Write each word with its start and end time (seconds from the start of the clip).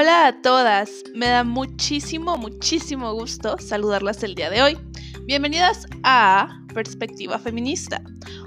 Hola 0.00 0.28
a 0.28 0.42
todas, 0.42 1.02
me 1.12 1.26
da 1.26 1.42
muchísimo, 1.42 2.36
muchísimo 2.36 3.12
gusto 3.14 3.58
saludarlas 3.58 4.22
el 4.22 4.36
día 4.36 4.48
de 4.48 4.62
hoy. 4.62 4.78
Bienvenidas 5.24 5.88
a 6.04 6.62
Perspectiva 6.72 7.36
Feminista, 7.36 8.00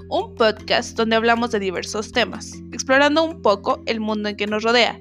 un 0.08 0.34
podcast 0.34 0.96
donde 0.96 1.16
hablamos 1.16 1.50
de 1.50 1.58
diversos 1.58 2.10
temas, 2.10 2.54
explorando 2.72 3.22
un 3.22 3.42
poco 3.42 3.82
el 3.84 4.00
mundo 4.00 4.30
en 4.30 4.36
que 4.36 4.46
nos 4.46 4.62
rodea, 4.62 4.98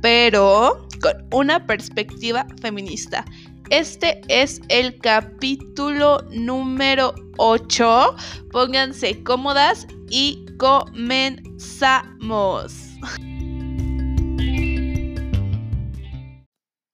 pero 0.00 0.88
con 1.00 1.24
una 1.30 1.64
perspectiva 1.68 2.48
feminista. 2.60 3.24
Este 3.70 4.22
es 4.26 4.60
el 4.70 4.98
capítulo 4.98 6.22
número 6.32 7.14
8. 7.36 8.16
Pónganse 8.50 9.22
cómodas 9.22 9.86
y 10.10 10.44
comenzamos. 10.58 11.52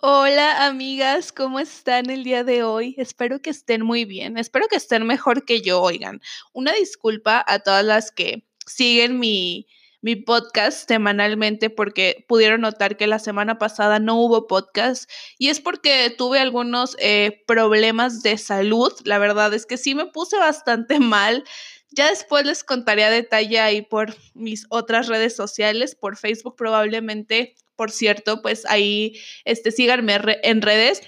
Hola 0.01 0.65
amigas, 0.65 1.33
¿cómo 1.33 1.59
están 1.59 2.09
el 2.09 2.23
día 2.23 2.45
de 2.45 2.63
hoy? 2.63 2.95
Espero 2.99 3.43
que 3.43 3.51
estén 3.51 3.85
muy 3.85 4.05
bien, 4.05 4.39
espero 4.39 4.69
que 4.69 4.77
estén 4.77 5.05
mejor 5.05 5.45
que 5.45 5.61
yo, 5.61 5.83
oigan. 5.83 6.21
Una 6.53 6.73
disculpa 6.73 7.45
a 7.45 7.59
todas 7.59 7.85
las 7.85 8.13
que 8.13 8.45
siguen 8.65 9.19
mi, 9.19 9.67
mi 10.01 10.15
podcast 10.15 10.87
semanalmente 10.87 11.69
porque 11.69 12.25
pudieron 12.29 12.61
notar 12.61 12.97
que 12.97 13.09
la 13.09 13.19
semana 13.19 13.59
pasada 13.59 13.99
no 13.99 14.15
hubo 14.23 14.47
podcast 14.47 15.11
y 15.37 15.49
es 15.49 15.59
porque 15.61 16.15
tuve 16.17 16.39
algunos 16.39 16.97
eh, 17.01 17.43
problemas 17.49 18.23
de 18.23 18.39
salud. 18.39 18.93
La 19.05 19.19
verdad 19.19 19.53
es 19.53 19.67
que 19.67 19.79
sí 19.79 19.97
me 19.97 20.07
puse 20.07 20.39
bastante 20.39 21.01
mal. 21.01 21.43
Ya 21.91 22.09
después 22.09 22.47
les 22.47 22.63
contaré 22.63 23.03
a 23.03 23.11
detalle 23.11 23.59
ahí 23.59 23.83
por 23.83 24.15
mis 24.35 24.65
otras 24.69 25.09
redes 25.09 25.35
sociales, 25.35 25.97
por 25.97 26.17
Facebook 26.17 26.55
probablemente, 26.55 27.57
por 27.79 27.93
cierto, 27.93 28.43
pues 28.43 28.67
ahí 28.67 29.15
este, 29.45 29.71
síganme 29.71 30.19
en 30.43 30.63
redes. 30.63 31.01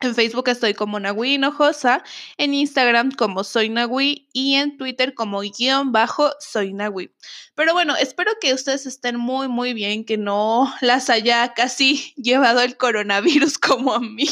En 0.00 0.14
Facebook 0.16 0.48
estoy 0.48 0.74
como 0.74 0.98
Nagui 0.98 1.34
Hinojosa, 1.34 2.02
en 2.36 2.52
Instagram 2.52 3.12
como 3.12 3.44
Soy 3.44 3.68
Nagui 3.68 4.28
y 4.32 4.54
en 4.54 4.76
Twitter 4.76 5.14
como 5.14 5.40
guion 5.40 5.92
bajo 5.92 6.32
Soy 6.40 6.72
Nagui. 6.72 7.14
Pero 7.54 7.74
bueno, 7.74 7.94
espero 7.94 8.32
que 8.40 8.52
ustedes 8.54 8.86
estén 8.86 9.16
muy, 9.18 9.46
muy 9.46 9.72
bien, 9.72 10.04
que 10.04 10.16
no 10.18 10.74
las 10.80 11.10
haya 11.10 11.54
casi 11.54 12.12
llevado 12.16 12.60
el 12.60 12.76
coronavirus 12.76 13.56
como 13.58 13.94
a 13.94 14.00
mí. 14.00 14.28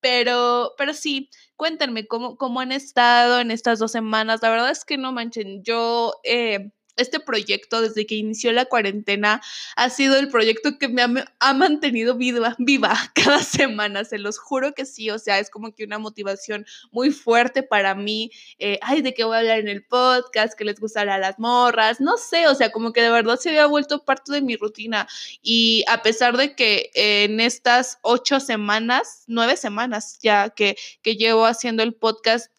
Pero, 0.00 0.72
pero 0.78 0.94
sí, 0.94 1.28
cuéntenme 1.56 2.06
cómo, 2.06 2.38
cómo 2.38 2.60
han 2.60 2.72
estado 2.72 3.40
en 3.40 3.50
estas 3.50 3.78
dos 3.78 3.92
semanas. 3.92 4.40
La 4.40 4.48
verdad 4.48 4.70
es 4.70 4.86
que 4.86 4.96
no 4.96 5.12
manchen, 5.12 5.62
yo... 5.62 6.14
Eh, 6.24 6.70
este 6.96 7.20
proyecto 7.20 7.80
desde 7.80 8.06
que 8.06 8.16
inició 8.16 8.52
la 8.52 8.64
cuarentena 8.64 9.42
ha 9.76 9.90
sido 9.90 10.16
el 10.16 10.28
proyecto 10.28 10.78
que 10.78 10.88
me 10.88 11.02
ha, 11.40 11.54
mantenido 11.54 12.16
viva, 12.16 12.54
viva 12.58 12.94
cada 13.14 13.42
semana, 13.42 14.04
se 14.04 14.18
los 14.18 14.38
juro 14.38 14.72
que 14.74 14.84
sí, 14.84 15.10
o 15.10 15.18
sea, 15.18 15.38
es 15.38 15.50
como 15.50 15.74
que 15.74 15.84
una 15.84 15.98
motivación 15.98 16.66
muy 16.90 17.10
fuerte 17.10 17.62
para 17.62 17.94
mí, 17.94 18.30
eh, 18.58 18.78
ay, 18.82 19.02
de 19.02 19.14
qué 19.14 19.24
voy 19.24 19.36
a 19.36 19.40
hablar 19.40 19.58
en 19.58 19.68
el 19.68 19.84
podcast, 19.84 20.54
que 20.56 20.64
les 20.64 20.80
gustará 20.80 21.16
a 21.16 21.18
las 21.18 21.38
morras, 21.38 22.00
no 22.00 22.16
sé, 22.16 22.48
o 22.48 22.54
sea, 22.54 22.70
como 22.70 22.92
que 22.92 23.02
de 23.02 23.10
verdad 23.10 23.38
se 23.38 23.50
había 23.50 23.66
vuelto 23.66 24.04
parte 24.04 24.32
de 24.32 24.42
mi 24.42 24.56
rutina 24.56 25.08
y 25.42 25.84
a 25.88 26.02
pesar 26.02 26.36
de 26.36 26.54
que 26.54 26.90
en 26.94 27.40
estas 27.40 27.98
ocho 28.02 28.40
semanas, 28.40 29.24
nueve 29.26 29.56
semanas 29.56 30.18
ya 30.22 30.50
que, 30.50 30.76
que 31.02 31.16
llevo 31.16 31.46
haciendo 31.46 31.82
el 31.82 31.94
podcast, 31.94 32.50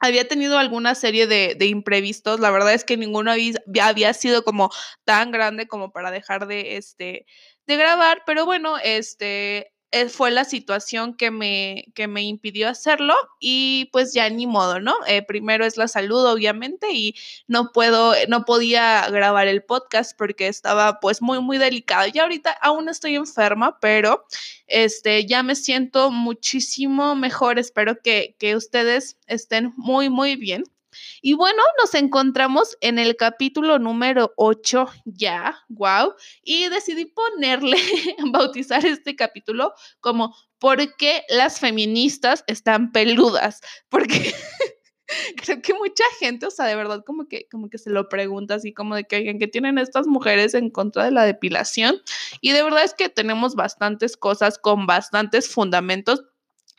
había 0.00 0.28
tenido 0.28 0.58
alguna 0.58 0.94
serie 0.94 1.26
de, 1.26 1.56
imprevistos. 1.66 2.40
La 2.40 2.50
verdad 2.50 2.74
es 2.74 2.84
que 2.84 2.96
ninguno 2.96 3.30
había, 3.30 3.54
había, 3.82 4.12
sido 4.14 4.44
como 4.44 4.70
tan 5.04 5.30
grande 5.30 5.66
como 5.66 5.92
para 5.92 6.10
dejar 6.10 6.46
de, 6.46 6.76
este, 6.76 7.26
de 7.66 7.76
grabar. 7.76 8.22
Pero 8.26 8.44
bueno, 8.44 8.78
este, 8.78 9.73
fue 10.08 10.30
la 10.30 10.44
situación 10.44 11.14
que 11.14 11.30
me, 11.30 11.86
que 11.94 12.08
me 12.08 12.22
impidió 12.22 12.68
hacerlo 12.68 13.14
y 13.40 13.88
pues 13.92 14.12
ya 14.12 14.28
ni 14.28 14.46
modo, 14.46 14.80
¿no? 14.80 14.94
Eh, 15.06 15.22
primero 15.22 15.64
es 15.64 15.76
la 15.76 15.88
salud, 15.88 16.24
obviamente, 16.26 16.92
y 16.92 17.14
no 17.46 17.70
puedo, 17.72 18.14
no 18.28 18.44
podía 18.44 19.08
grabar 19.10 19.48
el 19.48 19.62
podcast 19.62 20.16
porque 20.16 20.48
estaba 20.48 21.00
pues 21.00 21.22
muy, 21.22 21.40
muy 21.40 21.58
delicado. 21.58 22.08
Y 22.12 22.18
ahorita 22.18 22.50
aún 22.60 22.88
estoy 22.88 23.16
enferma, 23.16 23.78
pero 23.80 24.26
este, 24.66 25.26
ya 25.26 25.42
me 25.42 25.54
siento 25.54 26.10
muchísimo 26.10 27.14
mejor. 27.14 27.58
Espero 27.58 28.00
que, 28.02 28.36
que 28.38 28.56
ustedes 28.56 29.18
estén 29.26 29.72
muy, 29.76 30.10
muy 30.10 30.36
bien. 30.36 30.64
Y 31.22 31.34
bueno, 31.34 31.62
nos 31.80 31.94
encontramos 31.94 32.76
en 32.80 32.98
el 32.98 33.16
capítulo 33.16 33.78
número 33.78 34.32
8 34.36 34.86
ya, 35.04 35.56
wow, 35.68 36.14
y 36.42 36.68
decidí 36.68 37.06
ponerle, 37.06 37.76
bautizar 38.32 38.84
este 38.86 39.16
capítulo 39.16 39.72
como 40.00 40.34
¿Por 40.64 40.96
qué 40.96 41.24
las 41.28 41.60
feministas 41.60 42.42
están 42.46 42.90
peludas? 42.90 43.60
Porque 43.90 44.34
creo 45.44 45.60
que 45.60 45.74
mucha 45.74 46.04
gente, 46.18 46.46
o 46.46 46.50
sea, 46.50 46.64
de 46.64 46.74
verdad 46.74 47.02
como 47.04 47.28
que, 47.28 47.46
como 47.50 47.68
que 47.68 47.76
se 47.76 47.90
lo 47.90 48.08
pregunta 48.08 48.54
así 48.54 48.72
como 48.72 48.94
de 48.94 49.04
que, 49.04 49.16
oigan, 49.16 49.38
¿qué 49.38 49.46
tienen 49.46 49.76
estas 49.76 50.06
mujeres 50.06 50.54
en 50.54 50.70
contra 50.70 51.04
de 51.04 51.10
la 51.10 51.24
depilación? 51.24 52.00
Y 52.40 52.52
de 52.52 52.62
verdad 52.62 52.82
es 52.84 52.94
que 52.94 53.10
tenemos 53.10 53.56
bastantes 53.56 54.16
cosas 54.16 54.56
con 54.56 54.86
bastantes 54.86 55.50
fundamentos 55.50 56.24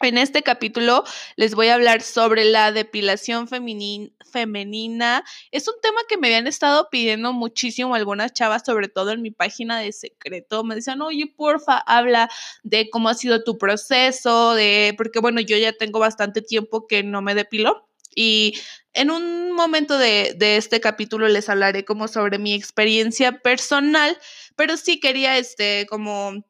en 0.02 0.18
este 0.18 0.44
capítulo 0.44 1.04
les 1.36 1.56
voy 1.56 1.68
a 1.68 1.76
hablar 1.76 2.02
sobre 2.02 2.46
la 2.46 2.72
depilación 2.72 3.48
femenina. 3.48 5.24
Es 5.52 5.68
un 5.68 5.76
tema 5.82 6.02
que 6.08 6.18
me 6.18 6.28
habían 6.28 6.48
estado 6.48 6.90
pidiendo 6.90 7.34
muchísimo 7.34 7.96
algunas 7.96 8.34
chavas, 8.34 8.64
sobre 8.66 8.90
todo 8.90 9.12
en 9.12 9.22
mi 9.22 9.32
página 9.32 9.80
de 9.80 9.92
secreto. 9.92 10.64
Me 10.64 10.76
decían, 10.76 11.02
oye, 11.02 11.34
porfa, 11.36 11.78
habla 11.78 12.30
de 12.64 12.90
cómo 12.90 13.10
ha 13.10 13.14
sido 13.14 13.44
tu 13.44 13.58
proceso, 13.58 14.54
de, 14.54 14.94
porque 14.98 15.20
bueno, 15.20 15.40
yo 15.42 15.58
ya 15.58 15.74
tengo 15.74 16.00
bastante 16.00 16.42
tiempo 16.42 16.88
que 16.88 17.04
no 17.04 17.22
me 17.22 17.36
depilo. 17.36 17.88
Y 18.18 18.58
en 18.94 19.12
un 19.12 19.52
momento 19.52 19.98
de, 19.98 20.36
de 20.38 20.58
este 20.58 20.80
capítulo 20.80 21.28
les 21.28 21.50
hablaré 21.50 21.84
como 21.84 22.08
sobre 22.08 22.40
mi 22.40 22.54
experiencia 22.54 23.40
personal, 23.40 24.18
pero 24.56 24.78
sí 24.78 25.00
quería, 25.02 25.38
este, 25.38 25.86
como 25.90 26.46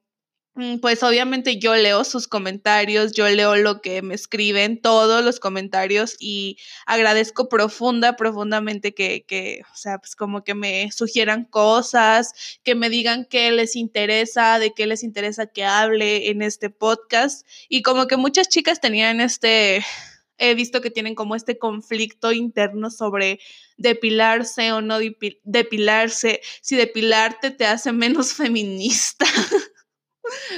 pues 0.81 1.03
obviamente 1.03 1.59
yo 1.59 1.75
leo 1.75 2.03
sus 2.05 2.27
comentarios, 2.27 3.11
yo 3.11 3.27
leo 3.27 3.55
lo 3.57 3.81
que 3.81 4.01
me 4.01 4.15
escriben, 4.15 4.81
todos 4.81 5.23
los 5.23 5.39
comentarios 5.39 6.15
y 6.19 6.57
agradezco 6.85 7.49
profunda, 7.49 8.15
profundamente 8.15 8.93
que, 8.93 9.25
que, 9.25 9.63
o 9.71 9.75
sea, 9.75 9.99
pues 9.99 10.15
como 10.15 10.43
que 10.43 10.55
me 10.55 10.91
sugieran 10.93 11.43
cosas, 11.43 12.33
que 12.63 12.73
me 12.73 12.89
digan 12.89 13.25
qué 13.29 13.51
les 13.51 13.75
interesa, 13.75 14.57
de 14.59 14.73
qué 14.73 14.87
les 14.87 15.03
interesa 15.03 15.47
que 15.47 15.65
hable 15.65 16.29
en 16.29 16.41
este 16.41 16.69
podcast 16.69 17.45
y 17.67 17.81
como 17.81 18.07
que 18.07 18.15
muchas 18.15 18.47
chicas 18.47 18.79
tenían 18.79 19.19
este, 19.19 19.83
he 20.37 20.55
visto 20.55 20.81
que 20.81 20.91
tienen 20.91 21.15
como 21.15 21.35
este 21.35 21.57
conflicto 21.57 22.31
interno 22.31 22.89
sobre 22.91 23.39
depilarse 23.77 24.71
o 24.71 24.81
no 24.81 24.99
depilarse, 25.43 26.41
si 26.61 26.75
depilarte 26.75 27.51
te 27.51 27.65
hace 27.65 27.91
menos 27.91 28.33
feminista. 28.35 29.25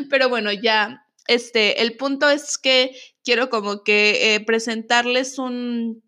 Pero 0.10 0.30
bueno, 0.30 0.52
ya, 0.52 1.06
este, 1.28 1.82
el 1.82 1.98
punto 1.98 2.30
es 2.30 2.58
que 2.58 2.96
quiero 3.24 3.50
como 3.50 3.84
que 3.84 4.36
eh, 4.36 4.40
presentarles 4.40 5.38
un 5.38 6.04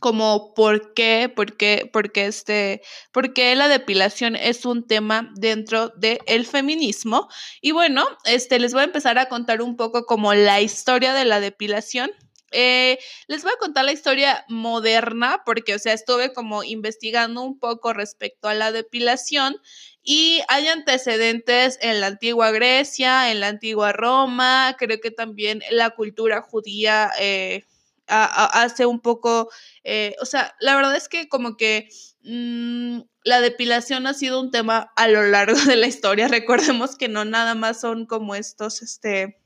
como 0.00 0.54
por 0.54 0.92
qué, 0.92 1.32
por 1.34 1.56
qué, 1.56 1.88
porque 1.92 2.26
este, 2.26 2.82
porque 3.12 3.54
la 3.54 3.68
depilación 3.68 4.36
es 4.36 4.66
un 4.66 4.86
tema 4.86 5.32
dentro 5.36 5.90
del 5.96 6.46
feminismo. 6.46 7.28
Y 7.60 7.72
bueno, 7.72 8.04
este, 8.24 8.58
les 8.58 8.72
voy 8.72 8.82
a 8.82 8.86
empezar 8.86 9.18
a 9.18 9.28
contar 9.28 9.62
un 9.62 9.76
poco 9.76 10.04
como 10.04 10.34
la 10.34 10.60
historia 10.60 11.14
de 11.14 11.24
la 11.24 11.40
depilación. 11.40 12.10
Eh, 12.54 12.98
les 13.26 13.42
voy 13.42 13.52
a 13.52 13.58
contar 13.58 13.84
la 13.84 13.92
historia 13.92 14.44
moderna 14.48 15.42
porque, 15.44 15.74
o 15.74 15.78
sea, 15.78 15.92
estuve 15.92 16.32
como 16.32 16.62
investigando 16.62 17.42
un 17.42 17.58
poco 17.58 17.92
respecto 17.92 18.48
a 18.48 18.54
la 18.54 18.70
depilación 18.70 19.56
y 20.02 20.40
hay 20.48 20.68
antecedentes 20.68 21.78
en 21.80 22.00
la 22.00 22.06
antigua 22.06 22.52
Grecia, 22.52 23.32
en 23.32 23.40
la 23.40 23.48
antigua 23.48 23.92
Roma, 23.92 24.76
creo 24.78 25.00
que 25.00 25.10
también 25.10 25.62
la 25.70 25.90
cultura 25.90 26.42
judía 26.42 27.10
eh, 27.18 27.64
hace 28.06 28.86
un 28.86 29.00
poco, 29.00 29.50
eh, 29.82 30.14
o 30.20 30.26
sea, 30.26 30.54
la 30.60 30.76
verdad 30.76 30.94
es 30.94 31.08
que 31.08 31.28
como 31.28 31.56
que 31.56 31.88
mm, 32.22 33.00
la 33.24 33.40
depilación 33.40 34.06
ha 34.06 34.14
sido 34.14 34.40
un 34.40 34.50
tema 34.50 34.92
a 34.96 35.08
lo 35.08 35.22
largo 35.22 35.58
de 35.58 35.76
la 35.76 35.86
historia. 35.86 36.28
Recordemos 36.84 36.96
que 36.96 37.08
no 37.08 37.24
nada 37.24 37.54
más 37.54 37.80
son 37.80 38.06
como 38.06 38.34
estos, 38.34 38.82
este, 38.82 39.38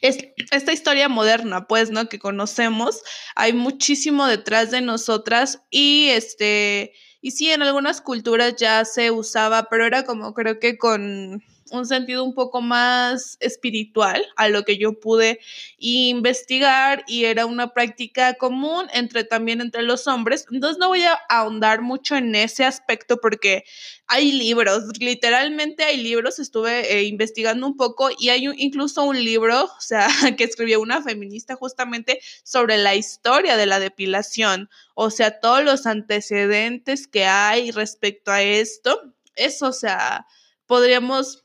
es, 0.00 0.18
esta 0.50 0.72
historia 0.72 1.08
moderna, 1.08 1.66
pues, 1.66 1.90
¿no? 1.90 2.08
Que 2.08 2.18
conocemos, 2.18 3.02
hay 3.34 3.52
muchísimo 3.52 4.26
detrás 4.26 4.70
de 4.70 4.80
nosotras 4.80 5.62
y 5.70 6.08
este 6.10 6.92
y 7.22 7.32
sí, 7.32 7.50
en 7.50 7.62
algunas 7.62 8.00
culturas 8.00 8.56
ya 8.56 8.84
se 8.84 9.10
usaba, 9.10 9.68
pero 9.70 9.86
era 9.86 10.04
como 10.04 10.32
creo 10.32 10.58
que 10.58 10.78
con 10.78 11.42
un 11.70 11.86
sentido 11.86 12.24
un 12.24 12.34
poco 12.34 12.60
más 12.60 13.36
espiritual 13.40 14.24
a 14.36 14.48
lo 14.48 14.64
que 14.64 14.78
yo 14.78 14.98
pude 14.98 15.40
investigar 15.78 17.04
y 17.06 17.24
era 17.24 17.46
una 17.46 17.72
práctica 17.72 18.34
común 18.34 18.86
entre 18.92 19.24
también 19.24 19.60
entre 19.60 19.82
los 19.82 20.06
hombres. 20.06 20.46
Entonces 20.50 20.78
no 20.78 20.88
voy 20.88 21.02
a 21.02 21.18
ahondar 21.28 21.82
mucho 21.82 22.16
en 22.16 22.34
ese 22.34 22.64
aspecto 22.64 23.18
porque 23.20 23.64
hay 24.06 24.32
libros, 24.32 24.84
literalmente 24.98 25.84
hay 25.84 25.96
libros, 25.98 26.38
estuve 26.40 26.92
eh, 26.92 27.04
investigando 27.04 27.66
un 27.66 27.76
poco 27.76 28.10
y 28.18 28.30
hay 28.30 28.48
incluso 28.56 29.04
un 29.04 29.22
libro, 29.22 29.64
o 29.64 29.80
sea, 29.80 30.08
que 30.36 30.44
escribió 30.44 30.80
una 30.80 31.00
feminista 31.02 31.54
justamente 31.54 32.20
sobre 32.42 32.76
la 32.78 32.94
historia 32.96 33.56
de 33.56 33.66
la 33.66 33.78
depilación, 33.78 34.68
o 34.94 35.10
sea, 35.10 35.38
todos 35.38 35.62
los 35.64 35.86
antecedentes 35.86 37.06
que 37.06 37.24
hay 37.24 37.70
respecto 37.70 38.32
a 38.32 38.42
esto. 38.42 39.00
Eso, 39.36 39.68
o 39.68 39.72
sea, 39.72 40.26
podríamos 40.66 41.44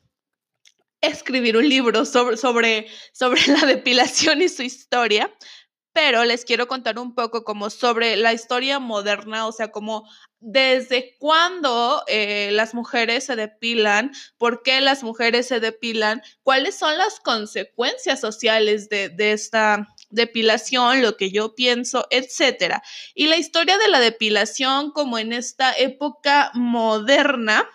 escribir 1.07 1.57
un 1.57 1.68
libro 1.68 2.06
sobre, 2.06 2.38
sobre, 2.38 2.88
sobre 3.13 3.42
la 3.48 3.66
depilación 3.66 4.42
y 4.42 4.50
su 4.50 4.63
historia, 4.63 5.34
pero 5.94 6.25
les 6.25 6.44
quiero 6.44 6.68
contar 6.68 7.00
un 7.00 7.16
poco 7.16 7.46
como 7.46 7.69
sobre 7.69 8.18
la 8.18 8.34
historia 8.34 8.80
moderna, 8.80 9.48
o 9.48 9.54
sea, 9.54 9.72
como 9.72 10.06
desde 10.42 11.16
cuándo 11.19 12.04
eh, 12.07 12.50
las 12.52 12.74
mujeres 12.74 13.24
se 13.24 13.38
depilan, 13.38 14.12
por 14.38 14.62
qué 14.62 14.81
las 14.81 15.04
mujeres 15.04 15.48
se 15.48 15.62
depilan, 15.62 16.22
cuáles 16.44 16.75
son 16.75 16.98
las 16.98 17.22
consecuencias 17.22 18.19
sociales 18.19 18.90
de, 18.90 19.08
de 19.08 19.31
esta 19.31 19.88
depilación, 20.10 21.01
lo 21.01 21.16
que 21.16 21.31
yo 21.31 21.56
pienso, 21.56 22.06
etcétera. 22.10 22.84
Y 23.13 23.28
la 23.28 23.38
historia 23.38 23.78
de 23.78 23.88
la 23.88 24.01
depilación 24.01 24.92
como 24.92 25.18
en 25.18 25.31
esta 25.31 25.72
época 25.78 26.51
moderna, 26.54 27.68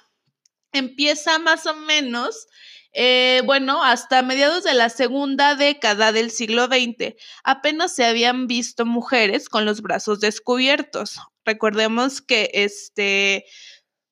empieza 0.73 1.39
más 1.39 1.67
o 1.67 1.75
menos, 1.75 2.47
eh, 2.93 3.43
bueno, 3.45 3.85
hasta 3.85 4.23
mediados 4.23 4.65
de 4.65 4.75
la 4.75 4.89
segunda 4.89 5.55
década 5.55 6.13
del 6.13 6.31
siglo 6.31 6.67
XX, 6.67 7.15
apenas 7.45 7.95
se 7.95 8.05
habían 8.05 8.47
visto 8.47 8.85
mujeres 8.85 9.49
con 9.49 9.65
los 9.65 9.81
brazos 9.81 10.21
descubiertos. 10.21 11.19
Recordemos 11.45 12.21
que 12.21 12.51
este, 12.53 13.45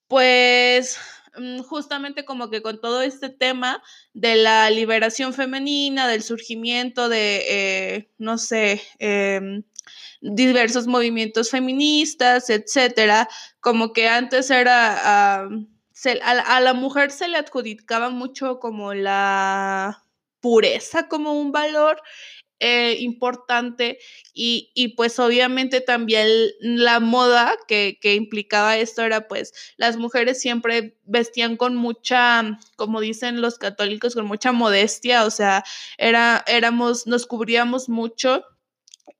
pues 0.07 0.97
mm, 1.37 1.59
justamente 1.59 2.23
como 2.23 2.49
que 2.49 2.61
con 2.61 2.79
todo 2.79 3.01
este 3.01 3.29
tema 3.29 3.83
de 4.13 4.35
la 4.37 4.69
liberación 4.69 5.33
femenina, 5.33 6.07
del 6.07 6.23
surgimiento 6.23 7.09
de, 7.09 7.43
eh, 7.49 8.11
no 8.17 8.37
sé, 8.37 8.81
em, 8.99 9.63
diversos 10.21 10.87
movimientos 10.87 11.49
feministas, 11.49 12.49
etcétera, 12.49 13.27
como 13.59 13.93
que 13.93 14.07
antes 14.07 14.49
era 14.51 15.49
a, 16.05 16.59
la 16.61 16.73
mujer 16.73 17.11
se 17.11 17.27
le 17.27 17.37
adjudicaba 17.37 18.09
mucho 18.09 18.59
como 18.59 18.93
la 18.93 20.03
pureza 20.39 21.07
como 21.07 21.33
un 21.33 21.51
valor 21.51 22.01
eh, 22.61 22.97
importante 22.99 23.99
y, 24.33 24.93
pues 24.97 25.17
obviamente 25.19 25.79
también 25.79 26.27
la 26.59 26.99
moda 26.99 27.55
que, 27.67 27.97
implicaba 28.03 28.77
esto 28.77 29.01
era 29.01 29.27
pues 29.29 29.53
las 29.77 29.95
mujeres 29.95 30.41
siempre 30.41 30.97
vestían 31.05 31.55
con 31.55 31.75
mucha, 31.75 32.59
como 32.75 32.99
dicen 32.99 33.41
los 33.41 33.57
católicos, 33.57 34.13
con 34.15 34.25
mucha 34.25 34.51
modestia, 34.51 35.25
o 35.25 35.31
sea, 35.31 35.63
era, 35.97 36.43
éramos, 36.47 37.07
nos 37.07 37.25
cubríamos 37.25 37.87
mucho 37.89 38.43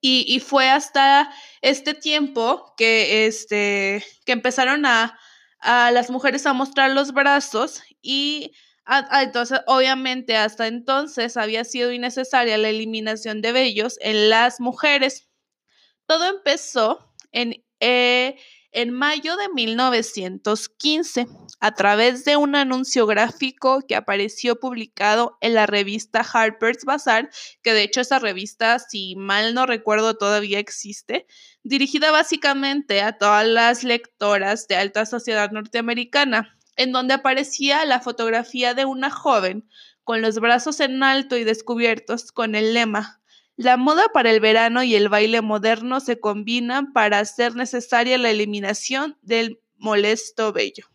y, 0.01 0.25
y 0.27 0.39
fue 0.41 0.69
hasta 0.69 1.31
este 1.61 1.93
tiempo 1.93 2.73
que, 2.77 3.25
este, 3.25 4.03
que 4.25 4.33
empezaron 4.33 4.85
a, 4.85 5.17
a 5.59 5.91
las 5.91 6.09
mujeres 6.09 6.45
a 6.45 6.53
mostrar 6.53 6.91
los 6.91 7.13
brazos 7.13 7.81
y 8.01 8.51
entonces 9.21 9.61
obviamente 9.67 10.35
hasta 10.35 10.67
entonces 10.67 11.37
había 11.37 11.63
sido 11.63 11.91
innecesaria 11.91 12.57
la 12.57 12.69
eliminación 12.69 13.41
de 13.41 13.51
vellos 13.51 13.97
en 14.01 14.29
las 14.29 14.59
mujeres. 14.59 15.29
Todo 16.07 16.27
empezó 16.27 17.13
en 17.31 17.63
eh, 17.79 18.37
en 18.71 18.91
mayo 18.91 19.35
de 19.35 19.49
1915 19.49 21.27
a 21.59 21.73
través 21.73 22.23
de 22.25 22.37
un 22.37 22.55
anuncio 22.55 23.05
gráfico 23.07 23.81
que 23.87 23.95
apareció 23.95 24.59
publicado 24.59 25.37
en 25.41 25.55
la 25.55 25.65
revista 25.65 26.21
Harper's 26.21 26.85
Bazaar, 26.85 27.29
que 27.63 27.73
de 27.73 27.83
hecho 27.83 28.01
esa 28.01 28.19
revista, 28.19 28.77
si 28.79 29.15
mal 29.15 29.53
no 29.53 29.65
recuerdo, 29.65 30.17
todavía 30.17 30.59
existe, 30.59 31.25
dirigida 31.63 32.11
básicamente 32.11 33.01
a 33.01 33.17
todas 33.17 33.47
las 33.47 33.83
lectoras 33.83 34.67
de 34.67 34.75
alta 34.75 35.05
sociedad 35.05 35.51
norteamericana, 35.51 36.57
en 36.75 36.91
donde 36.91 37.15
aparecía 37.15 37.83
la 37.85 37.99
fotografía 37.99 38.73
de 38.73 38.85
una 38.85 39.09
joven 39.09 39.67
con 40.03 40.21
los 40.21 40.39
brazos 40.39 40.79
en 40.79 41.03
alto 41.03 41.37
y 41.37 41.43
descubiertos 41.43 42.31
con 42.31 42.55
el 42.55 42.73
lema 42.73 43.18
la 43.59 43.75
moda 43.75 44.07
para 44.13 44.31
el 44.31 44.39
verano 44.39 44.83
y 44.83 44.95
el 44.95 45.09
baile 45.09 45.41
moderno 45.41 45.99
se 45.99 46.17
combinan 46.17 46.93
para 46.93 47.19
hacer 47.19 47.55
necesaria 47.55 48.17
la 48.17 48.29
eliminación 48.29 49.17
del 49.21 49.59
molesto 49.75 50.53
vello. 50.53 50.85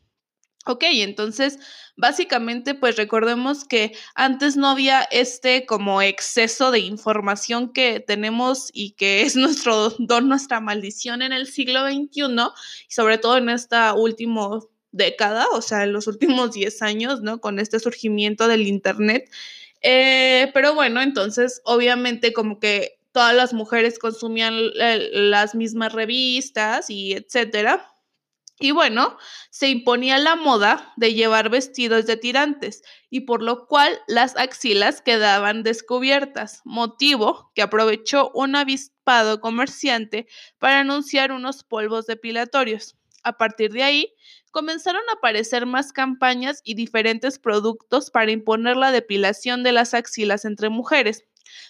Ok, 0.64 0.84
entonces 0.88 1.58
básicamente 1.94 2.74
pues 2.74 2.96
recordemos 2.96 3.66
que 3.66 3.92
antes 4.14 4.56
no 4.56 4.68
había 4.68 5.02
este 5.02 5.66
como 5.66 6.00
exceso 6.00 6.70
de 6.70 6.78
información 6.78 7.70
que 7.70 8.00
tenemos 8.00 8.70
y 8.72 8.92
que 8.92 9.20
es 9.26 9.36
nuestro 9.36 9.90
don, 9.98 10.30
nuestra 10.30 10.60
maldición 10.60 11.20
en 11.20 11.34
el 11.34 11.46
siglo 11.46 11.86
XXI 11.86 12.22
sobre 12.88 13.18
todo 13.18 13.36
en 13.36 13.50
esta 13.50 13.92
última 13.92 14.60
década, 14.90 15.48
o 15.52 15.60
sea, 15.60 15.84
en 15.84 15.92
los 15.92 16.06
últimos 16.06 16.52
10 16.52 16.80
años, 16.80 17.20
¿no? 17.20 17.40
Con 17.40 17.58
este 17.58 17.78
surgimiento 17.78 18.48
del 18.48 18.66
Internet 18.66 19.28
eh, 19.84 20.50
pero 20.54 20.74
bueno, 20.74 21.02
entonces 21.02 21.60
obviamente 21.64 22.32
como 22.32 22.58
que 22.58 22.98
todas 23.12 23.34
las 23.34 23.52
mujeres 23.52 23.98
consumían 23.98 24.54
las 24.74 25.54
mismas 25.54 25.92
revistas 25.92 26.90
y 26.90 27.12
etcétera. 27.12 27.90
Y 28.60 28.70
bueno, 28.70 29.18
se 29.50 29.68
imponía 29.68 30.18
la 30.18 30.36
moda 30.36 30.92
de 30.96 31.12
llevar 31.12 31.50
vestidos 31.50 32.06
de 32.06 32.16
tirantes 32.16 32.82
y 33.10 33.20
por 33.20 33.42
lo 33.42 33.66
cual 33.66 34.00
las 34.06 34.36
axilas 34.36 35.02
quedaban 35.02 35.64
descubiertas, 35.64 36.62
motivo 36.64 37.50
que 37.54 37.62
aprovechó 37.62 38.30
un 38.32 38.56
avispado 38.56 39.40
comerciante 39.40 40.26
para 40.58 40.80
anunciar 40.80 41.32
unos 41.32 41.64
polvos 41.64 42.06
depilatorios. 42.06 42.96
A 43.24 43.36
partir 43.38 43.72
de 43.72 43.82
ahí, 43.82 44.14
comenzaron 44.54 45.02
a 45.10 45.14
aparecer 45.14 45.66
más 45.66 45.92
campañas 45.92 46.60
y 46.62 46.74
diferentes 46.74 47.40
productos 47.40 48.12
para 48.12 48.30
imponer 48.30 48.76
la 48.76 48.92
depilación 48.92 49.64
de 49.64 49.72
las 49.72 49.94
axilas 49.94 50.44
entre 50.44 50.68
mujeres. 50.68 51.24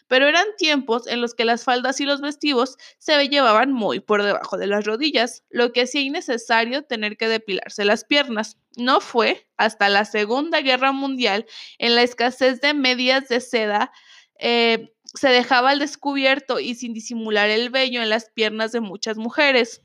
Pero 0.07 0.29
eran 0.29 0.45
tiempos 0.59 1.07
en 1.07 1.23
los 1.23 1.35
que 1.35 1.47
las 1.47 1.65
faldas 1.65 1.99
y 2.01 2.05
los 2.05 2.21
vestidos 2.21 2.77
se 2.99 3.27
llevaban 3.29 3.73
muy 3.73 4.01
por 4.01 4.23
debajo 4.23 4.59
de 4.59 4.67
las 4.67 4.85
rodillas, 4.85 5.45
lo 5.49 5.73
que 5.73 5.83
hacía 5.83 6.03
innecesario 6.03 6.83
tener 6.83 7.17
que 7.17 7.27
depilarse 7.27 7.87
las 7.87 8.05
piernas. 8.05 8.59
No 8.77 9.01
fue 9.01 9.49
hasta 9.57 9.89
la 9.89 10.05
Segunda 10.05 10.61
Guerra 10.61 10.93
Mundial, 10.93 11.47
en 11.79 11.95
la 11.95 12.03
escasez 12.03 12.61
de 12.61 12.75
medias 12.75 13.29
de 13.29 13.41
seda, 13.41 13.93
eh, 14.39 14.93
se 15.15 15.29
dejaba 15.29 15.71
al 15.71 15.79
descubierto 15.79 16.61
y 16.61 16.75
sin 16.75 16.93
disimular 16.93 17.49
el 17.49 17.71
vello 17.71 18.03
en 18.03 18.11
las 18.11 18.29
piernas 18.31 18.73
de 18.73 18.81
muchas 18.81 19.17
mujeres. 19.17 19.81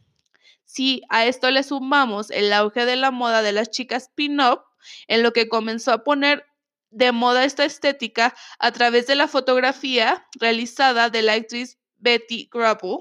Si 0.71 1.01
a 1.09 1.25
esto 1.25 1.49
le 1.49 1.63
sumamos 1.63 2.29
el 2.29 2.53
auge 2.53 2.85
de 2.85 2.95
la 2.95 3.09
moda 3.09 3.41
de 3.41 3.53
las 3.53 3.71
chicas 3.71 4.11
pin-up, 4.13 4.61
en 5.07 5.23
lo 5.23 5.33
que 5.33 5.49
comenzó 5.49 5.91
a 5.91 6.03
poner 6.03 6.45
de 6.91 7.11
moda 7.11 7.43
esta 7.43 7.65
estética 7.65 8.35
a 8.59 8.71
través 8.71 9.07
de 9.07 9.15
la 9.15 9.27
fotografía 9.27 10.27
realizada 10.39 11.09
de 11.09 11.23
la 11.23 11.33
actriz 11.33 11.79
Betty 11.97 12.49
Grapple, 12.53 12.99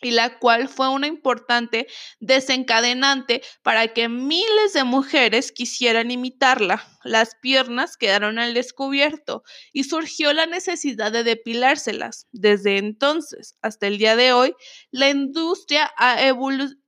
y 0.00 0.12
la 0.12 0.38
cual 0.38 0.68
fue 0.68 0.88
una 0.88 1.06
importante 1.06 1.86
desencadenante 2.20 3.42
para 3.62 3.88
que 3.88 4.08
miles 4.08 4.72
de 4.72 4.84
mujeres 4.84 5.52
quisieran 5.52 6.10
imitarla. 6.10 6.86
Las 7.02 7.34
piernas 7.40 7.96
quedaron 7.96 8.38
al 8.38 8.54
descubierto 8.54 9.42
y 9.72 9.84
surgió 9.84 10.32
la 10.32 10.46
necesidad 10.46 11.12
de 11.12 11.24
depilárselas. 11.24 12.26
Desde 12.32 12.78
entonces 12.78 13.56
hasta 13.62 13.86
el 13.86 13.98
día 13.98 14.16
de 14.16 14.32
hoy, 14.32 14.54
la 14.90 15.08
industria 15.10 15.90
ha 15.96 16.16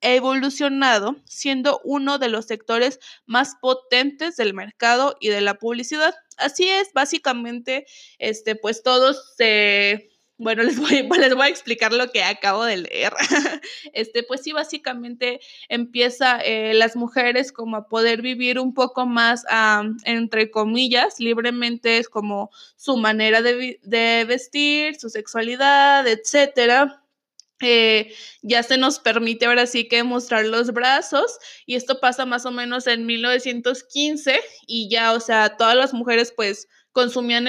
evolucionado 0.00 1.16
siendo 1.24 1.80
uno 1.84 2.18
de 2.18 2.28
los 2.28 2.46
sectores 2.46 2.98
más 3.26 3.54
potentes 3.60 4.36
del 4.36 4.54
mercado 4.54 5.16
y 5.20 5.28
de 5.28 5.40
la 5.40 5.54
publicidad. 5.54 6.14
Así 6.38 6.68
es, 6.68 6.92
básicamente, 6.94 7.86
este, 8.18 8.56
pues 8.56 8.82
todos 8.82 9.34
se 9.36 10.11
bueno, 10.42 10.62
les 10.64 10.78
voy, 10.78 11.08
les 11.18 11.34
voy 11.34 11.46
a 11.46 11.48
explicar 11.48 11.92
lo 11.92 12.10
que 12.10 12.22
acabo 12.22 12.64
de 12.64 12.78
leer. 12.78 13.12
Este, 13.92 14.22
pues 14.22 14.42
sí, 14.42 14.52
básicamente 14.52 15.40
empieza 15.68 16.38
eh, 16.40 16.72
las 16.74 16.96
mujeres 16.96 17.52
como 17.52 17.76
a 17.76 17.88
poder 17.88 18.22
vivir 18.22 18.58
un 18.58 18.74
poco 18.74 19.06
más, 19.06 19.44
entre 20.04 20.50
comillas, 20.50 21.20
libremente, 21.20 21.98
es 21.98 22.08
como 22.08 22.50
su 22.76 22.96
manera 22.96 23.42
de, 23.42 23.78
de 23.82 24.24
vestir, 24.26 24.98
su 24.98 25.10
sexualidad, 25.10 26.06
etcétera 26.06 27.02
eh, 27.62 28.12
ya 28.42 28.62
se 28.64 28.76
nos 28.76 28.98
permite 28.98 29.46
ahora 29.46 29.66
sí 29.66 29.86
que 29.86 30.02
mostrar 30.02 30.44
los 30.46 30.72
brazos 30.72 31.38
y 31.64 31.76
esto 31.76 32.00
pasa 32.00 32.26
más 32.26 32.44
o 32.44 32.50
menos 32.50 32.88
en 32.88 33.06
1915 33.06 34.40
y 34.66 34.90
ya, 34.90 35.12
o 35.12 35.20
sea, 35.20 35.56
todas 35.56 35.76
las 35.76 35.94
mujeres 35.94 36.32
pues 36.34 36.68
consumían 36.92 37.46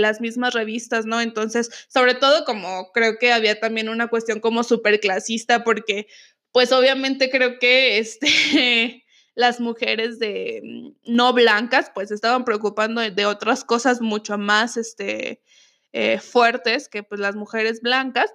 las 0.00 0.20
mismas 0.20 0.54
revistas, 0.54 1.06
¿no? 1.06 1.20
Entonces, 1.20 1.70
sobre 1.88 2.14
todo 2.14 2.44
como 2.44 2.92
creo 2.92 3.18
que 3.18 3.32
había 3.32 3.58
también 3.58 3.88
una 3.88 4.08
cuestión 4.08 4.40
como 4.40 4.62
súper 4.62 5.00
clasista 5.00 5.64
porque 5.64 6.06
pues 6.52 6.72
obviamente 6.72 7.30
creo 7.30 7.58
que 7.58 7.98
este... 7.98 8.98
las 9.34 9.60
mujeres 9.60 10.18
de 10.18 10.60
mm, 10.62 11.14
no 11.14 11.32
blancas 11.32 11.90
pues 11.94 12.10
estaban 12.10 12.44
preocupando 12.44 13.00
de, 13.00 13.26
otras 13.26 13.64
cosas 13.64 14.00
mucho 14.00 14.36
más 14.38 14.76
este, 14.76 15.42
eh, 15.92 16.18
fuertes 16.18 16.88
que 16.88 17.02
pues 17.02 17.20
las 17.20 17.34
mujeres 17.34 17.80
blancas 17.80 18.30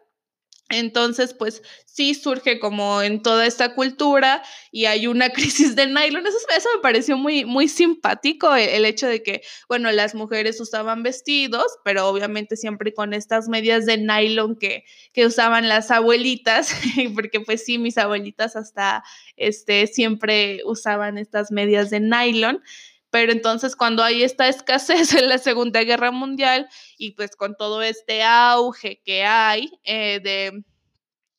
entonces, 0.70 1.34
pues 1.34 1.64
sí 1.86 2.14
surge 2.14 2.60
como 2.60 3.02
en 3.02 3.22
toda 3.22 3.46
esta 3.46 3.74
cultura 3.74 4.44
y 4.72 4.86
hay 4.86 5.08
una 5.08 5.30
crisis 5.34 5.76
de 5.76 5.88
nylon. 5.88 6.26
Eso, 6.28 6.70
me 6.76 6.82
pareció 6.82 7.18
muy, 7.18 7.46
muy 7.46 7.68
simpático, 7.68 8.54
el, 8.54 8.70
el, 8.70 8.86
hecho 8.86 9.08
de 9.08 9.24
que, 9.24 9.42
bueno, 9.70 9.92
las 9.92 10.14
mujeres 10.14 10.60
usaban 10.60 11.04
vestidos, 11.04 11.66
pero 11.86 12.08
obviamente 12.08 12.58
siempre 12.58 12.94
con 12.94 13.14
estas 13.14 13.48
medias 13.48 13.86
de 13.86 13.98
nylon 13.98 14.58
que, 14.58 14.84
que 15.14 15.26
usaban 15.26 15.70
las 15.70 15.90
abuelitas, 15.90 16.76
porque 17.16 17.40
pues 17.40 17.64
sí, 17.64 17.78
mis 17.78 17.98
abuelitas 17.98 18.56
hasta 18.56 19.04
este, 19.38 19.88
siempre 19.88 20.62
usaban 20.66 21.18
estas 21.18 21.52
medias 21.52 21.90
de 21.90 22.02
nylon. 22.02 22.62
Pero 23.10 23.32
entonces 23.32 23.76
cuando 23.76 24.04
hay 24.04 24.24
esta 24.24 24.48
escasez 24.48 25.14
en 25.14 25.30
la 25.30 25.38
Segunda 25.38 25.84
Guerra 25.84 26.12
Mundial 26.12 26.70
y 26.98 27.12
pues 27.12 27.36
con 27.36 27.56
todo 27.56 27.82
este 27.82 28.24
auge 28.24 29.02
que 29.04 29.26
hay 29.26 29.72
eh, 29.84 30.20
de, 30.22 30.64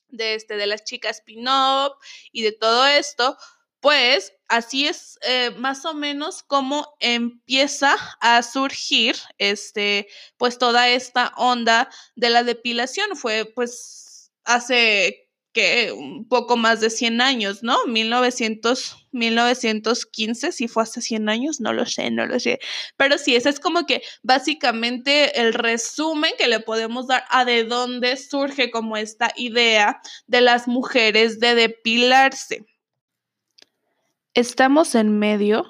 de, 0.09 0.35
este, 0.35 0.57
de 0.57 0.67
las 0.67 0.85
chicas 0.85 1.23
pin-up 1.23 1.93
y 2.33 2.43
de 2.43 2.53
todo 2.53 2.87
esto, 2.87 3.37
pues 3.81 4.33
así 4.49 4.89
es 4.89 5.19
eh, 5.23 5.51
más 5.53 5.85
o 5.85 5.95
menos 5.95 6.43
como 6.43 6.97
empieza 7.01 7.95
a 8.21 8.43
surgir 8.43 9.17
este, 9.39 10.09
pues 10.37 10.59
toda 10.59 10.89
esta 10.89 11.33
onda 11.37 11.89
de 12.17 12.31
la 12.31 12.43
depilación. 12.43 13.17
Fue 13.17 13.45
pues 13.45 14.33
hace 14.45 15.28
que 15.53 15.93
un 15.93 16.29
poco 16.29 16.57
más 16.57 16.81
de 16.81 16.91
100 16.91 17.21
años, 17.21 17.63
¿no? 17.63 17.87
1900, 17.87 19.09
1915, 19.13 20.53
si 20.53 20.69
fue 20.69 20.83
hace 20.83 21.01
100 21.01 21.29
años, 21.29 21.61
no 21.61 21.73
lo 21.73 21.87
sé, 21.87 22.11
no 22.11 22.27
lo 22.27 22.39
sé. 22.39 22.61
Pero 22.97 23.19
sí, 23.19 23.35
ese 23.35 23.49
es 23.49 23.61
como 23.61 23.87
que 23.87 24.03
básicamente 24.23 25.41
el 25.41 25.55
resumen 25.55 26.33
que 26.39 26.49
le 26.49 26.61
podemos 26.61 27.07
dar 27.07 27.25
a 27.31 27.45
de 27.45 27.65
dónde 27.65 28.17
surge 28.17 28.71
como 28.71 28.97
esta 28.97 29.33
idea 29.37 30.01
de 30.27 30.41
las 30.41 30.69
mujeres 30.69 31.41
de 31.41 31.55
depilarse. 31.55 32.67
Estamos 34.35 34.95
en 34.95 35.19
medio 35.19 35.67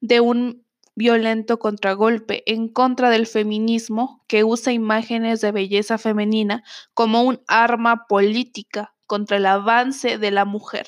de 0.00 0.20
un 0.20 0.64
violento 0.94 1.58
contragolpe 1.58 2.42
en 2.46 2.68
contra 2.68 3.10
del 3.10 3.26
feminismo 3.26 4.24
que 4.26 4.42
usa 4.42 4.72
imágenes 4.72 5.40
de 5.40 5.52
belleza 5.52 5.96
femenina 5.96 6.64
como 6.94 7.22
un 7.22 7.40
arma 7.46 8.06
política 8.08 8.94
contra 9.08 9.38
el 9.38 9.46
avance 9.46 10.18
de 10.18 10.30
la 10.30 10.44
mujer, 10.44 10.86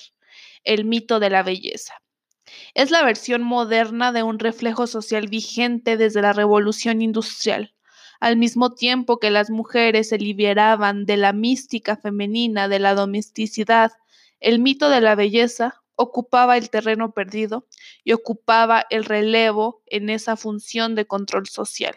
el 0.62 0.84
mito 0.84 1.18
de 1.18 1.30
la 1.30 1.42
belleza. 1.42 1.94
Es 2.74 2.92
la 2.92 3.02
versión 3.02 3.42
moderna 3.42 4.12
de 4.12 4.22
un 4.22 4.38
reflejo 4.38 4.86
social 4.86 5.26
vigente 5.28 5.96
desde 5.96 6.22
la 6.22 6.32
revolución 6.32 7.02
industrial. 7.02 7.74
Al 8.20 8.36
mismo 8.36 8.74
tiempo 8.74 9.18
que 9.18 9.30
las 9.30 9.50
mujeres 9.50 10.10
se 10.10 10.18
liberaban 10.18 11.06
de 11.06 11.16
la 11.16 11.32
mística 11.32 11.96
femenina, 11.96 12.68
de 12.68 12.78
la 12.78 12.94
domesticidad, 12.94 13.92
el 14.38 14.58
mito 14.58 14.90
de 14.90 15.00
la 15.00 15.14
belleza 15.14 15.82
ocupaba 15.96 16.56
el 16.56 16.70
terreno 16.70 17.12
perdido 17.12 17.66
y 18.04 18.12
ocupaba 18.12 18.86
el 18.90 19.04
relevo 19.04 19.82
en 19.86 20.10
esa 20.10 20.36
función 20.36 20.94
de 20.94 21.06
control 21.06 21.46
social. 21.46 21.96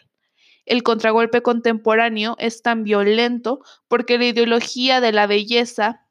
El 0.65 0.83
contragolpe 0.83 1.41
contemporáneo 1.41 2.35
es 2.39 2.61
tan 2.61 2.83
violento 2.83 3.61
porque 3.87 4.17
la 4.17 4.25
ideología 4.25 5.01
de 5.01 5.11
la 5.11 5.27
belleza 5.27 6.05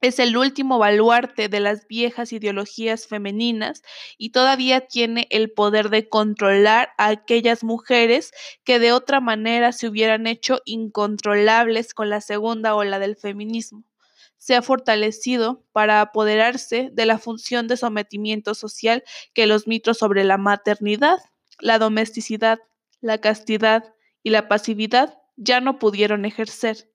es 0.00 0.18
el 0.18 0.36
último 0.36 0.78
baluarte 0.78 1.48
de 1.48 1.60
las 1.60 1.86
viejas 1.86 2.32
ideologías 2.32 3.06
femeninas 3.06 3.82
y 4.16 4.30
todavía 4.30 4.86
tiene 4.86 5.26
el 5.30 5.50
poder 5.50 5.90
de 5.90 6.08
controlar 6.08 6.90
a 6.96 7.08
aquellas 7.08 7.62
mujeres 7.62 8.32
que 8.64 8.78
de 8.78 8.92
otra 8.92 9.20
manera 9.20 9.72
se 9.72 9.88
hubieran 9.88 10.26
hecho 10.26 10.60
incontrolables 10.64 11.92
con 11.92 12.08
la 12.08 12.20
segunda 12.20 12.74
ola 12.74 12.98
del 12.98 13.16
feminismo. 13.16 13.84
Se 14.38 14.54
ha 14.54 14.62
fortalecido 14.62 15.64
para 15.72 16.00
apoderarse 16.00 16.88
de 16.92 17.04
la 17.04 17.18
función 17.18 17.68
de 17.68 17.76
sometimiento 17.76 18.54
social 18.54 19.04
que 19.34 19.46
los 19.46 19.66
mitos 19.66 19.98
sobre 19.98 20.24
la 20.24 20.38
maternidad, 20.38 21.18
la 21.58 21.78
domesticidad, 21.78 22.58
la 23.02 23.18
castidad 23.18 23.94
y 24.22 24.30
la 24.30 24.48
pasividad 24.48 25.18
ya 25.36 25.60
no 25.60 25.78
pudieron 25.78 26.24
ejercer 26.24 26.89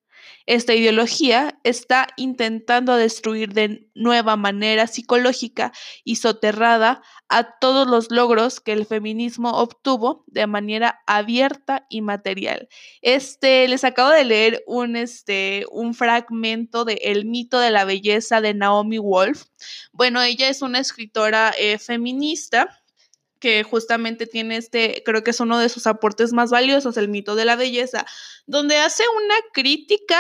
esta 0.46 0.74
ideología 0.74 1.60
está 1.64 2.08
intentando 2.18 2.96
destruir 2.96 3.54
de 3.54 3.90
nueva 3.96 4.36
manera 4.36 4.88
psicológica 4.88 5.72
y 6.04 6.18
soterrada 6.18 7.02
a 7.30 7.58
todos 7.60 7.88
los 7.88 8.12
logros 8.12 8.60
que 8.60 8.74
el 8.74 8.86
feminismo 8.86 9.52
obtuvo 9.52 10.24
de 10.28 10.46
manera 10.46 11.02
abierta 11.08 11.86
y 11.90 12.02
material. 12.02 12.68
Este, 13.02 13.68
les 13.68 13.84
acabo 13.84 14.10
de 14.10 14.24
leer 14.24 14.64
un, 14.68 14.96
este, 14.96 15.66
un 15.72 15.94
fragmento 15.96 16.86
de 16.86 17.00
El 17.04 17.26
mito 17.26 17.60
de 17.60 17.72
la 17.72 17.86
belleza 17.86 18.42
de 18.42 18.54
Naomi 18.54 19.00
Wolf. 19.00 19.46
Bueno, 19.92 20.22
ella 20.22 20.50
es 20.50 20.62
una 20.62 20.80
escritora 20.80 21.54
eh, 21.58 21.80
feminista 21.80 22.85
que 23.46 23.62
justamente 23.62 24.26
tiene 24.26 24.58
este, 24.58 25.04
creo 25.06 25.24
que 25.24 25.30
es 25.30 25.40
uno 25.40 25.60
de 25.60 25.70
sus 25.70 25.86
aportes 25.86 26.34
más 26.34 26.50
valiosos, 26.50 26.98
el 26.98 27.10
mito 27.10 27.36
de 27.36 27.46
la 27.46 27.56
belleza, 27.56 28.04
donde 28.48 28.78
hace 28.78 29.04
una 29.24 29.36
crítica 29.54 30.20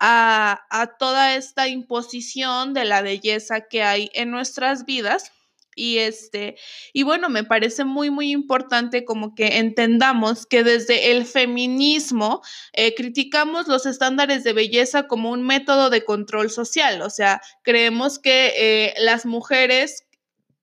a, 0.00 0.96
toda 0.98 1.36
esta 1.36 1.68
imposición 1.68 2.74
de 2.74 2.84
la 2.84 3.00
belleza 3.00 3.68
que 3.68 3.84
hay 3.84 4.10
en 4.12 4.32
nuestras 4.32 4.86
vidas. 4.86 5.30
Y 5.76 5.98
este, 5.98 6.56
y 6.92 7.04
bueno, 7.04 7.28
me 7.28 7.44
parece 7.44 7.84
muy, 7.84 8.10
muy 8.10 8.32
importante 8.32 9.04
como 9.04 9.36
que 9.36 9.58
entendamos 9.58 10.44
que 10.44 10.64
desde 10.64 11.12
el 11.12 11.26
feminismo 11.26 12.42
eh, 12.72 12.92
criticamos 12.96 13.68
los 13.68 13.86
estándares 13.86 14.42
de 14.42 14.52
belleza 14.52 15.06
como 15.06 15.30
un 15.30 15.46
método 15.46 15.90
de 15.90 16.04
control 16.04 16.50
social. 16.50 17.02
O 17.02 17.10
sea, 17.10 17.40
creemos 17.62 18.18
que 18.18 18.52
eh, 18.56 18.94
las 18.98 19.26
mujeres, 19.26 20.06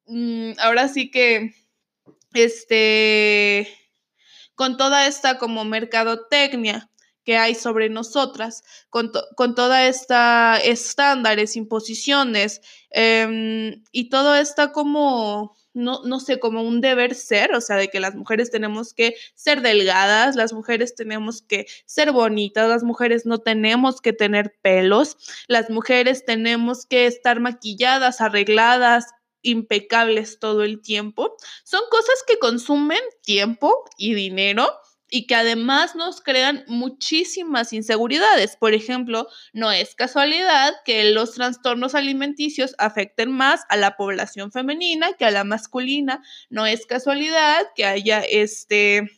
mm, 0.07 0.51
ahora 0.59 0.89
sí 0.89 1.09
que 1.09 1.60
este, 2.33 3.67
con 4.55 4.77
toda 4.77 5.07
esta 5.07 5.37
como 5.37 5.65
mercadotecnia 5.65 6.91
que 7.23 7.37
hay 7.37 7.55
sobre 7.55 7.89
nosotras, 7.89 8.63
con, 8.89 9.11
con 9.35 9.55
toda 9.55 9.87
esta 9.87 10.57
estándares, 10.57 11.55
imposiciones 11.55 12.61
em, 12.89 13.83
y 13.91 14.09
todo 14.09 14.35
esta 14.35 14.71
como, 14.71 15.55
no, 15.73 16.01
no 16.03 16.19
sé, 16.19 16.39
como 16.39 16.63
un 16.63 16.81
deber 16.81 17.13
ser, 17.15 17.53
o 17.53 17.61
sea, 17.61 17.75
de 17.75 17.89
que 17.89 17.99
las 17.99 18.15
mujeres 18.15 18.49
tenemos 18.49 18.93
que 18.93 19.15
ser 19.35 19.61
delgadas, 19.61 20.35
las 20.35 20.53
mujeres 20.53 20.95
tenemos 20.95 21.43
que 21.43 21.67
ser 21.85 22.11
bonitas, 22.11 22.67
las 22.67 22.83
mujeres 22.83 23.25
no 23.25 23.37
tenemos 23.39 24.01
que 24.01 24.13
tener 24.13 24.55
pelos, 24.61 25.17
las 25.47 25.69
mujeres 25.69 26.25
tenemos 26.25 26.85
que 26.85 27.05
estar 27.05 27.39
maquilladas, 27.39 28.19
arregladas, 28.19 29.05
impecables 29.41 30.39
todo 30.39 30.63
el 30.63 30.81
tiempo. 30.81 31.35
Son 31.63 31.81
cosas 31.89 32.23
que 32.27 32.39
consumen 32.39 32.99
tiempo 33.23 33.83
y 33.97 34.13
dinero 34.13 34.69
y 35.13 35.27
que 35.27 35.35
además 35.35 35.93
nos 35.95 36.21
crean 36.21 36.63
muchísimas 36.67 37.73
inseguridades. 37.73 38.55
Por 38.55 38.73
ejemplo, 38.73 39.27
no 39.51 39.71
es 39.71 39.93
casualidad 39.93 40.73
que 40.85 41.03
los 41.11 41.33
trastornos 41.33 41.95
alimenticios 41.95 42.73
afecten 42.77 43.29
más 43.29 43.65
a 43.67 43.75
la 43.75 43.97
población 43.97 44.51
femenina 44.53 45.13
que 45.13 45.25
a 45.25 45.31
la 45.31 45.43
masculina. 45.43 46.23
No 46.49 46.65
es 46.65 46.85
casualidad 46.85 47.67
que 47.75 47.85
haya 47.85 48.21
este 48.21 49.11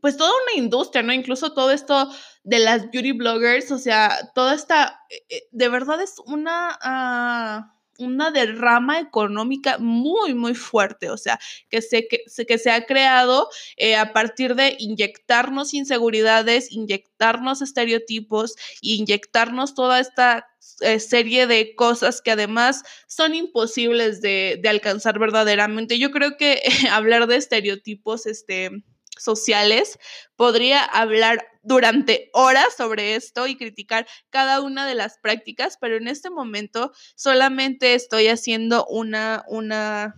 pues 0.00 0.16
toda 0.16 0.30
una 0.30 0.62
industria, 0.62 1.02
¿no? 1.02 1.12
Incluso 1.12 1.52
todo 1.52 1.70
esto 1.70 2.10
de 2.44 2.58
las 2.58 2.90
beauty 2.90 3.12
bloggers, 3.12 3.72
o 3.72 3.78
sea, 3.78 4.30
toda 4.34 4.54
esta, 4.54 5.00
eh, 5.10 5.24
eh, 5.28 5.48
de 5.50 5.68
verdad 5.68 6.00
es 6.00 6.16
una, 6.26 6.78
ah, 6.82 7.75
una 7.98 8.30
derrama 8.30 9.00
económica 9.00 9.78
muy, 9.78 10.34
muy 10.34 10.54
fuerte, 10.54 11.10
o 11.10 11.16
sea, 11.16 11.38
que 11.68 11.82
se, 11.82 12.08
que, 12.08 12.24
que 12.46 12.58
se 12.58 12.70
ha 12.70 12.86
creado 12.86 13.48
eh, 13.76 13.96
a 13.96 14.12
partir 14.12 14.54
de 14.54 14.76
inyectarnos 14.78 15.74
inseguridades, 15.74 16.72
inyectarnos 16.72 17.62
estereotipos, 17.62 18.56
inyectarnos 18.80 19.74
toda 19.74 20.00
esta 20.00 20.46
eh, 20.80 21.00
serie 21.00 21.46
de 21.46 21.74
cosas 21.74 22.20
que 22.20 22.32
además 22.32 22.82
son 23.06 23.34
imposibles 23.34 24.20
de, 24.20 24.58
de 24.62 24.68
alcanzar 24.68 25.18
verdaderamente. 25.18 25.98
Yo 25.98 26.10
creo 26.10 26.36
que 26.36 26.60
hablar 26.90 27.26
de 27.26 27.36
estereotipos, 27.36 28.26
este 28.26 28.82
sociales. 29.16 29.98
Podría 30.36 30.82
hablar 30.84 31.46
durante 31.62 32.30
horas 32.32 32.76
sobre 32.76 33.14
esto 33.14 33.46
y 33.46 33.56
criticar 33.56 34.06
cada 34.30 34.60
una 34.60 34.86
de 34.86 34.94
las 34.94 35.18
prácticas, 35.18 35.78
pero 35.80 35.96
en 35.96 36.08
este 36.08 36.30
momento 36.30 36.92
solamente 37.14 37.94
estoy 37.94 38.28
haciendo 38.28 38.86
una, 38.86 39.44
una 39.48 40.14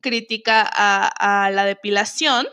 crítica 0.00 0.68
a, 0.72 1.46
a, 1.46 1.50
la 1.50 1.64
depilación. 1.64 2.46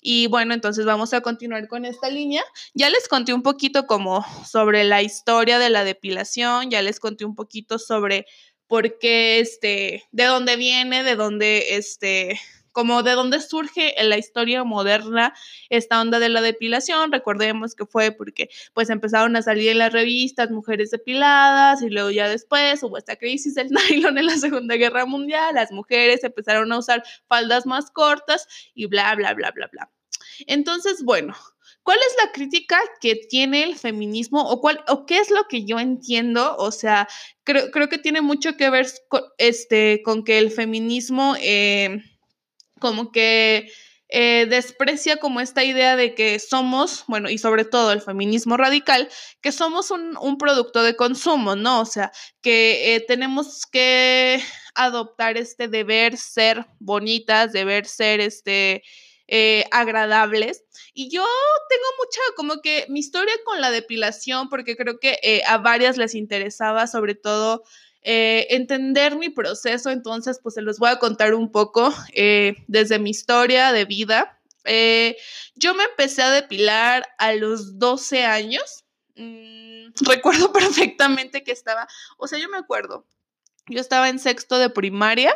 Y 0.00 0.26
bueno, 0.26 0.54
entonces 0.54 0.84
vamos 0.84 1.14
a 1.14 1.20
continuar 1.20 1.68
con 1.68 1.84
esta 1.84 2.10
línea. 2.10 2.44
Ya 2.74 2.90
les 2.90 3.08
conté 3.08 3.32
un 3.32 3.42
poquito 3.42 3.86
como 3.86 4.24
sobre 4.46 4.84
la 4.84 5.02
historia 5.02 5.58
de 5.58 5.70
la 5.70 5.84
depilación, 5.84 6.70
ya 6.70 6.82
les 6.82 7.00
conté 7.00 7.24
un 7.24 7.34
poquito 7.34 7.78
sobre 7.78 8.26
por 8.66 8.98
qué, 8.98 9.40
este, 9.40 10.04
de 10.12 10.24
dónde 10.24 10.56
viene, 10.56 11.02
de 11.02 11.16
dónde, 11.16 11.74
este, 11.74 12.40
como 12.72 13.02
de 13.02 13.12
dónde 13.12 13.40
surge 13.40 14.00
en 14.00 14.08
la 14.08 14.18
historia 14.18 14.64
moderna 14.64 15.34
esta 15.68 16.00
onda 16.00 16.18
de 16.18 16.28
la 16.28 16.40
depilación. 16.40 17.12
Recordemos 17.12 17.74
que 17.74 17.86
fue 17.86 18.12
porque 18.12 18.48
pues 18.74 18.90
empezaron 18.90 19.36
a 19.36 19.42
salir 19.42 19.70
en 19.70 19.78
las 19.78 19.92
revistas 19.92 20.50
mujeres 20.50 20.90
depiladas 20.90 21.82
y 21.82 21.90
luego 21.90 22.10
ya 22.10 22.28
después 22.28 22.82
hubo 22.82 22.98
esta 22.98 23.16
crisis 23.16 23.54
del 23.54 23.70
nylon 23.90 24.18
en 24.18 24.26
la 24.26 24.36
Segunda 24.36 24.76
Guerra 24.76 25.06
Mundial, 25.06 25.54
las 25.54 25.72
mujeres 25.72 26.24
empezaron 26.24 26.72
a 26.72 26.78
usar 26.78 27.02
faldas 27.26 27.66
más 27.66 27.90
cortas 27.90 28.46
y 28.74 28.86
bla, 28.86 29.14
bla, 29.14 29.34
bla, 29.34 29.50
bla, 29.50 29.68
bla. 29.72 29.90
Entonces, 30.46 31.02
bueno, 31.04 31.34
¿Cuál 31.82 31.98
es 32.06 32.14
la 32.22 32.32
crítica 32.32 32.78
que 33.00 33.16
tiene 33.16 33.64
el 33.64 33.74
feminismo 33.74 34.42
o, 34.42 34.60
cuál, 34.60 34.84
o 34.86 35.06
qué 35.06 35.18
es 35.18 35.30
lo 35.30 35.44
que 35.48 35.64
yo 35.64 35.80
entiendo? 35.80 36.54
O 36.58 36.72
sea, 36.72 37.08
creo, 37.42 37.70
creo 37.70 37.88
que 37.88 37.98
tiene 37.98 38.20
mucho 38.20 38.56
que 38.56 38.68
ver 38.68 38.86
con, 39.08 39.22
este, 39.38 40.02
con 40.04 40.22
que 40.22 40.38
el 40.38 40.50
feminismo 40.50 41.34
eh, 41.40 42.02
como 42.80 43.12
que 43.12 43.70
eh, 44.12 44.46
desprecia 44.50 45.18
como 45.18 45.40
esta 45.40 45.62
idea 45.62 45.94
de 45.94 46.16
que 46.16 46.40
somos, 46.40 47.04
bueno, 47.06 47.30
y 47.30 47.38
sobre 47.38 47.64
todo 47.64 47.92
el 47.92 48.00
feminismo 48.02 48.56
radical, 48.56 49.08
que 49.40 49.52
somos 49.52 49.92
un, 49.92 50.36
producto 50.36 50.82
de 50.82 50.96
consumo, 50.96 51.54
¿no? 51.54 51.80
O 51.80 51.84
sea, 51.84 52.10
que 52.42 52.96
eh, 52.96 53.00
tenemos 53.06 53.66
que 53.66 54.42
adoptar 54.74 55.36
este 55.36 55.68
deber 55.68 56.16
ser 56.16 56.66
bonitas, 56.78 57.52
deber 57.52 57.86
ser 57.86 58.20
este... 58.20 58.82
Eh, 59.32 59.64
agradables. 59.70 60.64
Y 60.92 61.08
yo 61.08 61.24
tengo 61.68 61.84
mucha, 61.98 62.20
como 62.34 62.60
que 62.62 62.86
mi 62.88 62.98
historia 62.98 63.32
con 63.44 63.60
la 63.60 63.70
depilación, 63.70 64.48
porque 64.48 64.76
creo 64.76 64.98
que 64.98 65.42
a 65.46 65.58
varias 65.58 65.96
les 65.96 66.16
interesaba, 66.16 66.88
sobre 66.88 67.14
todo 67.14 67.62
eh, 68.02 68.46
entender 68.50 69.16
mi 69.16 69.28
proceso, 69.28 69.90
entonces 69.90 70.40
pues 70.42 70.54
se 70.54 70.62
los 70.62 70.78
voy 70.78 70.90
a 70.90 70.98
contar 70.98 71.34
un 71.34 71.52
poco 71.52 71.92
eh, 72.14 72.56
desde 72.66 72.98
mi 72.98 73.10
historia 73.10 73.72
de 73.72 73.84
vida. 73.84 74.40
Eh, 74.64 75.16
yo 75.54 75.74
me 75.74 75.84
empecé 75.84 76.22
a 76.22 76.30
depilar 76.30 77.06
a 77.18 77.34
los 77.34 77.78
12 77.78 78.24
años. 78.24 78.84
Mm, 79.16 79.88
recuerdo 80.00 80.52
perfectamente 80.52 81.44
que 81.44 81.52
estaba, 81.52 81.86
o 82.16 82.26
sea, 82.26 82.38
yo 82.38 82.48
me 82.48 82.56
acuerdo, 82.56 83.06
yo 83.66 83.80
estaba 83.80 84.08
en 84.08 84.18
sexto 84.18 84.58
de 84.58 84.70
primaria 84.70 85.34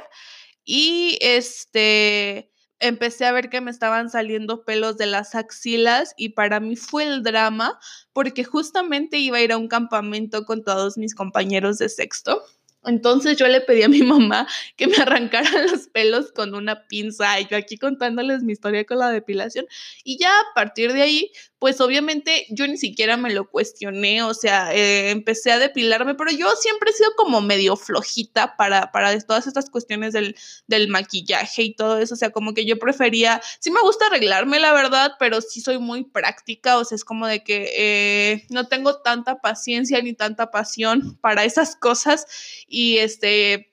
y 0.64 1.18
este 1.20 2.50
empecé 2.84 3.24
a 3.24 3.32
ver 3.32 3.48
que 3.48 3.62
me 3.62 3.70
estaban 3.70 4.10
saliendo 4.10 4.64
pelos 4.64 4.98
de 4.98 5.06
las 5.06 5.34
axilas 5.34 6.12
y 6.18 6.30
para 6.30 6.60
mí 6.60 6.76
fue 6.76 7.04
el 7.04 7.22
drama 7.22 7.78
porque 8.12 8.44
justamente 8.44 9.18
iba 9.18 9.38
a 9.38 9.42
ir 9.42 9.52
a 9.52 9.56
un 9.56 9.68
campamento 9.68 10.44
con 10.44 10.62
todos 10.62 10.98
mis 10.98 11.14
compañeros 11.14 11.78
de 11.78 11.88
sexto 11.88 12.42
entonces 12.86 13.36
yo 13.36 13.46
le 13.48 13.60
pedí 13.60 13.82
a 13.82 13.88
mi 13.88 14.02
mamá 14.02 14.46
que 14.76 14.86
me 14.86 14.96
arrancara 15.02 15.50
los 15.70 15.88
pelos 15.88 16.32
con 16.32 16.54
una 16.54 16.86
pinza 16.86 17.40
y 17.40 17.46
yo 17.46 17.56
aquí 17.56 17.78
contándoles 17.78 18.42
mi 18.42 18.52
historia 18.52 18.84
con 18.84 18.98
la 18.98 19.10
depilación. 19.10 19.66
Y 20.04 20.18
ya 20.18 20.30
a 20.30 20.54
partir 20.54 20.92
de 20.92 21.02
ahí 21.02 21.30
pues 21.64 21.80
obviamente 21.80 22.44
yo 22.50 22.66
ni 22.66 22.76
siquiera 22.76 23.16
me 23.16 23.32
lo 23.32 23.48
cuestioné, 23.48 24.22
o 24.22 24.34
sea, 24.34 24.74
eh, 24.74 25.08
empecé 25.08 25.50
a 25.50 25.58
depilarme, 25.58 26.14
pero 26.14 26.30
yo 26.30 26.54
siempre 26.56 26.90
he 26.90 26.92
sido 26.92 27.12
como 27.16 27.40
medio 27.40 27.74
flojita 27.74 28.58
para, 28.58 28.92
para 28.92 29.18
todas 29.20 29.46
estas 29.46 29.70
cuestiones 29.70 30.12
del, 30.12 30.36
del 30.66 30.88
maquillaje 30.88 31.62
y 31.62 31.74
todo 31.74 31.96
eso, 31.96 32.12
o 32.12 32.16
sea, 32.18 32.32
como 32.32 32.52
que 32.52 32.66
yo 32.66 32.78
prefería, 32.78 33.40
sí 33.60 33.70
me 33.70 33.80
gusta 33.80 34.08
arreglarme, 34.08 34.60
la 34.60 34.74
verdad, 34.74 35.12
pero 35.18 35.40
sí 35.40 35.62
soy 35.62 35.78
muy 35.78 36.04
práctica, 36.04 36.76
o 36.76 36.84
sea, 36.84 36.96
es 36.96 37.04
como 37.06 37.26
de 37.26 37.42
que 37.42 37.70
eh, 37.78 38.46
no 38.50 38.68
tengo 38.68 39.00
tanta 39.00 39.40
paciencia 39.40 40.02
ni 40.02 40.12
tanta 40.12 40.50
pasión 40.50 41.16
para 41.22 41.44
esas 41.44 41.76
cosas 41.76 42.26
y 42.74 42.98
este 42.98 43.70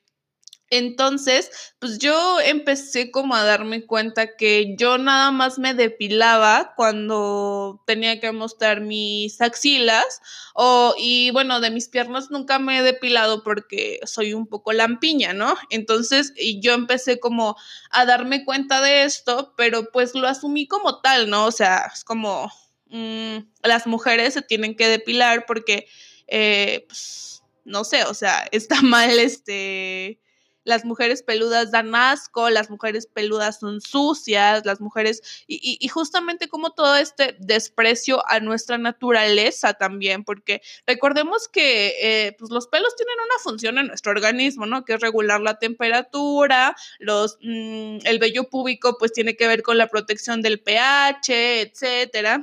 entonces, 0.74 1.50
pues 1.80 1.98
yo 1.98 2.40
empecé 2.40 3.10
como 3.10 3.34
a 3.34 3.44
darme 3.44 3.84
cuenta 3.84 4.38
que 4.38 4.74
yo 4.78 4.96
nada 4.96 5.30
más 5.30 5.58
me 5.58 5.74
depilaba 5.74 6.72
cuando 6.76 7.82
tenía 7.86 8.20
que 8.20 8.32
mostrar 8.32 8.80
mis 8.80 9.38
axilas 9.42 10.22
o 10.54 10.94
y 10.96 11.30
bueno, 11.30 11.60
de 11.60 11.70
mis 11.70 11.90
piernas 11.90 12.30
nunca 12.30 12.58
me 12.58 12.78
he 12.78 12.82
depilado 12.82 13.42
porque 13.42 14.00
soy 14.06 14.32
un 14.32 14.46
poco 14.46 14.72
lampiña, 14.72 15.34
¿no? 15.34 15.56
Entonces, 15.68 16.32
y 16.38 16.58
yo 16.62 16.72
empecé 16.72 17.20
como 17.20 17.54
a 17.90 18.06
darme 18.06 18.46
cuenta 18.46 18.80
de 18.80 19.04
esto, 19.04 19.52
pero 19.58 19.90
pues 19.92 20.14
lo 20.14 20.26
asumí 20.26 20.66
como 20.66 21.02
tal, 21.02 21.28
¿no? 21.28 21.44
O 21.44 21.52
sea, 21.52 21.90
es 21.94 22.02
como 22.02 22.50
mmm, 22.86 23.40
las 23.62 23.86
mujeres 23.86 24.32
se 24.32 24.40
tienen 24.40 24.74
que 24.74 24.88
depilar 24.88 25.44
porque 25.46 25.86
eh, 26.28 26.86
pues, 26.88 27.31
no 27.64 27.84
sé, 27.84 28.04
o 28.04 28.14
sea, 28.14 28.46
está 28.52 28.80
mal 28.82 29.18
este 29.18 30.18
las 30.64 30.84
mujeres 30.84 31.22
peludas 31.22 31.70
dan 31.70 31.94
asco, 31.94 32.50
las 32.50 32.70
mujeres 32.70 33.06
peludas 33.06 33.58
son 33.60 33.80
sucias, 33.80 34.64
las 34.64 34.80
mujeres, 34.80 35.44
y, 35.46 35.86
justamente 35.88 36.48
como 36.48 36.70
todo 36.70 36.96
este 36.96 37.36
desprecio 37.38 38.22
a 38.28 38.40
nuestra 38.40 38.78
naturaleza 38.78 39.74
también, 39.74 40.24
porque 40.24 40.62
recordemos 40.86 41.48
que 41.48 41.94
eh, 42.00 42.36
pues 42.38 42.50
los 42.50 42.68
pelos 42.68 42.94
tienen 42.96 43.16
una 43.24 43.38
función 43.42 43.78
en 43.78 43.88
nuestro 43.88 44.12
organismo, 44.12 44.66
¿no? 44.66 44.84
Que 44.84 44.94
es 44.94 45.00
regular 45.00 45.40
la 45.40 45.58
temperatura, 45.58 46.76
los, 46.98 47.38
mm, 47.42 47.98
el 48.04 48.18
vello 48.18 48.48
púbico 48.48 48.96
pues 48.98 49.12
tiene 49.12 49.36
que 49.36 49.46
ver 49.46 49.62
con 49.62 49.78
la 49.78 49.88
protección 49.88 50.42
del 50.42 50.60
pH, 50.60 51.62
etcétera. 51.62 52.42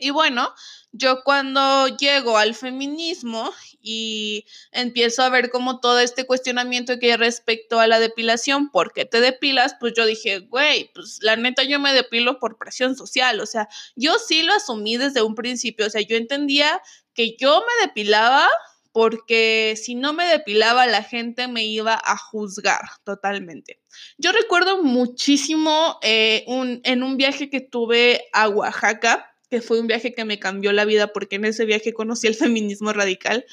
Y 0.00 0.10
bueno, 0.10 0.54
yo 0.92 1.22
cuando 1.22 1.88
llego 1.96 2.38
al 2.38 2.54
feminismo 2.54 3.50
y 3.80 4.46
empiezo 4.72 5.22
a 5.22 5.28
ver 5.28 5.50
como 5.50 5.80
todo 5.80 6.00
este 6.00 6.26
cuestionamiento 6.26 6.98
que 6.98 7.12
hay 7.12 7.16
respecto 7.16 7.80
a 7.80 7.86
la 7.86 8.00
depilación, 8.00 8.70
¿por 8.70 8.92
qué 8.92 9.04
te 9.04 9.20
depilas? 9.20 9.76
Pues 9.78 9.92
yo 9.96 10.06
dije, 10.06 10.40
güey, 10.40 10.90
pues 10.94 11.18
la 11.22 11.36
neta 11.36 11.62
yo 11.62 11.78
me 11.78 11.92
depilo 11.92 12.38
por 12.38 12.58
presión 12.58 12.96
social, 12.96 13.40
o 13.40 13.46
sea, 13.46 13.68
yo 13.96 14.18
sí 14.18 14.42
lo 14.42 14.54
asumí 14.54 14.96
desde 14.96 15.22
un 15.22 15.34
principio, 15.34 15.86
o 15.86 15.90
sea, 15.90 16.00
yo 16.00 16.16
entendía 16.16 16.80
que 17.14 17.36
yo 17.38 17.60
me 17.60 17.86
depilaba 17.86 18.48
porque 18.92 19.74
si 19.80 19.94
no 19.94 20.12
me 20.12 20.24
depilaba 20.24 20.86
la 20.86 21.02
gente 21.02 21.46
me 21.46 21.64
iba 21.64 22.00
a 22.02 22.16
juzgar 22.16 22.80
totalmente. 23.04 23.80
Yo 24.16 24.32
recuerdo 24.32 24.82
muchísimo 24.82 25.98
eh, 26.02 26.44
un, 26.46 26.80
en 26.84 27.02
un 27.02 27.16
viaje 27.16 27.50
que 27.50 27.60
tuve 27.60 28.24
a 28.32 28.48
Oaxaca, 28.48 29.30
que 29.50 29.60
fue 29.60 29.80
un 29.80 29.86
viaje 29.86 30.14
que 30.14 30.24
me 30.24 30.38
cambió 30.38 30.72
la 30.72 30.84
vida 30.84 31.12
porque 31.12 31.36
en 31.36 31.44
ese 31.44 31.64
viaje 31.64 31.92
conocí 31.92 32.26
el 32.26 32.34
feminismo 32.34 32.92
radical. 32.92 33.44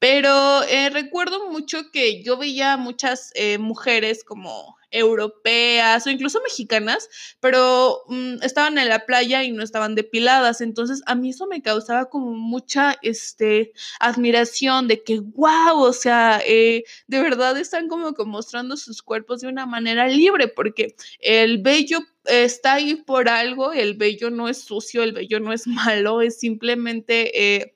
Pero 0.00 0.62
eh, 0.64 0.88
recuerdo 0.88 1.50
mucho 1.50 1.90
que 1.92 2.22
yo 2.22 2.38
veía 2.38 2.78
muchas 2.78 3.32
eh, 3.34 3.58
mujeres 3.58 4.24
como 4.24 4.78
europeas 4.90 6.06
o 6.06 6.10
incluso 6.10 6.40
mexicanas, 6.42 7.08
pero 7.38 8.02
mm, 8.08 8.42
estaban 8.42 8.78
en 8.78 8.88
la 8.88 9.04
playa 9.06 9.44
y 9.44 9.52
no 9.52 9.62
estaban 9.62 9.94
depiladas. 9.94 10.62
Entonces 10.62 11.02
a 11.04 11.14
mí 11.14 11.30
eso 11.30 11.46
me 11.46 11.60
causaba 11.60 12.08
como 12.08 12.32
mucha 12.32 12.96
este, 13.02 13.72
admiración 14.00 14.88
de 14.88 15.02
que, 15.02 15.20
wow, 15.20 15.82
o 15.82 15.92
sea, 15.92 16.40
eh, 16.46 16.84
de 17.06 17.20
verdad 17.20 17.58
están 17.58 17.88
como 17.88 18.14
que 18.14 18.24
mostrando 18.24 18.78
sus 18.78 19.02
cuerpos 19.02 19.42
de 19.42 19.48
una 19.48 19.66
manera 19.66 20.08
libre, 20.08 20.48
porque 20.48 20.96
el 21.20 21.58
vello 21.58 22.00
está 22.24 22.74
ahí 22.74 22.96
por 22.96 23.28
algo, 23.28 23.74
el 23.74 23.94
vello 23.94 24.30
no 24.30 24.48
es 24.48 24.62
sucio, 24.62 25.02
el 25.02 25.12
vello 25.12 25.40
no 25.40 25.52
es 25.52 25.66
malo, 25.66 26.22
es 26.22 26.38
simplemente 26.40 27.74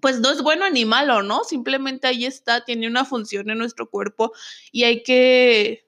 pues 0.00 0.20
no 0.20 0.30
es 0.30 0.42
bueno 0.42 0.68
ni 0.70 0.84
malo, 0.84 1.22
¿no? 1.22 1.44
Simplemente 1.44 2.06
ahí 2.06 2.24
está, 2.24 2.64
tiene 2.64 2.86
una 2.88 3.04
función 3.04 3.50
en 3.50 3.58
nuestro 3.58 3.88
cuerpo 3.88 4.32
y 4.72 4.84
hay 4.84 5.02
que, 5.02 5.86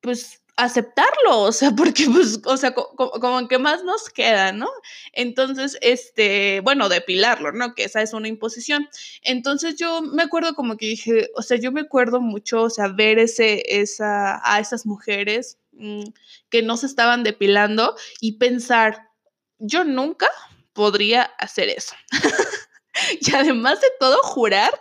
pues, 0.00 0.42
aceptarlo, 0.56 1.40
o 1.40 1.52
sea, 1.52 1.70
porque, 1.76 2.06
pues, 2.10 2.40
o 2.44 2.56
sea, 2.56 2.74
como 2.74 3.48
que 3.48 3.58
más 3.58 3.84
nos 3.84 4.08
queda, 4.10 4.52
¿no? 4.52 4.70
Entonces, 5.12 5.78
este, 5.80 6.60
bueno, 6.60 6.88
depilarlo, 6.88 7.52
¿no? 7.52 7.74
Que 7.74 7.84
esa 7.84 8.02
es 8.02 8.12
una 8.12 8.28
imposición. 8.28 8.88
Entonces 9.22 9.76
yo 9.76 10.02
me 10.02 10.22
acuerdo 10.22 10.54
como 10.54 10.76
que 10.76 10.86
dije, 10.86 11.30
o 11.34 11.42
sea, 11.42 11.58
yo 11.58 11.72
me 11.72 11.82
acuerdo 11.82 12.20
mucho, 12.20 12.62
o 12.62 12.70
sea, 12.70 12.88
ver 12.88 13.18
ese, 13.18 13.62
esa, 13.80 14.40
a 14.44 14.60
esas 14.60 14.86
mujeres 14.86 15.58
mm, 15.72 16.04
que 16.50 16.62
no 16.62 16.76
se 16.76 16.86
estaban 16.86 17.22
depilando 17.24 17.96
y 18.20 18.38
pensar, 18.38 19.08
yo 19.58 19.84
nunca 19.84 20.28
podría 20.72 21.22
hacer 21.38 21.68
eso. 21.68 21.94
y 23.20 23.34
además 23.34 23.80
de 23.80 23.88
todo, 23.98 24.18
jurar, 24.22 24.72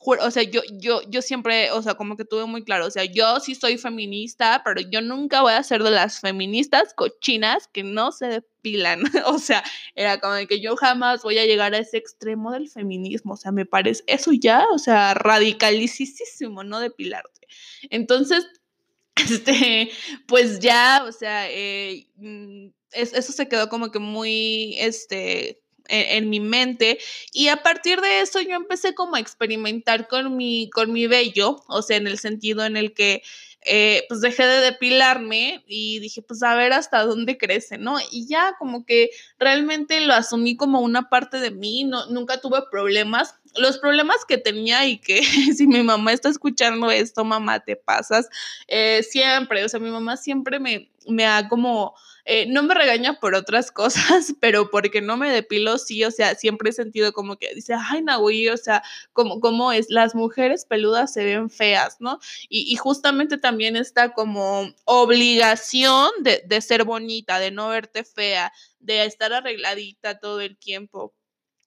o 0.00 0.30
sea, 0.30 0.42
yo, 0.42 0.62
yo, 0.72 1.02
yo 1.08 1.22
siempre, 1.22 1.70
o 1.72 1.82
sea, 1.82 1.94
como 1.94 2.16
que 2.16 2.24
tuve 2.24 2.46
muy 2.46 2.64
claro, 2.64 2.86
o 2.86 2.90
sea, 2.90 3.04
yo 3.04 3.40
sí 3.40 3.54
soy 3.54 3.78
feminista, 3.78 4.62
pero 4.64 4.80
yo 4.80 5.00
nunca 5.02 5.42
voy 5.42 5.52
a 5.52 5.62
ser 5.62 5.82
de 5.82 5.90
las 5.90 6.20
feministas 6.20 6.94
cochinas 6.94 7.68
que 7.68 7.82
no 7.82 8.12
se 8.12 8.26
depilan. 8.26 9.02
o 9.26 9.38
sea, 9.38 9.62
era 9.94 10.18
como 10.20 10.34
que 10.46 10.60
yo 10.60 10.76
jamás 10.76 11.22
voy 11.22 11.38
a 11.38 11.46
llegar 11.46 11.74
a 11.74 11.78
ese 11.78 11.98
extremo 11.98 12.52
del 12.52 12.68
feminismo. 12.68 13.34
O 13.34 13.36
sea, 13.36 13.52
me 13.52 13.66
parece 13.66 14.04
eso 14.06 14.32
ya, 14.32 14.66
o 14.72 14.78
sea, 14.78 15.14
radicalísimo, 15.14 16.64
no 16.64 16.80
depilarte. 16.80 17.46
Entonces, 17.90 18.46
este, 19.16 19.90
pues 20.26 20.60
ya, 20.60 21.04
o 21.06 21.12
sea, 21.12 21.50
eh, 21.50 22.06
mm, 22.16 22.68
eso 22.92 23.32
se 23.32 23.48
quedó 23.48 23.68
como 23.68 23.90
que 23.90 23.98
muy, 23.98 24.76
este, 24.78 25.60
en, 25.88 26.30
mi 26.30 26.40
mente 26.40 26.98
y 27.32 27.48
a 27.48 27.56
partir 27.56 28.00
de 28.00 28.20
eso 28.20 28.40
yo 28.40 28.54
empecé 28.54 28.94
como 28.94 29.16
a 29.16 29.20
experimentar 29.20 30.06
con 30.08 30.36
mi, 30.36 30.70
con 30.70 30.92
mi 30.92 31.06
vello, 31.06 31.62
o 31.66 31.82
sea, 31.82 31.96
en 31.96 32.06
el 32.06 32.18
sentido 32.18 32.64
en 32.64 32.76
el 32.76 32.92
que 32.92 33.22
eh, 33.70 34.04
pues 34.08 34.20
dejé 34.20 34.46
de 34.46 34.60
depilarme 34.60 35.64
y 35.66 35.98
dije, 35.98 36.22
pues 36.22 36.42
a 36.42 36.54
ver 36.54 36.72
hasta 36.72 37.04
dónde 37.04 37.36
crece, 37.36 37.76
¿no? 37.76 37.96
Y 38.12 38.26
ya 38.26 38.54
como 38.58 38.86
que 38.86 39.10
realmente 39.38 40.00
lo 40.00 40.14
asumí 40.14 40.56
como 40.56 40.80
una 40.80 41.08
parte 41.10 41.38
de 41.38 41.50
mí, 41.50 41.84
no, 41.84 42.06
nunca 42.06 42.40
tuve 42.40 42.62
problemas. 42.70 43.34
Los 43.56 43.78
problemas 43.78 44.18
que 44.26 44.38
tenía 44.38 44.86
y 44.86 44.98
que 44.98 45.22
si 45.56 45.66
mi 45.66 45.82
mamá 45.82 46.12
está 46.12 46.28
escuchando 46.28 46.90
esto, 46.90 47.24
mamá, 47.24 47.60
te 47.60 47.76
pasas, 47.76 48.28
eh, 48.68 49.02
siempre, 49.02 49.64
o 49.64 49.68
sea, 49.68 49.80
mi 49.80 49.90
mamá 49.90 50.16
siempre 50.16 50.60
me, 50.60 50.88
me 51.08 51.26
ha 51.26 51.48
como 51.48 51.94
eh, 52.30 52.44
no 52.46 52.62
me 52.62 52.74
regaña 52.74 53.18
por 53.20 53.34
otras 53.34 53.72
cosas, 53.72 54.34
pero 54.38 54.70
porque 54.70 55.00
no 55.00 55.16
me 55.16 55.30
depilo, 55.30 55.78
sí, 55.78 56.04
o 56.04 56.10
sea, 56.10 56.34
siempre 56.34 56.68
he 56.70 56.72
sentido 56.74 57.14
como 57.14 57.38
que 57.38 57.54
dice, 57.54 57.74
ay, 57.74 58.02
Nahui, 58.02 58.50
o 58.50 58.56
sea, 58.58 58.82
como, 59.14 59.72
es, 59.72 59.86
las 59.88 60.14
mujeres 60.14 60.66
peludas 60.66 61.10
se 61.10 61.24
ven 61.24 61.48
feas, 61.48 61.96
¿no? 62.00 62.18
Y, 62.50 62.76
justamente 62.76 63.38
también 63.38 63.76
está 63.76 64.12
como 64.12 64.68
obligación 64.84 66.10
de, 66.20 66.42
de 66.46 66.60
ser 66.60 66.84
bonita, 66.84 67.38
de 67.38 67.50
no 67.50 67.70
verte 67.70 68.04
fea, 68.04 68.52
de 68.78 69.04
estar 69.06 69.32
arregladita 69.32 70.18
todo 70.18 70.42
el 70.42 70.58
tiempo. 70.58 71.14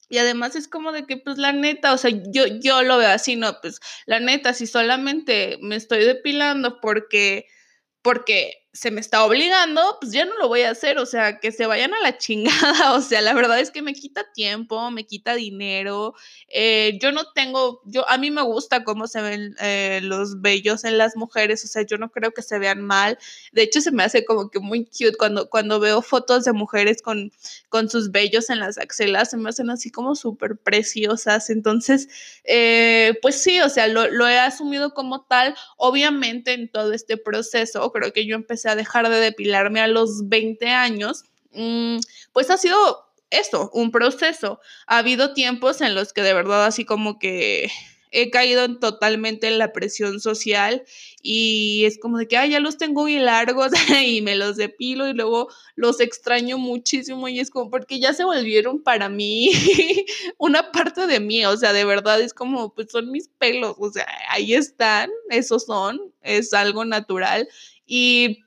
Y 0.09 0.19
además 0.19 0.55
es 0.55 0.67
como 0.67 0.91
de 0.91 1.07
que, 1.07 1.17
pues 1.17 1.39
la 1.39 1.53
neta, 1.53 1.93
o 1.93 1.97
sea, 1.97 2.11
yo, 2.11 2.45
yo 2.45 2.83
lo 2.83 2.97
veo 2.97 3.09
así, 3.09 3.35
¿no? 3.35 3.59
Pues 3.61 3.79
la 4.05 4.19
neta, 4.19 4.53
si 4.53 4.67
solamente 4.67 5.57
me 5.61 5.75
estoy 5.75 6.03
depilando 6.03 6.79
porque, 6.81 7.47
porque 8.03 8.60
se 8.73 8.89
me 8.89 9.01
está 9.01 9.25
obligando, 9.25 9.97
pues 9.99 10.13
ya 10.13 10.23
no 10.23 10.37
lo 10.37 10.47
voy 10.47 10.61
a 10.61 10.71
hacer, 10.71 10.97
o 10.97 11.05
sea, 11.05 11.39
que 11.39 11.51
se 11.51 11.65
vayan 11.65 11.93
a 11.93 11.99
la 12.01 12.17
chingada, 12.17 12.93
o 12.93 13.01
sea, 13.01 13.21
la 13.21 13.33
verdad 13.33 13.59
es 13.59 13.69
que 13.69 13.81
me 13.81 13.93
quita 13.93 14.31
tiempo, 14.33 14.89
me 14.91 15.05
quita 15.05 15.35
dinero, 15.35 16.13
eh, 16.47 16.97
yo 17.01 17.11
no 17.11 17.25
tengo, 17.33 17.81
yo, 17.85 18.07
a 18.09 18.17
mí 18.17 18.31
me 18.31 18.41
gusta 18.41 18.85
cómo 18.85 19.07
se 19.07 19.21
ven 19.21 19.55
eh, 19.59 19.99
los 20.03 20.41
vellos 20.41 20.85
en 20.85 20.97
las 20.97 21.17
mujeres, 21.17 21.65
o 21.65 21.67
sea, 21.67 21.81
yo 21.81 21.97
no 21.97 22.11
creo 22.11 22.31
que 22.31 22.41
se 22.41 22.59
vean 22.59 22.81
mal, 22.81 23.17
de 23.51 23.63
hecho 23.63 23.81
se 23.81 23.91
me 23.91 24.03
hace 24.03 24.23
como 24.23 24.49
que 24.49 24.59
muy 24.59 24.85
cute 24.85 25.17
cuando, 25.17 25.49
cuando 25.49 25.81
veo 25.81 26.01
fotos 26.01 26.45
de 26.45 26.53
mujeres 26.53 27.01
con, 27.01 27.31
con 27.67 27.89
sus 27.89 28.11
vellos 28.11 28.49
en 28.49 28.59
las 28.59 28.77
axilas, 28.77 29.31
se 29.31 29.37
me 29.37 29.49
hacen 29.49 29.69
así 29.69 29.91
como 29.91 30.15
súper 30.15 30.57
preciosas, 30.57 31.49
entonces, 31.49 32.07
eh, 32.45 33.15
pues 33.21 33.41
sí, 33.41 33.59
o 33.59 33.67
sea, 33.67 33.87
lo, 33.87 34.07
lo 34.07 34.29
he 34.29 34.39
asumido 34.39 34.93
como 34.93 35.25
tal, 35.25 35.55
obviamente 35.75 36.53
en 36.53 36.71
todo 36.71 36.93
este 36.93 37.17
proceso, 37.17 37.91
creo 37.91 38.13
que 38.13 38.25
yo 38.25 38.35
empecé 38.35 38.60
a 38.69 38.75
dejar 38.75 39.09
de 39.09 39.17
depilarme 39.19 39.81
a 39.81 39.87
los 39.87 40.27
20 40.29 40.67
años, 40.69 41.25
mm, 41.53 41.97
pues 42.33 42.49
ha 42.49 42.57
sido 42.57 43.11
esto, 43.29 43.71
un 43.73 43.91
proceso. 43.91 44.59
Ha 44.87 44.99
habido 44.99 45.33
tiempos 45.33 45.81
en 45.81 45.95
los 45.95 46.13
que 46.13 46.21
de 46.21 46.33
verdad 46.33 46.65
así 46.65 46.85
como 46.85 47.17
que 47.17 47.71
he 48.11 48.29
caído 48.29 48.77
totalmente 48.77 49.47
en 49.47 49.57
la 49.57 49.71
presión 49.71 50.19
social 50.19 50.83
y 51.21 51.83
es 51.85 51.97
como 51.97 52.17
de 52.17 52.27
que, 52.27 52.37
ay, 52.37 52.51
ya 52.51 52.59
los 52.59 52.77
tengo 52.77 53.03
muy 53.03 53.17
largos 53.19 53.71
y 54.05 54.21
me 54.21 54.35
los 54.35 54.57
depilo 54.57 55.07
y 55.07 55.13
luego 55.13 55.47
los 55.75 55.99
extraño 56.01 56.57
muchísimo 56.57 57.27
y 57.29 57.39
es 57.39 57.49
como 57.49 57.71
porque 57.71 57.99
ya 57.99 58.13
se 58.13 58.25
volvieron 58.25 58.83
para 58.83 59.07
mí 59.07 59.51
una 60.37 60.71
parte 60.71 61.07
de 61.07 61.19
mí, 61.19 61.45
o 61.45 61.55
sea, 61.55 61.73
de 61.73 61.85
verdad 61.85 62.19
es 62.21 62.33
como, 62.33 62.73
pues 62.73 62.91
son 62.91 63.11
mis 63.11 63.29
pelos, 63.29 63.75
o 63.79 63.91
sea, 63.91 64.07
ahí 64.29 64.53
están, 64.53 65.09
esos 65.29 65.65
son, 65.65 66.13
es 66.21 66.53
algo 66.53 66.83
natural 66.83 67.47
y 67.85 68.43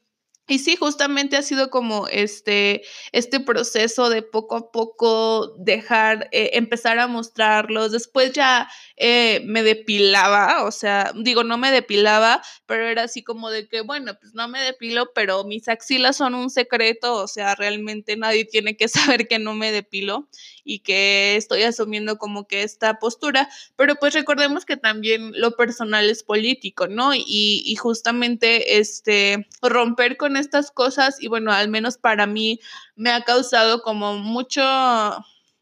y 0.47 0.59
sí, 0.59 0.77
justamente 0.77 1.37
ha 1.39 1.43
sido 1.43 1.71
como 1.71 2.07
este, 2.09 2.83
este 3.13 3.41
proceso 3.41 4.11
de 4.11 4.21
poco 4.23 4.57
a 4.57 4.71
poco 4.73 5.55
dejar, 5.59 6.29
eh, 6.33 6.51
empezar 6.55 6.99
a 6.99 7.07
mostrarlos. 7.07 7.93
Después 7.93 8.33
ya 8.33 8.69
eh, 8.97 9.41
me 9.47 9.63
depilaba, 9.63 10.65
o 10.65 10.71
sea, 10.71 11.13
digo, 11.17 11.45
no 11.45 11.57
me 11.57 11.71
depilaba, 11.71 12.43
pero 12.67 12.87
era 12.87 13.05
así 13.05 13.23
como 13.23 13.49
de 13.51 13.69
que, 13.69 13.81
bueno, 13.81 14.19
pues 14.21 14.35
no 14.35 14.47
me 14.49 14.61
depilo, 14.61 15.13
pero 15.15 15.45
mis 15.45 15.67
axilas 15.69 16.19
son 16.19 16.35
un 16.35 16.51
secreto, 16.51 17.15
o 17.15 17.27
sea, 17.27 17.55
realmente 17.55 18.17
nadie 18.19 18.45
tiene 18.45 18.77
que 18.77 18.89
saber 19.17 19.27
que 19.29 19.39
no 19.39 19.55
me 19.55 19.73
depilo 19.73 20.29
y 20.63 20.81
que 20.81 21.37
estoy 21.37 21.63
asumiendo 21.63 22.19
como 22.19 22.47
que 22.47 22.63
esta 22.63 22.99
postura, 22.99 23.49
pero 23.77 23.95
pues 23.97 24.13
recordemos 24.13 24.67
que 24.67 24.77
también 24.77 25.33
lo 25.35 25.53
personal 25.57 26.09
es 26.11 26.23
político, 26.23 26.87
¿no? 26.87 27.15
Y, 27.15 27.63
y 27.65 27.77
justamente 27.77 28.79
este, 28.79 29.47
romper 29.63 30.17
con 30.17 30.34
estas 30.37 30.71
cosas 30.71 31.21
y 31.21 31.29
bueno, 31.29 31.53
al 31.53 31.69
menos 31.69 31.99
para 31.99 32.27
mí 32.27 32.61
me 32.97 33.11
ha 33.11 33.23
causado 33.23 33.83
como 33.83 34.19
mucho 34.19 34.63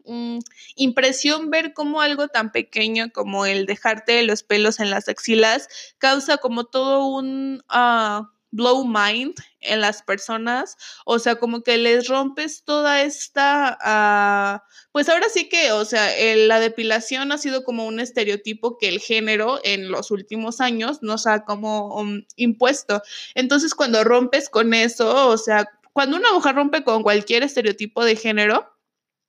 mm, 0.05 0.39
impresión 0.77 1.51
ver 1.51 1.75
cómo 1.75 2.01
algo 2.01 2.29
tan 2.29 2.53
pequeño 2.53 3.13
como 3.13 3.47
el 3.47 3.67
dejarte 3.67 4.23
los 4.23 4.43
pelos 4.43 4.81
en 4.81 4.91
las 4.91 5.09
axilas 5.09 5.69
causa 5.99 6.39
como 6.39 6.65
todo 6.65 7.07
un 7.07 7.63
uh, 7.71 8.27
blow 8.53 8.85
mind 8.87 9.35
en 9.61 9.81
las 9.81 10.03
personas, 10.03 10.77
o 11.05 11.19
sea, 11.19 11.37
como 11.37 11.63
que 11.63 11.79
les 11.79 12.07
rompes 12.07 12.63
toda 12.65 13.03
esta, 13.03 13.79
uh, 13.83 14.89
pues 14.93 15.09
ahora 15.09 15.29
sí 15.29 15.49
que, 15.49 15.73
o 15.73 15.85
sea, 15.85 16.09
la 16.37 16.61
depilación 16.61 17.33
ha 17.33 17.39
sido 17.39 17.65
como 17.65 17.87
un 17.87 17.99
estereotipo 17.99 18.79
que 18.79 18.89
el 18.89 19.01
género 19.01 19.59
en 19.65 19.91
los 19.91 20.11
últimos 20.11 20.61
años 20.61 21.03
nos 21.03 21.27
ha 21.27 21.45
como 21.45 21.99
um, 21.99 22.23
impuesto. 22.37 23.03
Entonces, 23.35 23.75
cuando 23.75 24.05
rompes 24.05 24.49
con 24.49 24.75
eso, 24.75 25.29
o 25.29 25.39
sea, 25.39 25.69
cuando 25.93 26.17
una 26.17 26.33
mujer 26.33 26.55
rompe 26.55 26.85
con 26.85 27.03
cualquier 27.03 27.43
estereotipo 27.43 28.05
de 28.05 28.17
género, 28.17 28.72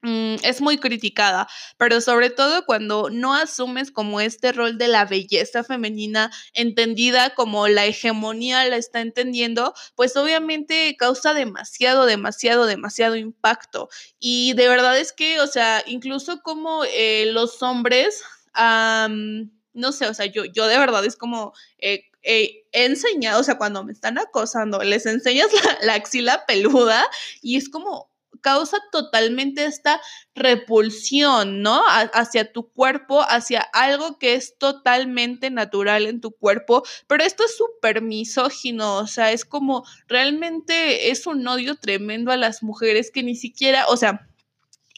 es 0.04 0.60
muy 0.60 0.78
criticada, 0.78 1.48
pero 1.78 2.02
sobre 2.02 2.30
todo 2.30 2.66
cuando 2.66 3.10
no 3.10 3.34
asumes 3.34 3.90
como 3.90 4.20
este 4.20 4.52
rol 4.52 4.78
de 4.78 4.90
la 4.90 5.06
belleza 5.06 5.64
femenina 5.64 6.30
entendida 6.54 7.34
como 7.36 7.70
la 7.70 7.86
hegemonía 7.86 8.66
la 8.66 8.76
está 8.76 9.00
entendiendo, 9.00 9.74
pues 9.96 10.18
obviamente 10.18 10.96
causa 10.98 11.34
demasiado, 11.34 12.06
demasiado, 12.06 12.66
demasiado 12.66 13.16
impacto. 13.16 13.90
Y 14.20 14.54
de 14.54 14.68
verdad 14.68 14.98
es 14.98 15.14
que, 15.14 15.40
o 15.40 15.48
sea, 15.48 15.82
incluso 15.86 16.42
como 16.42 16.84
eh, 16.86 17.30
los 17.32 17.62
hombres, 17.64 18.24
no 18.56 19.92
sé, 19.92 20.08
o 20.08 20.14
sea, 20.14 20.26
yo, 20.26 20.46
yo 20.46 20.68
de 20.68 20.78
verdad 20.78 21.06
es 21.06 21.16
como... 21.16 21.54
Eh, 21.80 22.10
he 22.26 22.64
enseñado, 22.72 23.42
o 23.42 23.44
sea, 23.44 23.58
cuando 23.58 23.84
me 23.84 23.92
están 23.92 24.18
acosando, 24.18 24.82
les 24.82 25.06
enseñas 25.06 25.50
la 25.82 25.96
axila 25.96 26.46
peluda 26.46 27.06
y 27.42 27.58
es 27.58 27.68
como, 27.68 28.13
causa 28.44 28.78
totalmente 28.92 29.66
esta 29.66 30.00
repulsión, 30.36 31.64
¿no? 31.64 31.82
hacia 31.88 32.52
tu 32.52 32.70
cuerpo, 32.70 33.22
hacia 33.22 33.62
algo 33.62 34.20
que 34.20 34.36
es 34.36 34.58
totalmente 34.60 35.50
natural 35.50 36.06
en 36.06 36.22
tu 36.22 36.32
cuerpo, 36.32 36.84
pero 37.08 37.24
esto 37.24 37.44
es 37.46 37.58
súper 37.58 38.04
misógino, 38.04 38.98
o 38.98 39.08
sea, 39.08 39.32
es 39.32 39.46
como 39.46 39.86
realmente 40.08 41.10
es 41.10 41.26
un 41.26 41.48
odio 41.48 41.76
tremendo 41.76 42.32
a 42.32 42.38
las 42.38 42.62
mujeres 42.62 43.10
que 43.12 43.24
ni 43.24 43.36
siquiera, 43.36 43.88
o 43.88 43.98
sea, 43.98 44.28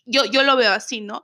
yo, 0.06 0.26
yo 0.26 0.44
lo 0.44 0.56
veo 0.56 0.72
así, 0.72 1.00
¿no? 1.00 1.24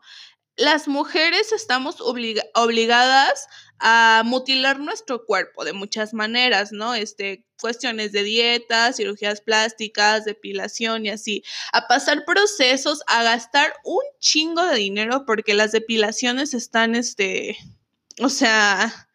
Las 0.57 0.87
mujeres 0.87 1.51
estamos 1.51 1.97
obligadas 2.01 3.47
a 3.81 4.21
mutilar 4.25 4.79
nuestro 4.79 5.25
cuerpo 5.25 5.65
de 5.65 5.73
muchas 5.73 6.13
maneras, 6.13 6.71
¿no? 6.71 6.93
Este, 6.93 7.45
cuestiones 7.59 8.11
de 8.11 8.23
dieta, 8.23 8.93
cirugías 8.93 9.41
plásticas, 9.41 10.25
depilación 10.25 11.05
y 11.05 11.09
así, 11.09 11.43
a 11.73 11.87
pasar 11.87 12.23
procesos, 12.25 13.01
a 13.07 13.23
gastar 13.23 13.73
un 13.83 14.03
chingo 14.19 14.63
de 14.65 14.75
dinero 14.75 15.25
porque 15.25 15.53
las 15.53 15.71
depilaciones 15.71 16.53
están, 16.53 16.95
este, 16.95 17.57
o 18.19 18.29
sea, 18.29 19.09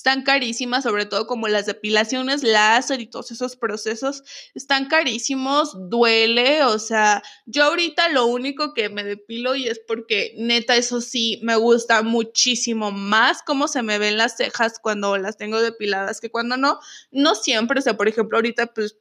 están 0.00 0.22
carísimas, 0.22 0.84
sobre 0.84 1.04
todo 1.04 1.26
como 1.26 1.46
las 1.46 1.66
depilaciones 1.66 2.42
láser 2.42 3.02
y 3.02 3.06
todos 3.06 3.32
esos 3.32 3.54
procesos 3.54 4.24
están 4.54 4.86
carísimos, 4.86 5.76
duele, 5.90 6.64
o 6.64 6.78
sea, 6.78 7.22
yo 7.44 7.64
ahorita 7.64 8.08
lo 8.08 8.24
único 8.24 8.72
que 8.72 8.88
me 8.88 9.04
depilo 9.04 9.56
y 9.56 9.68
es 9.68 9.78
porque 9.78 10.32
neta 10.38 10.74
eso 10.74 11.02
sí 11.02 11.38
me 11.42 11.54
gusta 11.56 12.02
muchísimo 12.02 12.90
más 12.90 13.42
cómo 13.42 13.68
se 13.68 13.82
me 13.82 13.98
ven 13.98 14.16
las 14.16 14.38
cejas 14.38 14.78
cuando 14.80 15.18
las 15.18 15.36
tengo 15.36 15.60
depiladas 15.60 16.22
que 16.22 16.30
cuando 16.30 16.56
no, 16.56 16.80
no 17.10 17.34
siempre, 17.34 17.80
o 17.80 17.82
sea, 17.82 17.98
por 17.98 18.08
ejemplo, 18.08 18.38
ahorita 18.38 18.72
pues 18.72 18.96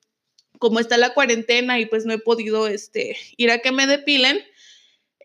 como 0.60 0.82
está 0.82 0.98
la 0.98 1.14
cuarentena 1.14 1.80
y 1.80 1.86
pues 1.86 2.06
no 2.06 2.12
he 2.12 2.20
podido 2.20 2.68
este 2.68 3.16
ir 3.38 3.52
a 3.52 3.60
que 3.60 3.72
me 3.72 3.88
depilen, 3.88 4.44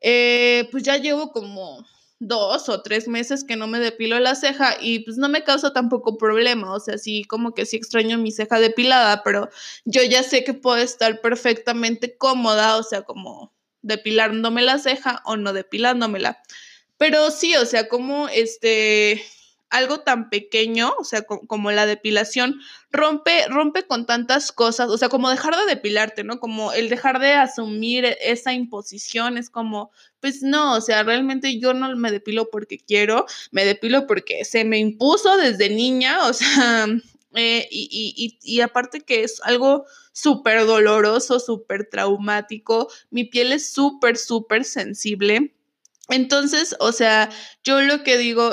eh, 0.02 0.68
pues 0.70 0.84
ya 0.84 0.98
llevo 0.98 1.32
como 1.32 1.84
dos 2.18 2.68
o 2.68 2.82
tres 2.82 3.08
meses 3.08 3.44
que 3.44 3.56
no 3.56 3.66
me 3.66 3.78
depilo 3.78 4.18
la 4.20 4.34
ceja 4.34 4.76
y 4.80 5.00
pues 5.00 5.16
no 5.16 5.28
me 5.28 5.44
causa 5.44 5.72
tampoco 5.72 6.16
problema, 6.16 6.72
o 6.72 6.80
sea, 6.80 6.98
sí 6.98 7.24
como 7.24 7.54
que 7.54 7.66
sí 7.66 7.76
extraño 7.76 8.18
mi 8.18 8.32
ceja 8.32 8.58
depilada, 8.58 9.22
pero 9.22 9.48
yo 9.84 10.02
ya 10.02 10.22
sé 10.22 10.44
que 10.44 10.54
puedo 10.54 10.76
estar 10.78 11.20
perfectamente 11.20 12.16
cómoda, 12.16 12.76
o 12.76 12.82
sea, 12.82 13.02
como 13.02 13.52
depilándome 13.82 14.62
la 14.62 14.78
ceja 14.78 15.22
o 15.26 15.36
no 15.36 15.52
depilándomela. 15.52 16.40
Pero 16.96 17.30
sí, 17.30 17.54
o 17.56 17.66
sea, 17.66 17.88
como 17.88 18.28
este 18.28 19.22
algo 19.74 20.00
tan 20.00 20.30
pequeño, 20.30 20.94
o 20.98 21.04
sea, 21.04 21.22
como 21.22 21.72
la 21.72 21.84
depilación, 21.84 22.60
rompe, 22.92 23.46
rompe 23.48 23.82
con 23.86 24.06
tantas 24.06 24.52
cosas, 24.52 24.88
o 24.88 24.96
sea, 24.96 25.08
como 25.08 25.30
dejar 25.30 25.56
de 25.56 25.66
depilarte, 25.66 26.22
¿no? 26.22 26.38
Como 26.38 26.72
el 26.72 26.88
dejar 26.88 27.18
de 27.18 27.32
asumir 27.32 28.16
esa 28.20 28.52
imposición, 28.52 29.36
es 29.36 29.50
como, 29.50 29.90
pues 30.20 30.42
no, 30.42 30.74
o 30.76 30.80
sea, 30.80 31.02
realmente 31.02 31.58
yo 31.58 31.74
no 31.74 31.94
me 31.96 32.12
depilo 32.12 32.50
porque 32.50 32.78
quiero, 32.78 33.26
me 33.50 33.64
depilo 33.64 34.06
porque 34.06 34.44
se 34.44 34.64
me 34.64 34.78
impuso 34.78 35.36
desde 35.36 35.70
niña, 35.70 36.28
o 36.28 36.32
sea, 36.32 36.86
eh, 37.34 37.66
y, 37.68 38.38
y 38.42 38.60
aparte 38.60 39.00
que 39.00 39.24
es 39.24 39.40
algo 39.42 39.86
súper 40.12 40.66
doloroso, 40.66 41.40
súper 41.40 41.88
traumático, 41.90 42.88
mi 43.10 43.24
piel 43.24 43.52
es 43.52 43.72
súper, 43.72 44.16
súper 44.16 44.64
sensible. 44.64 45.52
Entonces, 46.10 46.76
o 46.80 46.92
sea, 46.92 47.30
yo 47.62 47.80
lo 47.80 48.02
que 48.02 48.18
digo, 48.18 48.50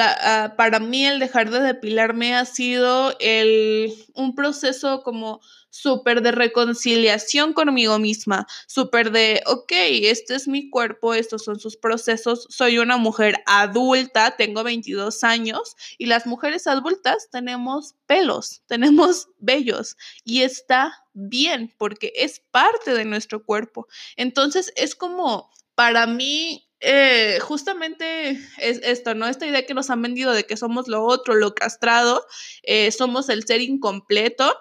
ah, 0.00 0.54
para 0.56 0.80
mí 0.80 1.04
el 1.04 1.18
dejar 1.18 1.50
de 1.50 1.60
depilarme 1.60 2.34
ha 2.34 2.46
sido 2.46 3.14
el, 3.20 3.92
un 4.14 4.34
proceso 4.34 5.02
como 5.02 5.40
súper 5.68 6.22
de 6.22 6.32
reconciliación 6.32 7.52
conmigo 7.52 7.98
misma, 7.98 8.46
súper 8.66 9.12
de, 9.12 9.42
ok, 9.46 9.70
este 9.70 10.34
es 10.34 10.48
mi 10.48 10.70
cuerpo, 10.70 11.12
estos 11.12 11.44
son 11.44 11.60
sus 11.60 11.76
procesos, 11.76 12.46
soy 12.48 12.78
una 12.78 12.96
mujer 12.96 13.42
adulta, 13.44 14.36
tengo 14.36 14.64
22 14.64 15.24
años 15.24 15.76
y 15.98 16.06
las 16.06 16.26
mujeres 16.26 16.66
adultas 16.66 17.28
tenemos 17.30 17.96
pelos, 18.06 18.62
tenemos 18.66 19.28
vellos 19.38 19.98
y 20.24 20.40
está 20.40 21.04
bien 21.12 21.74
porque 21.76 22.14
es 22.16 22.40
parte 22.50 22.94
de 22.94 23.04
nuestro 23.04 23.44
cuerpo. 23.44 23.88
Entonces, 24.16 24.72
es 24.74 24.94
como, 24.94 25.50
para 25.74 26.06
mí, 26.06 26.67
eh, 26.80 27.38
justamente 27.40 28.30
es 28.58 28.80
esto, 28.82 29.14
¿no? 29.14 29.26
Esta 29.26 29.46
idea 29.46 29.66
que 29.66 29.74
nos 29.74 29.90
han 29.90 30.02
vendido 30.02 30.32
de 30.32 30.44
que 30.44 30.56
somos 30.56 30.88
lo 30.88 31.04
otro, 31.04 31.34
lo 31.34 31.54
castrado, 31.54 32.24
eh, 32.62 32.90
somos 32.92 33.28
el 33.28 33.44
ser 33.44 33.60
incompleto. 33.60 34.54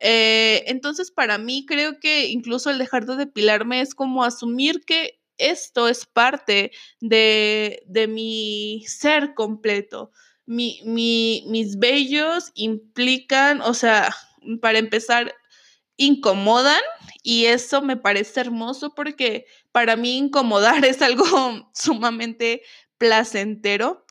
Eh, 0.00 0.64
entonces, 0.68 1.10
para 1.10 1.38
mí, 1.38 1.66
creo 1.66 1.98
que 2.00 2.28
incluso 2.28 2.70
el 2.70 2.78
dejar 2.78 3.06
de 3.06 3.16
depilarme 3.16 3.80
es 3.80 3.94
como 3.94 4.24
asumir 4.24 4.84
que 4.84 5.20
esto 5.36 5.88
es 5.88 6.06
parte 6.06 6.72
de, 7.00 7.82
de 7.86 8.06
mi 8.06 8.84
ser 8.86 9.34
completo. 9.34 10.12
Mi, 10.46 10.80
mi, 10.84 11.44
mis 11.48 11.78
vellos 11.78 12.52
implican, 12.54 13.60
o 13.60 13.74
sea, 13.74 14.14
para 14.60 14.78
empezar, 14.78 15.34
incomodan 15.96 16.80
y 17.22 17.46
eso 17.46 17.82
me 17.82 17.96
parece 17.96 18.40
hermoso 18.40 18.94
porque 18.94 19.46
para 19.78 19.94
mí 19.94 20.18
incomodar 20.18 20.84
es 20.84 21.00
algo 21.02 21.24
sumamente 21.72 22.62
placentero, 22.98 24.04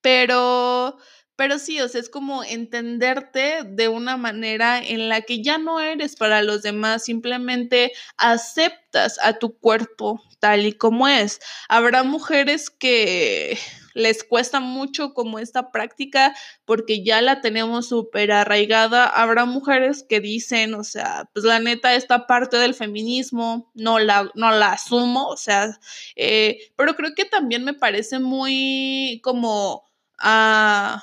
pero, 0.00 0.96
pero 1.42 1.58
sí, 1.58 1.80
o 1.80 1.88
sea, 1.88 2.00
es 2.00 2.08
como 2.08 2.44
entenderte 2.44 3.64
de 3.64 3.88
una 3.88 4.16
manera 4.16 4.78
en 4.78 5.08
la 5.08 5.22
que 5.22 5.42
ya 5.42 5.58
no 5.58 5.80
eres 5.80 6.14
para 6.14 6.40
los 6.40 6.62
demás, 6.62 7.02
simplemente 7.02 7.90
aceptas 8.16 9.18
a 9.20 9.40
tu 9.40 9.58
cuerpo 9.58 10.22
tal 10.38 10.64
y 10.66 10.72
como 10.72 11.08
es. 11.08 11.40
Habrá 11.68 12.04
mujeres 12.04 12.70
que 12.70 13.58
les 13.94 14.22
cuesta 14.22 14.60
mucho 14.60 15.14
como 15.14 15.40
esta 15.40 15.72
práctica 15.72 16.32
porque 16.64 17.02
ya 17.02 17.20
la 17.20 17.40
tenemos 17.40 17.88
súper 17.88 18.30
arraigada. 18.30 19.06
Habrá 19.06 19.44
mujeres 19.44 20.06
que 20.08 20.20
dicen, 20.20 20.74
o 20.74 20.84
sea, 20.84 21.28
pues 21.34 21.44
la 21.44 21.58
neta, 21.58 21.96
esta 21.96 22.28
parte 22.28 22.56
del 22.56 22.74
feminismo 22.74 23.72
no 23.74 23.98
la, 23.98 24.30
no 24.36 24.52
la 24.52 24.74
asumo, 24.74 25.26
o 25.26 25.36
sea, 25.36 25.76
eh, 26.14 26.70
pero 26.76 26.94
creo 26.94 27.16
que 27.16 27.24
también 27.24 27.64
me 27.64 27.74
parece 27.74 28.20
muy 28.20 29.20
como... 29.24 29.82
Ah, 30.24 31.02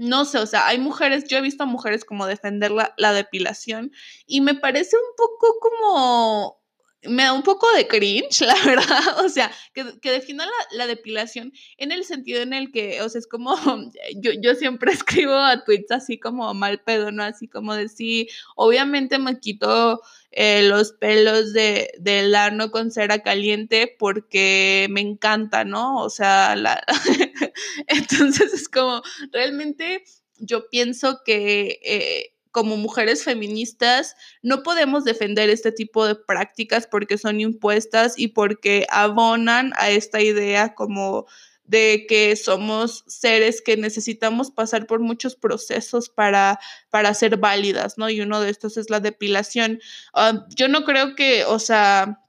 no 0.00 0.24
sé, 0.24 0.38
o 0.38 0.46
sea, 0.46 0.66
hay 0.66 0.78
mujeres, 0.78 1.24
yo 1.28 1.36
he 1.36 1.42
visto 1.42 1.64
a 1.64 1.66
mujeres 1.66 2.06
como 2.06 2.26
defender 2.26 2.70
la, 2.70 2.94
la, 2.96 3.12
depilación 3.12 3.92
y 4.26 4.40
me 4.40 4.54
parece 4.54 4.96
un 4.96 5.14
poco 5.14 5.58
como 5.60 6.60
me 7.02 7.24
da 7.24 7.34
un 7.34 7.42
poco 7.42 7.66
de 7.76 7.86
cringe, 7.86 8.40
la 8.46 8.54
verdad, 8.64 9.24
o 9.24 9.28
sea, 9.28 9.50
que, 9.74 10.00
que 10.00 10.34
la, 10.34 10.46
la, 10.72 10.86
depilación 10.86 11.52
en 11.76 11.92
el 11.92 12.04
sentido 12.04 12.40
en 12.40 12.54
el 12.54 12.72
que, 12.72 13.02
o 13.02 13.10
sea, 13.10 13.18
es 13.18 13.26
como, 13.26 13.54
yo, 14.16 14.32
yo 14.40 14.54
siempre 14.54 14.90
escribo 14.92 15.34
a 15.34 15.64
tweets 15.64 15.90
así 15.90 16.18
como 16.18 16.54
mal 16.54 16.80
pedo, 16.80 17.12
¿no? 17.12 17.22
Así 17.22 17.46
como 17.46 17.74
de 17.74 17.90
sí, 17.90 18.26
obviamente 18.56 19.18
me 19.18 19.38
quito 19.38 20.00
eh, 20.32 20.62
los 20.62 20.92
pelos 20.92 21.52
de, 21.52 21.92
del 21.98 22.34
ano 22.34 22.70
con 22.70 22.90
cera 22.90 23.20
caliente 23.20 23.94
porque 23.98 24.86
me 24.90 25.00
encanta, 25.00 25.64
¿no? 25.64 25.96
O 25.96 26.10
sea, 26.10 26.54
la... 26.56 26.82
entonces 27.88 28.52
es 28.52 28.68
como, 28.68 29.02
realmente 29.32 30.04
yo 30.38 30.68
pienso 30.68 31.22
que... 31.24 31.80
Eh, 31.82 32.34
como 32.52 32.76
mujeres 32.76 33.22
feministas 33.22 34.16
no 34.42 34.64
podemos 34.64 35.04
defender 35.04 35.50
este 35.50 35.70
tipo 35.70 36.04
de 36.04 36.16
prácticas 36.16 36.86
porque 36.86 37.16
son 37.16 37.40
impuestas 37.40 38.18
y 38.18 38.28
porque 38.28 38.86
abonan 38.90 39.72
a 39.76 39.90
esta 39.90 40.20
idea 40.20 40.74
como 40.74 41.26
de 41.70 42.04
que 42.08 42.34
somos 42.34 43.04
seres 43.06 43.62
que 43.62 43.76
necesitamos 43.76 44.50
pasar 44.50 44.88
por 44.88 44.98
muchos 44.98 45.36
procesos 45.36 46.08
para, 46.08 46.58
para 46.90 47.14
ser 47.14 47.36
válidas, 47.36 47.96
¿no? 47.96 48.10
Y 48.10 48.20
uno 48.20 48.40
de 48.40 48.50
estos 48.50 48.76
es 48.76 48.90
la 48.90 48.98
depilación. 48.98 49.78
Uh, 50.12 50.40
yo 50.56 50.66
no 50.66 50.82
creo 50.82 51.14
que, 51.14 51.44
o 51.44 51.60
sea, 51.60 52.24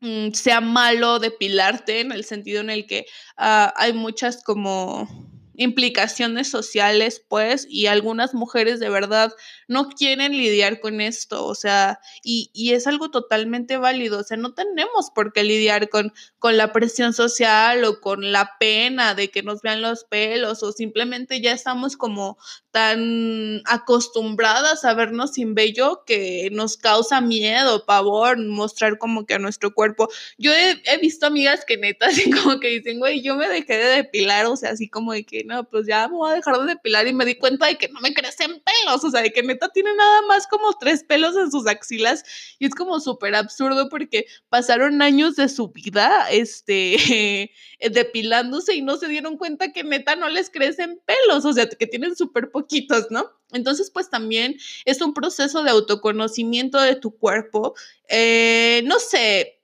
mm, 0.00 0.32
sea 0.32 0.60
malo 0.60 1.20
depilarte 1.20 2.00
en 2.00 2.10
el 2.10 2.24
sentido 2.24 2.60
en 2.60 2.70
el 2.70 2.88
que 2.88 3.06
uh, 3.38 3.70
hay 3.76 3.92
muchas 3.92 4.42
como 4.42 5.06
implicaciones 5.54 6.50
sociales, 6.50 7.24
pues, 7.28 7.68
y 7.70 7.86
algunas 7.86 8.34
mujeres 8.34 8.80
de 8.80 8.88
verdad 8.88 9.32
no 9.72 9.88
quieren 9.88 10.32
lidiar 10.32 10.80
con 10.80 11.00
esto, 11.00 11.44
o 11.46 11.54
sea, 11.54 11.98
y, 12.22 12.50
y, 12.52 12.72
es 12.72 12.86
algo 12.86 13.10
totalmente 13.10 13.76
válido, 13.78 14.20
o 14.20 14.22
sea, 14.22 14.36
no 14.36 14.54
tenemos 14.54 15.10
por 15.14 15.32
qué 15.32 15.44
lidiar 15.44 15.88
con, 15.88 16.12
con 16.38 16.56
la 16.56 16.72
presión 16.72 17.12
social 17.14 17.84
o 17.84 18.00
con 18.00 18.32
la 18.32 18.56
pena 18.60 19.14
de 19.14 19.30
que 19.30 19.42
nos 19.42 19.62
vean 19.62 19.82
los 19.82 20.04
pelos 20.04 20.62
o 20.62 20.72
simplemente 20.72 21.40
ya 21.40 21.52
estamos 21.52 21.96
como 21.96 22.36
tan 22.72 23.60
acostumbradas 23.66 24.84
a 24.84 24.94
vernos 24.94 25.34
sin 25.34 25.54
vello 25.54 26.04
que 26.06 26.48
nos 26.52 26.78
causa 26.78 27.20
miedo, 27.20 27.84
pavor, 27.84 28.38
mostrar 28.38 28.98
como 28.98 29.26
que 29.26 29.34
a 29.34 29.38
nuestro 29.38 29.74
cuerpo. 29.74 30.08
Yo 30.38 30.52
he, 30.52 30.98
visto 30.98 31.26
amigas 31.26 31.64
que 31.66 31.76
neta 31.76 32.06
así 32.08 32.30
como 32.30 32.58
que 32.60 32.68
dicen, 32.68 32.98
güey, 32.98 33.22
yo 33.22 33.36
me 33.36 33.48
dejé 33.48 33.76
de 33.76 33.96
depilar, 33.96 34.46
o 34.46 34.56
sea, 34.56 34.70
así 34.70 34.88
como 34.88 35.12
de 35.12 35.24
que 35.24 35.44
no, 35.44 35.64
pues 35.64 35.86
ya 35.86 36.08
me 36.08 36.16
voy 36.16 36.32
a 36.32 36.34
dejar 36.34 36.58
de 36.58 36.66
depilar 36.66 37.06
y 37.06 37.12
me 37.12 37.24
di 37.24 37.34
cuenta 37.36 37.66
de 37.66 37.76
que 37.76 37.88
no 37.88 38.00
me 38.00 38.14
crecen 38.14 38.62
pelos, 38.62 39.04
o 39.04 39.10
sea, 39.10 39.22
de 39.22 39.32
que 39.32 39.42
neta 39.42 39.61
tiene 39.70 39.94
nada 39.94 40.22
más 40.22 40.46
como 40.46 40.72
tres 40.74 41.04
pelos 41.04 41.36
en 41.36 41.50
sus 41.50 41.66
axilas 41.66 42.24
y 42.58 42.66
es 42.66 42.74
como 42.74 43.00
súper 43.00 43.34
absurdo 43.34 43.88
porque 43.88 44.26
pasaron 44.48 45.02
años 45.02 45.36
de 45.36 45.48
su 45.48 45.68
vida, 45.68 46.28
este, 46.30 47.50
depilándose 47.90 48.74
y 48.74 48.82
no 48.82 48.96
se 48.96 49.08
dieron 49.08 49.36
cuenta 49.36 49.72
que 49.72 49.84
neta 49.84 50.16
no 50.16 50.28
les 50.28 50.50
crecen 50.50 51.00
pelos, 51.04 51.44
o 51.44 51.52
sea, 51.52 51.68
que 51.68 51.86
tienen 51.86 52.16
súper 52.16 52.50
poquitos, 52.50 53.06
¿no? 53.10 53.30
Entonces, 53.52 53.90
pues 53.90 54.10
también 54.10 54.56
es 54.84 55.00
un 55.00 55.14
proceso 55.14 55.62
de 55.62 55.70
autoconocimiento 55.70 56.80
de 56.80 56.96
tu 56.96 57.16
cuerpo. 57.16 57.74
Eh, 58.08 58.82
no 58.86 58.98
sé, 58.98 59.60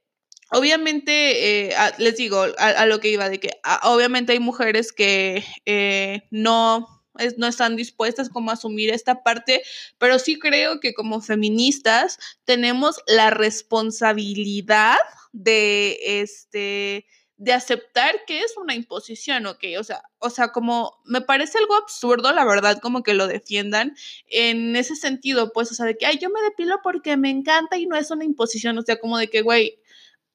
obviamente, 0.50 1.68
eh, 1.70 1.74
les 1.98 2.16
digo 2.16 2.44
a, 2.58 2.87
lo 2.87 3.00
que 3.00 3.11
iba, 3.11 3.28
de 3.28 3.40
que 3.40 3.50
obviamente 3.82 4.32
hay 4.32 4.40
mujeres 4.40 4.92
que 4.92 5.44
eh, 5.64 6.22
no 6.30 6.97
no 7.37 7.46
están 7.46 7.76
dispuestas 7.76 8.28
como 8.28 8.50
a 8.50 8.54
asumir 8.54 8.90
esta 8.90 9.22
parte, 9.22 9.62
pero 9.98 10.18
sí 10.18 10.38
creo 10.38 10.81
que 10.81 10.94
como 10.94 11.20
feministas 11.20 12.18
tenemos 12.44 13.00
la 13.07 13.31
responsabilidad 13.31 14.98
de 15.33 15.98
este 16.20 17.07
de 17.38 17.52
aceptar 17.52 18.24
que 18.26 18.40
es 18.40 18.57
una 18.57 18.74
imposición, 18.74 19.46
¿ok? 19.46 19.64
O 19.78 19.85
sea, 19.85 20.02
o 20.18 20.28
sea, 20.28 20.48
como 20.48 20.96
me 21.04 21.20
parece 21.20 21.59
algo 21.59 21.76
absurdo, 21.76 22.33
la 22.33 22.44
verdad, 22.44 22.81
como 22.81 23.04
que 23.04 23.14
lo 23.14 23.28
defiendan 23.28 23.94
en 24.26 24.74
ese 24.74 24.96
sentido, 24.96 25.52
pues, 25.52 25.70
o 25.70 25.74
sea, 25.74 25.87
de 25.87 25.96
que, 25.96 26.04
ay, 26.04 26.18
yo 26.18 26.31
me 26.31 26.42
depilo 26.42 26.81
porque 26.83 27.16
me 27.16 27.31
encanta 27.31 27.76
y 27.76 27.87
no 27.87 27.96
es 27.96 28.11
una 28.11 28.24
imposición, 28.24 28.76
o 28.76 28.83
sea, 28.83 28.98
como 28.98 29.18
de 29.18 29.28
que, 29.31 29.42
güey, 29.42 29.78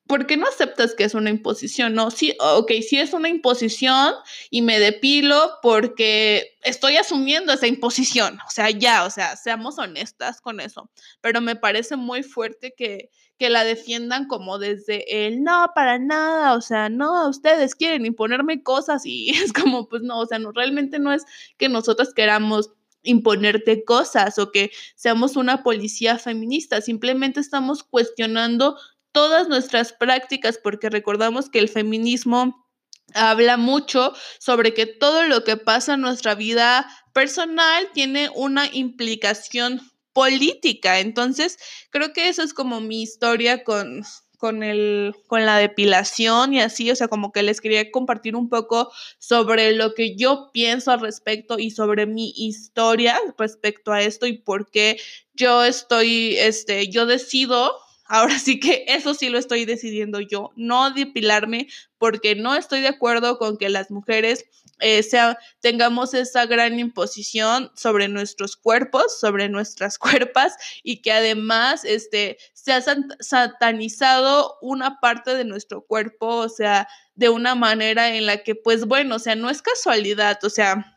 ¿por 0.08 0.28
qué 0.28 0.38
no 0.38 0.48
aceptas 0.48 0.94
que 0.96 1.04
es 1.04 1.14
una 1.14 1.30
imposición? 1.30 1.94
No, 1.94 2.12
sí, 2.12 2.36
ok, 2.40 2.72
sí 2.88 3.00
es 3.00 3.14
una 3.14 3.30
imposición 3.30 4.14
y 4.50 4.62
me 4.62 4.80
depilo 4.80 5.54
porque 5.62 6.58
estoy 6.64 6.98
asumiendo 6.98 7.54
esa 7.54 7.68
imposición. 7.68 8.40
O 8.48 8.50
sea, 8.50 8.70
ya, 8.70 9.06
o 9.06 9.10
sea, 9.10 9.36
seamos 9.36 9.78
honestas 9.78 10.42
con 10.42 10.60
eso. 10.60 10.90
Pero 11.22 11.42
me 11.42 11.56
parece 11.56 11.96
muy 11.96 12.24
fuerte 12.24 12.74
que, 12.76 13.10
que 13.38 13.50
la 13.50 13.64
defiendan 13.64 14.28
como 14.28 14.60
desde 14.60 15.28
el 15.28 15.44
no, 15.44 15.68
para 15.74 16.00
nada, 16.00 16.54
o 16.54 16.62
sea, 16.62 16.90
no, 16.90 17.28
ustedes 17.30 17.76
quieren 17.76 18.06
imponerme 18.06 18.64
cosas 18.64 19.06
y 19.06 19.30
es 19.44 19.54
como, 19.54 19.88
pues 19.88 20.02
no, 20.04 20.20
o 20.20 20.26
sea, 20.26 20.40
no, 20.40 20.52
realmente 20.52 21.00
no 21.00 21.14
es 21.14 21.24
que 21.58 21.70
nosotros 21.70 22.14
queramos 22.14 22.72
imponerte 23.04 23.84
cosas 23.84 24.40
o 24.40 24.52
que 24.52 24.72
seamos 24.96 25.36
una 25.36 25.62
policía 25.62 26.18
feminista, 26.18 26.82
simplemente 26.82 27.40
estamos 27.40 27.84
cuestionando 27.84 28.78
todas 29.14 29.48
nuestras 29.48 29.94
prácticas, 29.94 30.60
porque 30.62 30.90
recordamos 30.90 31.50
que 31.50 31.60
el 31.60 31.70
feminismo 31.70 32.68
habla 33.14 33.58
mucho 33.58 34.14
sobre 34.40 34.74
que 34.74 34.86
todo 34.86 35.24
lo 35.24 35.44
que 35.44 35.58
pasa 35.58 35.94
en 35.94 36.02
nuestra 36.02 36.36
vida 36.36 36.88
personal 37.14 37.90
tiene 37.94 38.30
una 38.36 38.68
implicación 38.74 39.82
política. 40.14 41.00
Entonces, 41.00 41.58
creo 41.90 42.14
que 42.14 42.30
esa 42.30 42.44
es 42.44 42.54
como 42.54 42.82
mi 42.82 43.02
historia 43.02 43.64
con, 43.64 44.04
con, 44.38 44.64
el, 44.64 45.16
con 45.28 45.46
la 45.46 45.58
depilación 45.58 46.54
y 46.54 46.62
así, 46.62 46.90
o 46.92 46.96
sea, 46.96 47.08
como 47.08 47.32
que 47.32 47.44
les 47.44 47.62
quería 47.62 47.92
compartir 47.92 48.36
un 48.36 48.50
poco 48.50 48.92
sobre 49.20 49.74
lo 49.74 49.94
que 49.94 50.16
yo 50.16 50.52
pienso 50.54 50.92
al 50.92 51.02
respecto 51.02 51.60
y 51.60 51.72
sobre 51.72 52.06
mi 52.06 52.34
historia 52.36 53.20
respecto 53.38 53.92
a 53.92 54.02
esto 54.02 54.28
y 54.28 54.34
por 54.34 54.70
qué 54.70 55.00
yo 55.34 55.64
estoy, 55.64 56.36
este, 56.38 56.90
yo 56.90 57.06
decido 57.06 57.74
Ahora 58.14 58.38
sí 58.38 58.60
que 58.60 58.86
eso 58.88 59.16
sí 59.16 59.30
lo 59.30 59.40
estoy 59.40 59.66
decidiendo 59.66 60.20
yo, 60.20 60.52
no 60.56 60.92
depilarme 60.92 61.68
porque 61.98 62.36
no 62.36 62.54
estoy 62.54 62.82
de 62.82 62.90
acuerdo 62.90 63.40
con 63.40 63.58
que 63.58 63.70
las 63.70 63.90
mujeres 63.90 64.46
eh, 64.82 65.02
sea, 65.02 65.40
tengamos 65.62 66.14
esa 66.14 66.46
gran 66.46 66.78
imposición 66.78 67.72
sobre 67.74 68.10
nuestros 68.10 68.56
cuerpos, 68.56 69.20
sobre 69.20 69.50
nuestras 69.50 69.98
cuerpas 69.98 70.56
y 70.84 71.02
que 71.02 71.12
además 71.12 71.86
este, 71.86 72.38
se 72.54 72.74
ha 72.74 72.84
satanizado 73.20 74.60
una 74.62 75.00
parte 75.00 75.34
de 75.34 75.46
nuestro 75.46 75.82
cuerpo, 75.82 76.28
o 76.28 76.50
sea, 76.50 76.88
de 77.16 77.30
una 77.30 77.56
manera 77.56 78.16
en 78.16 78.28
la 78.28 78.44
que, 78.44 78.54
pues 78.54 78.86
bueno, 78.86 79.16
o 79.16 79.20
sea, 79.20 79.34
no 79.34 79.50
es 79.50 79.64
casualidad, 79.64 80.38
o 80.44 80.52
sea, 80.52 80.93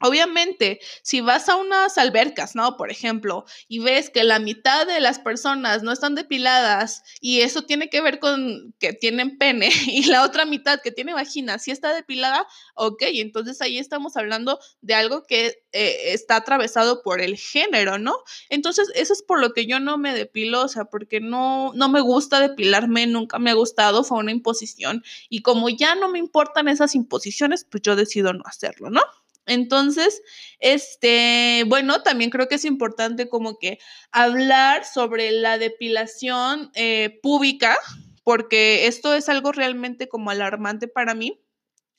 Obviamente, 0.00 0.80
si 1.02 1.20
vas 1.20 1.48
a 1.48 1.56
unas 1.56 1.98
albercas, 1.98 2.54
¿no? 2.54 2.76
Por 2.76 2.90
ejemplo, 2.90 3.44
y 3.66 3.80
ves 3.80 4.10
que 4.10 4.24
la 4.24 4.38
mitad 4.38 4.86
de 4.86 5.00
las 5.00 5.18
personas 5.18 5.82
no 5.82 5.92
están 5.92 6.14
depiladas 6.14 7.02
y 7.20 7.40
eso 7.40 7.62
tiene 7.62 7.90
que 7.90 8.00
ver 8.00 8.18
con 8.18 8.74
que 8.78 8.92
tienen 8.92 9.38
pene 9.38 9.70
y 9.86 10.04
la 10.04 10.22
otra 10.22 10.44
mitad 10.44 10.80
que 10.80 10.92
tiene 10.92 11.14
vagina 11.14 11.58
sí 11.58 11.70
está 11.70 11.92
depilada, 11.94 12.46
ok, 12.74 13.02
entonces 13.14 13.60
ahí 13.60 13.78
estamos 13.78 14.16
hablando 14.16 14.58
de 14.80 14.94
algo 14.94 15.24
que 15.24 15.62
eh, 15.72 16.12
está 16.12 16.36
atravesado 16.36 17.02
por 17.02 17.20
el 17.20 17.36
género, 17.36 17.98
¿no? 17.98 18.16
Entonces, 18.48 18.90
eso 18.94 19.12
es 19.12 19.22
por 19.22 19.40
lo 19.40 19.52
que 19.52 19.66
yo 19.66 19.80
no 19.80 19.98
me 19.98 20.14
depilo, 20.14 20.62
o 20.62 20.68
sea, 20.68 20.86
porque 20.86 21.20
no, 21.20 21.72
no 21.74 21.88
me 21.88 22.00
gusta 22.00 22.40
depilarme, 22.40 23.06
nunca 23.06 23.38
me 23.38 23.50
ha 23.50 23.54
gustado, 23.54 24.04
fue 24.04 24.18
una 24.18 24.32
imposición 24.32 25.02
y 25.28 25.42
como 25.42 25.68
ya 25.68 25.94
no 25.94 26.08
me 26.08 26.18
importan 26.18 26.68
esas 26.68 26.94
imposiciones, 26.94 27.64
pues 27.64 27.82
yo 27.82 27.96
decido 27.96 28.32
no 28.32 28.42
hacerlo, 28.46 28.90
¿no? 28.90 29.02
Entonces, 29.48 30.22
este, 30.60 31.64
bueno, 31.66 32.02
también 32.02 32.30
creo 32.30 32.48
que 32.48 32.56
es 32.56 32.64
importante 32.64 33.28
como 33.28 33.58
que 33.58 33.78
hablar 34.12 34.84
sobre 34.84 35.32
la 35.32 35.58
depilación 35.58 36.70
eh, 36.74 37.18
pública, 37.22 37.76
porque 38.24 38.86
esto 38.86 39.14
es 39.14 39.28
algo 39.28 39.52
realmente 39.52 40.08
como 40.08 40.30
alarmante 40.30 40.86
para 40.86 41.14
mí. 41.14 41.40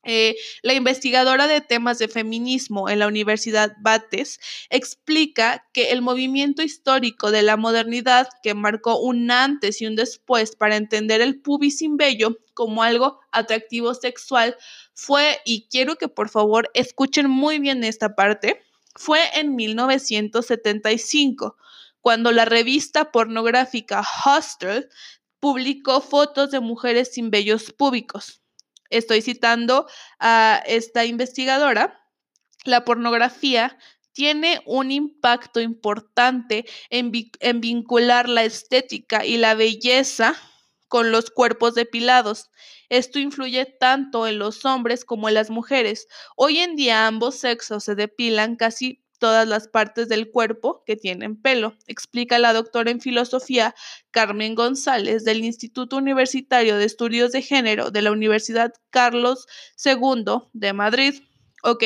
Eh, 0.04 0.38
la 0.64 0.74
investigadora 0.74 1.48
de 1.48 1.60
temas 1.60 2.00
de 2.00 2.08
feminismo 2.08 2.90
en 2.90 3.00
la 3.00 3.08
Universidad 3.08 3.76
Bates 3.82 4.40
explica 4.70 5.68
que 5.74 5.92
el 5.92 6.02
movimiento 6.02 6.62
histórico 6.62 7.32
de 7.32 7.42
la 7.42 7.58
modernidad 7.58 8.30
que 8.42 8.54
marcó 8.54 8.98
un 8.98 9.30
antes 9.30 9.82
y 9.82 9.88
un 9.88 9.98
después 9.98 10.56
para 10.56 10.78
entender 10.78 11.20
el 11.20 11.42
pubis 11.42 11.80
sin 11.80 11.98
vello 11.98 12.38
como 12.54 12.82
algo 12.82 13.20
atractivo 13.32 13.94
sexual 13.94 14.56
fue, 15.00 15.40
y 15.46 15.68
quiero 15.70 15.96
que 15.96 16.10
por 16.10 16.30
favor 16.30 16.70
escuchen 16.74 17.30
muy 17.30 17.60
bien 17.60 17.84
esta 17.84 18.16
parte, 18.16 18.62
fue 18.96 19.20
en 19.40 19.56
1975, 19.56 21.56
cuando 22.02 22.32
la 22.32 22.46
revista 22.46 23.12
pornográfica 23.12 24.04
Hostel 24.26 24.90
publicó 25.40 26.02
fotos 26.02 26.52
de 26.52 26.60
mujeres 26.60 27.14
sin 27.14 27.32
vellos 27.32 27.72
públicos. 27.72 28.42
Estoy 28.90 29.22
citando 29.22 29.88
a 30.20 30.62
esta 30.66 31.06
investigadora. 31.06 32.06
La 32.66 32.84
pornografía 32.84 33.78
tiene 34.12 34.62
un 34.66 34.92
impacto 34.92 35.62
importante 35.62 36.66
en, 36.90 37.12
vincular 37.62 38.28
la 38.28 38.44
estética 38.44 39.26
y 39.26 39.38
la 39.38 39.54
belleza 39.54 40.36
con 40.90 41.14
los 41.14 41.32
cuerpos 41.32 41.76
depilados. 41.76 42.50
Esto 42.90 43.20
influye 43.20 43.66
tanto 43.66 44.28
en 44.28 44.40
los 44.40 44.66
hombres 44.66 45.06
como 45.06 45.30
en 45.30 45.36
las 45.36 45.50
mujeres. 45.50 46.08
Hoy 46.36 46.58
en 46.58 46.76
día 46.76 47.08
ambos 47.08 47.36
sexos 47.36 47.86
se 47.86 47.96
depilan 47.96 48.58
casi 48.58 49.02
todas 49.20 49.48
las 49.48 49.68
partes 49.68 50.10
del 50.10 50.32
cuerpo 50.32 50.84
que 50.86 50.96
tienen 50.96 51.40
pelo, 51.40 51.76
explica 51.88 52.40
la 52.40 52.54
doctora 52.54 52.90
en 52.90 53.02
filosofía 53.02 53.76
Carmen 54.12 54.56
González 54.56 55.24
del 55.26 55.44
Instituto 55.44 55.98
Universitario 55.98 56.78
de 56.78 56.86
Estudios 56.86 57.32
de 57.32 57.42
Género 57.42 57.92
de 57.92 58.02
la 58.02 58.12
Universidad 58.12 58.74
Carlos 58.90 59.46
II 59.84 60.24
de 60.54 60.74
Madrid. 60.74 61.22
Ok, 61.64 61.84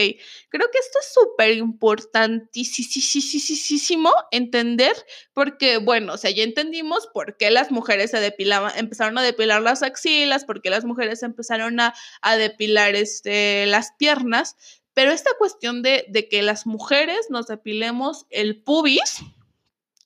creo 0.49 0.67
que 0.71 0.77
esto 0.77 0.99
es 0.99 1.11
súper 1.13 1.57
importantísimo 1.57 4.11
entender 4.31 4.95
porque, 5.33 5.77
bueno, 5.77 6.13
o 6.13 6.17
sea, 6.17 6.29
ya 6.31 6.43
entendimos 6.43 7.07
por 7.07 7.37
qué 7.37 7.49
las 7.49 7.71
mujeres 7.71 8.11
se 8.11 8.19
depilaban, 8.19 8.73
empezaron 8.77 9.17
a 9.17 9.23
depilar 9.23 9.63
las 9.63 9.81
axilas, 9.81 10.45
por 10.45 10.61
qué 10.61 10.69
las 10.69 10.85
mujeres 10.85 11.23
empezaron 11.23 11.79
a, 11.79 11.95
a 12.21 12.37
depilar 12.37 12.93
este, 12.95 13.65
las 13.65 13.93
piernas, 13.97 14.55
pero 14.93 15.11
esta 15.11 15.31
cuestión 15.39 15.81
de, 15.81 16.05
de 16.09 16.29
que 16.29 16.43
las 16.43 16.67
mujeres 16.67 17.25
nos 17.29 17.47
depilemos 17.47 18.27
el 18.29 18.61
pubis, 18.61 19.23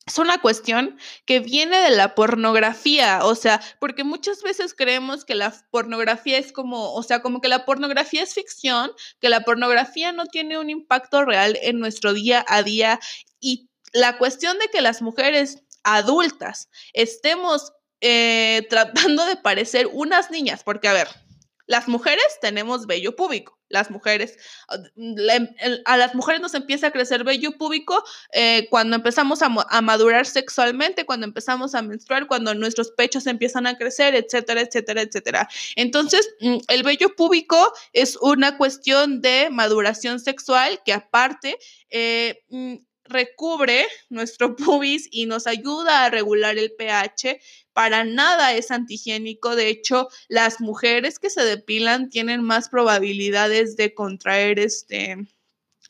es 0.08 0.18
una 0.18 0.40
cuestión 0.40 0.98
que 1.26 1.42
viene 1.42 1.78
de 1.80 1.92
la 1.92 2.16
pornografía, 2.16 3.20
o 3.26 3.36
sea, 3.36 3.62
porque 3.80 4.06
muchas 4.06 4.42
veces 4.42 4.74
creemos 4.74 5.26
que 5.26 5.36
la 5.36 5.54
pornografía 5.70 6.38
es 6.38 6.54
como, 6.54 6.94
o 6.94 7.04
sea, 7.04 7.22
como 7.22 7.42
que 7.42 7.50
la 7.50 7.66
pornografía 7.66 8.24
es 8.24 8.34
ficción, 8.34 8.90
que 9.20 9.28
la 9.28 9.42
pornografía 9.42 10.14
no 10.14 10.26
tiene 10.26 10.58
un 10.58 10.70
impacto 10.70 11.26
real 11.26 11.60
en 11.62 11.80
nuestro 11.80 12.14
día 12.14 12.46
a 12.48 12.64
día 12.64 13.02
y 13.42 13.70
la 13.92 14.18
cuestión 14.18 14.58
de 14.60 14.70
que 14.70 14.82
las 14.82 15.02
mujeres 15.02 15.64
adultas 15.84 16.70
estemos 16.94 17.74
eh, 18.00 18.66
tratando 18.70 19.26
de 19.26 19.36
parecer 19.36 19.90
unas 19.92 20.32
niñas, 20.32 20.64
porque 20.64 20.88
a 20.88 20.94
ver, 20.94 21.10
las 21.66 21.90
mujeres 21.90 22.26
tenemos 22.42 22.88
vello 22.88 23.14
púbico. 23.18 23.57
Las 23.70 23.92
mujeres, 23.92 24.38
em, 24.96 25.48
a 25.86 25.98
las 25.98 26.16
mujeres 26.16 26.42
nos 26.42 26.54
empieza 26.54 26.88
a 26.88 26.92
crecer 26.92 27.24
vello 27.24 27.52
púbico 27.58 28.04
eh, 28.34 28.68
cuando 28.70 28.96
empezamos 28.96 29.42
a, 29.42 29.48
a, 29.70 29.82
madurar 29.82 30.26
sexualmente, 30.26 31.06
cuando 31.06 31.26
empezamos 31.26 31.76
a 31.76 31.82
menstruar, 31.82 32.28
cuando 32.28 32.54
nuestros 32.54 32.92
pechos 32.92 33.28
empiezan 33.28 33.68
a 33.68 33.78
crecer, 33.78 34.16
etcétera, 34.16 34.62
etcétera, 34.62 35.02
etcétera. 35.02 35.50
Entonces, 35.76 36.30
mm, 36.40 36.58
el 36.68 36.84
vello 36.84 37.16
púbico 37.16 37.74
es 37.94 38.18
una 38.18 38.58
cuestión 38.58 39.22
de 39.22 39.50
maduración 39.52 40.20
sexual 40.20 40.82
que 40.86 40.94
aparte 40.94 41.58
eh, 41.90 42.44
mm, 42.50 42.76
recubre 43.10 43.88
nuestro 44.10 44.56
pubis 44.56 45.08
y 45.12 45.26
nos 45.26 45.48
ayuda 45.48 46.06
a 46.06 46.10
regular 46.10 46.58
el 46.58 46.72
pH. 46.72 47.40
Para 47.74 48.04
nada 48.04 48.54
es 48.54 48.72
antigénico. 48.72 49.56
De 49.56 49.70
hecho, 49.70 50.10
las 50.28 50.62
mujeres 50.62 51.20
que 51.20 51.30
se 51.30 51.44
depilan 51.44 52.10
tienen 52.10 52.42
más 52.44 52.70
probabilidades 52.70 53.78
de 53.78 53.94
contraer 53.94 54.60
este, 54.60 55.18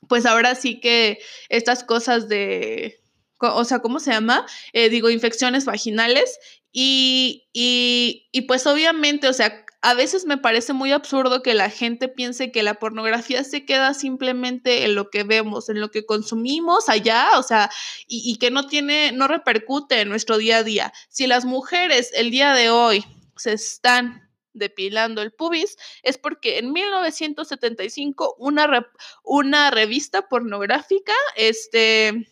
pues 0.08 0.26
ahora 0.26 0.56
sí 0.56 0.80
que 0.80 1.20
estas 1.50 1.84
cosas 1.84 2.28
de, 2.28 3.00
o 3.40 3.64
sea, 3.66 3.80
¿cómo 3.80 4.00
se 4.00 4.12
llama? 4.12 4.46
Eh, 4.74 4.90
digo, 4.90 5.10
infecciones 5.10 5.66
vaginales. 5.66 6.40
Y, 6.72 7.48
y, 7.54 8.28
y 8.32 8.42
pues 8.42 8.68
obviamente, 8.68 9.28
o 9.28 9.34
sea, 9.34 9.66
a 9.82 9.94
veces 9.94 10.26
me 10.26 10.38
parece 10.38 10.74
muy 10.74 10.92
absurdo 10.92 11.44
que 11.44 11.54
la 11.54 11.70
gente 11.70 12.08
piense 12.08 12.52
que 12.52 12.64
la 12.64 12.76
pornografía 12.76 13.44
se 13.44 13.66
queda 13.66 13.94
simplemente 13.94 14.86
en 14.86 14.96
lo 14.96 15.10
que 15.10 15.24
vemos, 15.24 15.70
en 15.70 15.80
lo 15.80 15.92
que 15.92 16.06
consumimos 16.06 16.90
allá, 16.90 17.38
o 17.38 17.44
sea, 17.44 17.70
y, 18.08 18.38
que 18.38 18.50
no 18.50 18.68
tiene, 18.68 19.12
no 19.12 19.28
repercute 19.28 20.02
en 20.02 20.10
nuestro 20.10 20.38
día 20.38 20.58
a 20.58 20.64
día. 20.64 20.94
Si 21.10 21.28
las 21.28 21.46
mujeres 21.46 22.12
el 22.16 22.32
día 22.32 22.54
de 22.54 22.70
hoy 22.70 23.06
se 23.36 23.54
están 23.54 24.30
depilando 24.54 25.22
el 25.22 25.32
pubis, 25.32 25.78
es 26.02 26.18
porque 26.18 26.58
en 26.58 26.74
1975 26.74 28.36
una, 28.40 28.90
una 29.24 29.70
revista 29.70 30.28
pornográfica, 30.28 31.14
este 31.36 32.28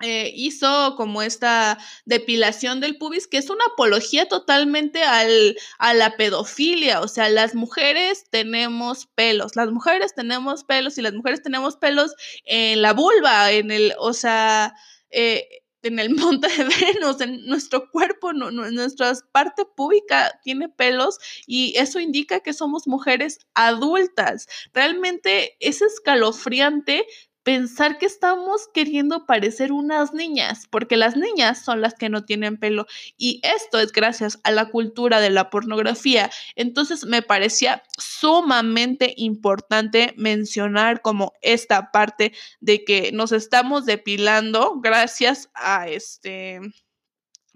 eh, 0.00 0.32
hizo 0.34 0.94
como 0.96 1.22
esta 1.22 1.78
depilación 2.04 2.80
del 2.80 2.96
pubis, 2.96 3.26
que 3.26 3.38
es 3.38 3.50
una 3.50 3.64
apología 3.72 4.26
totalmente 4.28 5.02
al, 5.02 5.56
a 5.78 5.94
la 5.94 6.16
pedofilia. 6.16 7.00
O 7.00 7.08
sea, 7.08 7.28
las 7.28 7.54
mujeres 7.54 8.24
tenemos 8.30 9.06
pelos, 9.14 9.56
las 9.56 9.70
mujeres 9.70 10.14
tenemos 10.14 10.64
pelos 10.64 10.98
y 10.98 11.02
las 11.02 11.12
mujeres 11.12 11.42
tenemos 11.42 11.76
pelos 11.76 12.14
en 12.44 12.82
la 12.82 12.92
vulva, 12.92 13.52
en 13.52 13.70
el, 13.70 13.94
o 13.98 14.12
sea, 14.12 14.74
eh, 15.10 15.46
en 15.82 15.98
el 15.98 16.10
monte 16.14 16.48
de 16.48 16.64
Venus, 16.64 17.20
en 17.20 17.46
nuestro 17.46 17.90
cuerpo, 17.90 18.32
nuestra 18.32 19.12
parte 19.32 19.64
pública 19.64 20.40
tiene 20.42 20.68
pelos 20.68 21.18
y 21.46 21.74
eso 21.76 22.00
indica 22.00 22.40
que 22.40 22.52
somos 22.52 22.86
mujeres 22.86 23.38
adultas. 23.54 24.46
Realmente 24.72 25.56
es 25.60 25.82
escalofriante 25.82 27.06
pensar 27.42 27.98
que 27.98 28.06
estamos 28.06 28.68
queriendo 28.72 29.26
parecer 29.26 29.72
unas 29.72 30.12
niñas, 30.12 30.66
porque 30.70 30.96
las 30.96 31.16
niñas 31.16 31.64
son 31.64 31.80
las 31.80 31.94
que 31.94 32.08
no 32.08 32.24
tienen 32.24 32.58
pelo 32.58 32.86
y 33.16 33.40
esto 33.42 33.78
es 33.78 33.92
gracias 33.92 34.38
a 34.44 34.50
la 34.50 34.70
cultura 34.70 35.20
de 35.20 35.30
la 35.30 35.50
pornografía. 35.50 36.30
Entonces 36.54 37.04
me 37.04 37.22
parecía 37.22 37.82
sumamente 37.98 39.14
importante 39.16 40.14
mencionar 40.16 41.02
como 41.02 41.32
esta 41.42 41.90
parte 41.90 42.32
de 42.60 42.84
que 42.84 43.12
nos 43.12 43.32
estamos 43.32 43.86
depilando 43.86 44.80
gracias 44.80 45.50
a 45.54 45.88
este 45.88 46.60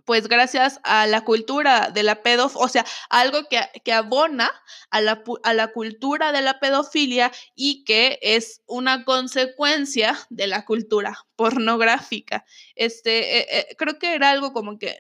pues 0.04 0.28
gracias 0.28 0.80
a 0.84 1.06
la 1.06 1.24
cultura 1.24 1.90
de 1.92 2.02
la 2.02 2.22
pedofilia, 2.22 2.64
o 2.64 2.68
sea, 2.68 2.84
algo 3.08 3.48
que, 3.48 3.60
que 3.84 3.92
abona 3.92 4.50
a 4.90 5.00
la, 5.00 5.22
a 5.42 5.54
la, 5.54 5.68
cultura 5.68 6.32
de 6.32 6.42
la 6.42 6.60
pedofilia 6.60 7.32
y 7.54 7.84
que 7.84 8.18
es 8.22 8.62
una 8.66 9.04
consecuencia 9.04 10.16
de 10.30 10.46
la 10.46 10.64
cultura 10.64 11.18
pornográfica. 11.36 12.44
Este, 12.74 13.38
eh, 13.38 13.46
eh, 13.50 13.66
creo 13.76 13.98
que 13.98 14.14
era 14.14 14.30
algo 14.30 14.52
como 14.52 14.78
que 14.78 14.98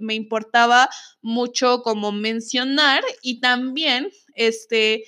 me 0.00 0.14
importaba 0.14 0.88
mucho 1.20 1.82
como 1.82 2.12
mencionar 2.12 3.04
y 3.22 3.40
también, 3.40 4.10
este, 4.34 5.04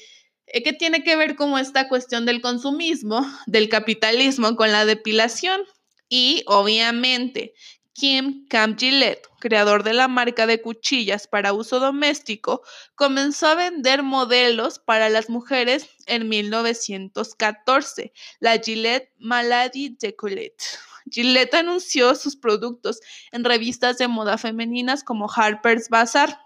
eh, 0.47 0.63
que 0.63 0.73
tiene 0.73 1.03
que 1.03 1.17
ver 1.17 1.37
como 1.37 1.59
esta 1.59 1.89
cuestión 1.89 2.27
del 2.27 2.41
consumismo, 2.41 3.27
del 3.47 3.69
capitalismo 3.69 4.57
con 4.57 4.73
la 4.73 4.85
depilación. 4.85 5.63
Y 6.11 6.43
obviamente 6.47 7.53
Kim 7.99 8.47
Camp 8.47 8.79
Gillette, 8.79 9.27
creador 9.41 9.83
de 9.83 9.93
la 9.93 10.07
marca 10.07 10.47
de 10.47 10.63
cuchillas 10.63 11.27
para 11.27 11.53
uso 11.53 11.81
doméstico, 11.81 12.63
comenzó 12.95 13.49
a 13.49 13.57
vender 13.57 14.05
modelos 14.05 14.79
para 14.79 15.09
las 15.09 15.29
mujeres 15.29 15.89
en 16.07 16.29
1914, 16.29 18.13
la 18.39 18.57
Gillette 18.59 19.11
Malady 19.19 19.97
Decolette. 19.99 20.63
Gillette 21.11 21.55
anunció 21.55 22.15
sus 22.15 22.37
productos 22.37 23.01
en 23.33 23.43
revistas 23.43 23.99
de 23.99 24.07
moda 24.07 24.39
femeninas 24.39 25.03
como 25.03 25.29
Harper's 25.29 25.89
Bazaar. 25.89 26.39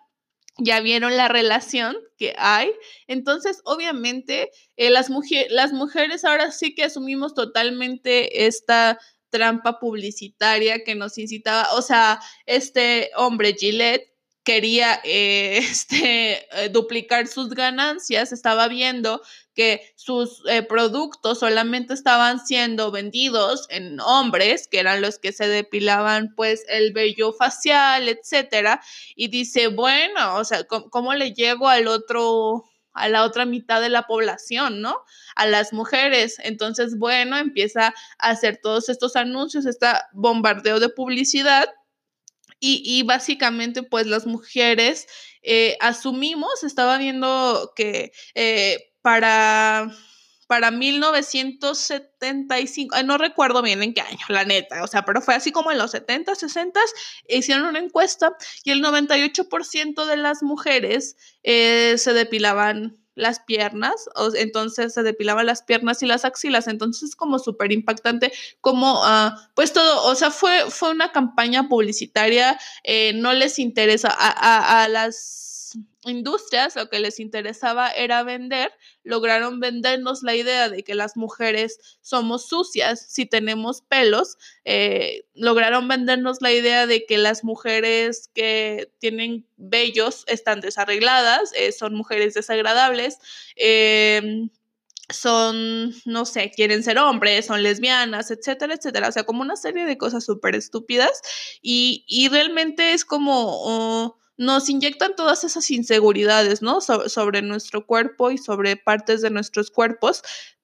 Ya 0.57 0.81
vieron 0.81 1.19
la 1.19 1.29
relación 1.29 1.97
que 2.17 2.35
hay. 2.39 2.73
Entonces, 3.07 3.61
obviamente, 3.65 4.51
eh, 4.77 4.89
las, 4.89 5.11
las 5.51 5.73
mujeres 5.75 6.25
ahora 6.25 6.51
sí 6.51 6.75
que 6.75 6.85
asumimos 6.85 7.35
totalmente 7.35 8.47
esta 8.47 8.99
trampa 9.33 9.81
publicitaria 9.81 10.85
que 10.85 10.95
nos 10.95 11.19
incitaba, 11.19 11.73
o 11.73 11.83
sea, 11.83 12.21
este 12.47 13.11
hombre 13.17 13.57
Gillette 13.59 14.13
quería 14.45 15.01
eh, 15.05 15.59
este, 15.63 16.47
eh, 16.65 16.69
duplicar 16.71 17.27
sus 17.27 17.51
ganancias, 17.51 18.33
estaba 18.33 18.69
viendo 18.69 19.23
que 19.55 19.93
sus 19.97 20.43
eh, 20.49 20.63
productos 20.63 21.41
solamente 21.41 21.95
estaban 21.95 22.45
siendo 22.45 22.91
vendidos 22.91 23.67
en 23.69 24.01
hombres, 24.01 24.69
que 24.69 24.79
eran 24.79 25.03
los 25.03 25.19
que 25.19 25.33
se 25.33 25.47
depilaban 25.49 26.35
pues 26.37 26.65
el 26.69 26.93
vello 26.93 27.33
facial, 27.33 28.09
etcétera, 28.09 28.83
y 29.15 29.29
dice, 29.29 29.69
bueno, 29.69 30.37
o 30.37 30.45
sea, 30.45 30.65
cómo 30.65 31.15
le 31.15 31.33
llego 31.33 31.69
al 31.69 31.87
otro 31.87 32.65
a 32.95 33.09
la 33.09 33.25
otra 33.25 33.45
mitad 33.45 33.81
de 33.81 33.89
la 33.89 34.03
población, 34.07 34.81
¿no? 34.81 34.97
A 35.35 35.47
las 35.47 35.73
mujeres. 35.73 36.37
Entonces, 36.43 36.99
bueno, 36.99 37.37
empieza 37.37 37.95
a 38.19 38.31
hacer 38.31 38.59
todos 38.63 38.89
estos 38.89 39.17
anuncios, 39.17 39.67
este 39.67 39.87
bombardeo 40.13 40.81
de 40.81 40.89
publicidad 40.89 41.69
y, 42.65 43.03
básicamente, 43.03 43.83
pues 43.83 44.07
las 44.07 44.25
mujeres 44.25 45.09
eh, 45.43 45.77
asumimos, 45.81 46.63
estaba 46.63 46.97
viendo 46.97 47.73
que 47.75 48.13
eh, 48.37 48.93
para 49.03 49.91
para 50.53 50.71
1975, 50.71 53.03
no 53.05 53.17
recuerdo 53.17 53.63
bien 53.63 53.83
en 53.83 53.95
qué 53.95 54.03
año, 54.03 54.27
la 54.29 54.45
neta, 54.45 54.85
o 54.85 54.87
sea, 54.87 55.07
pero 55.07 55.23
fue 55.23 55.35
así 55.35 55.51
como 55.51 55.73
en 55.73 55.79
los 55.79 55.93
70, 55.93 56.35
60, 56.35 56.79
hicieron 57.27 57.65
una 57.65 57.79
encuesta 57.79 58.37
y 58.63 58.71
el 58.71 58.85
98% 58.85 60.05
de 60.05 60.17
las 60.19 60.43
mujeres 60.43 61.17
eh, 61.43 61.95
se 61.97 62.13
depilaban 62.13 62.99
las 63.15 63.41
piernas, 63.41 64.11
entonces 64.35 64.93
se 64.93 65.03
depilaban 65.03 65.47
las 65.47 65.63
piernas 65.63 66.03
y 66.03 66.07
las 66.07 66.27
axilas, 66.27 66.69
entonces 66.69 67.09
es 67.09 67.17
como 67.17 67.39
súper 67.39 67.73
impactante, 67.73 68.31
como 68.61 69.01
uh, 69.01 69.31
pues 69.55 69.73
todo, 69.73 70.05
o 70.05 70.15
sea, 70.15 70.31
fue, 70.31 70.67
fue 70.69 70.91
una 70.91 71.13
campaña 71.13 71.67
publicitaria, 71.67 72.61
eh, 72.85 73.15
no 73.15 73.33
les 73.33 73.59
interesa 73.59 74.11
a 74.11 74.87
las 74.89 75.43
industrias 76.05 76.77
lo 76.77 76.89
que 76.89 77.01
les 77.01 77.21
interesaba 77.21 77.91
era 77.91 78.23
vender, 78.23 78.73
lograron 79.05 79.61
vendernos 79.61 80.23
la 80.23 80.35
idea 80.35 80.69
de 80.69 80.83
que 80.83 80.95
las 80.95 81.17
mujeres 81.17 81.79
somos 82.01 82.49
sucias 82.49 83.07
si 83.09 83.27
tenemos 83.27 83.83
pelos, 83.83 84.37
eh, 84.65 85.25
lograron 85.35 85.89
vendernos 85.89 86.39
la 86.41 86.53
idea 86.53 86.87
de 86.87 87.07
que 87.07 87.19
las 87.19 87.45
mujeres 87.45 88.31
que 88.35 88.91
tienen 88.99 89.47
vellos 89.57 90.25
están 90.27 90.61
desarregladas, 90.61 91.53
eh, 91.55 91.73
son 91.73 91.95
mujeres 91.95 92.35
desagradables. 92.35 93.19
Em, 93.57 94.51
son, 95.13 95.95
no 96.05 96.25
sé, 96.25 96.51
quieren 96.55 96.83
ser 96.83 96.99
hombres, 96.99 97.47
son 97.47 97.63
lesbianas, 97.63 98.31
etcétera, 98.31 98.75
etcétera. 98.75 99.09
O 99.09 99.13
sea, 99.13 99.25
como 99.25 99.43
una 99.43 99.57
serie 99.57 99.85
de 99.85 99.99
cosas 99.99 100.25
súper 100.25 100.55
estúpidas 100.55 101.21
y, 101.61 102.05
y, 102.09 102.29
realmente 102.29 102.93
es 102.93 103.05
como... 103.05 103.33
Oh, 103.47 104.22
nos 104.43 104.69
inyectan 104.69 105.15
todas 105.17 105.45
esas 105.45 105.71
inseguridades, 105.71 106.63
¿no? 106.63 106.81
sobre 106.81 107.43
nuestro 107.43 107.87
cuerpo 107.87 108.31
y 108.31 108.39
sobre 108.39 108.77
partes 108.77 109.23
de 109.23 109.31
nuestros 109.31 109.71
cuerpos, 109.71 110.23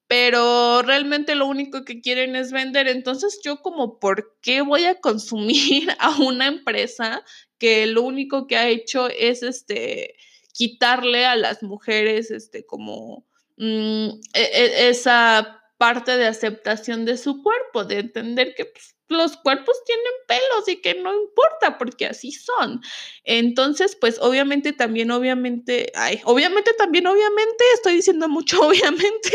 pero 0.08 0.82
realmente 0.82 1.34
lo 1.34 1.46
único 1.46 1.84
que 1.84 2.00
quieren 2.00 2.34
es 2.34 2.50
vender. 2.50 2.88
Entonces 2.88 3.40
yo 3.44 3.60
como, 3.62 4.00
¿por 4.00 4.36
qué 4.40 4.62
voy 4.62 4.84
a 4.84 5.00
consumir 5.00 5.88
a 6.00 6.16
una 6.20 6.46
empresa 6.46 7.22
que 7.58 7.86
lo 7.86 8.02
único 8.02 8.46
que 8.46 8.56
ha 8.56 8.68
hecho 8.68 9.08
es 9.08 9.42
este 9.42 10.16
quitarle 10.52 11.24
a 11.24 11.36
las 11.36 11.62
mujeres 11.62 12.32
este 12.32 12.66
como 12.66 13.26
mm, 13.58 14.08
e, 14.34 14.42
e, 14.42 14.88
esa 14.88 15.62
parte 15.76 16.16
de 16.16 16.26
aceptación 16.26 17.04
de 17.04 17.16
su 17.16 17.42
cuerpo, 17.42 17.84
de 17.84 18.00
entender 18.00 18.54
que 18.56 18.64
pues, 18.64 18.97
los 19.08 19.36
cuerpos 19.36 19.76
tienen 19.86 20.04
pelos 20.26 20.68
y 20.68 20.80
que 20.80 20.94
no 20.94 21.14
importa 21.14 21.78
porque 21.78 22.06
así 22.06 22.32
son. 22.32 22.80
Entonces, 23.24 23.96
pues 23.96 24.18
obviamente 24.20 24.72
también, 24.72 25.10
obviamente, 25.10 25.90
ay, 25.94 26.20
obviamente 26.24 26.72
también, 26.74 27.06
obviamente, 27.06 27.64
estoy 27.74 27.94
diciendo 27.94 28.28
mucho, 28.28 28.60
obviamente, 28.66 29.32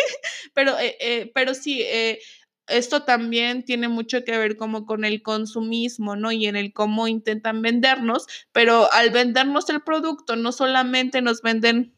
pero, 0.53 0.77
eh, 0.79 0.95
eh, 0.99 1.31
pero 1.33 1.53
sí, 1.53 1.81
eh, 1.81 2.19
esto 2.67 3.03
también 3.03 3.63
tiene 3.65 3.87
mucho 3.89 4.23
que 4.23 4.37
ver 4.37 4.55
como 4.55 4.85
con 4.85 5.03
el 5.03 5.21
consumismo, 5.21 6.15
¿no? 6.15 6.31
Y 6.31 6.45
en 6.47 6.55
el 6.55 6.71
cómo 6.73 7.07
intentan 7.07 7.61
vendernos, 7.61 8.27
pero 8.51 8.91
al 8.93 9.09
vendernos 9.09 9.69
el 9.69 9.81
producto, 9.81 10.35
no 10.35 10.51
solamente 10.51 11.21
nos 11.21 11.41
venden 11.41 11.93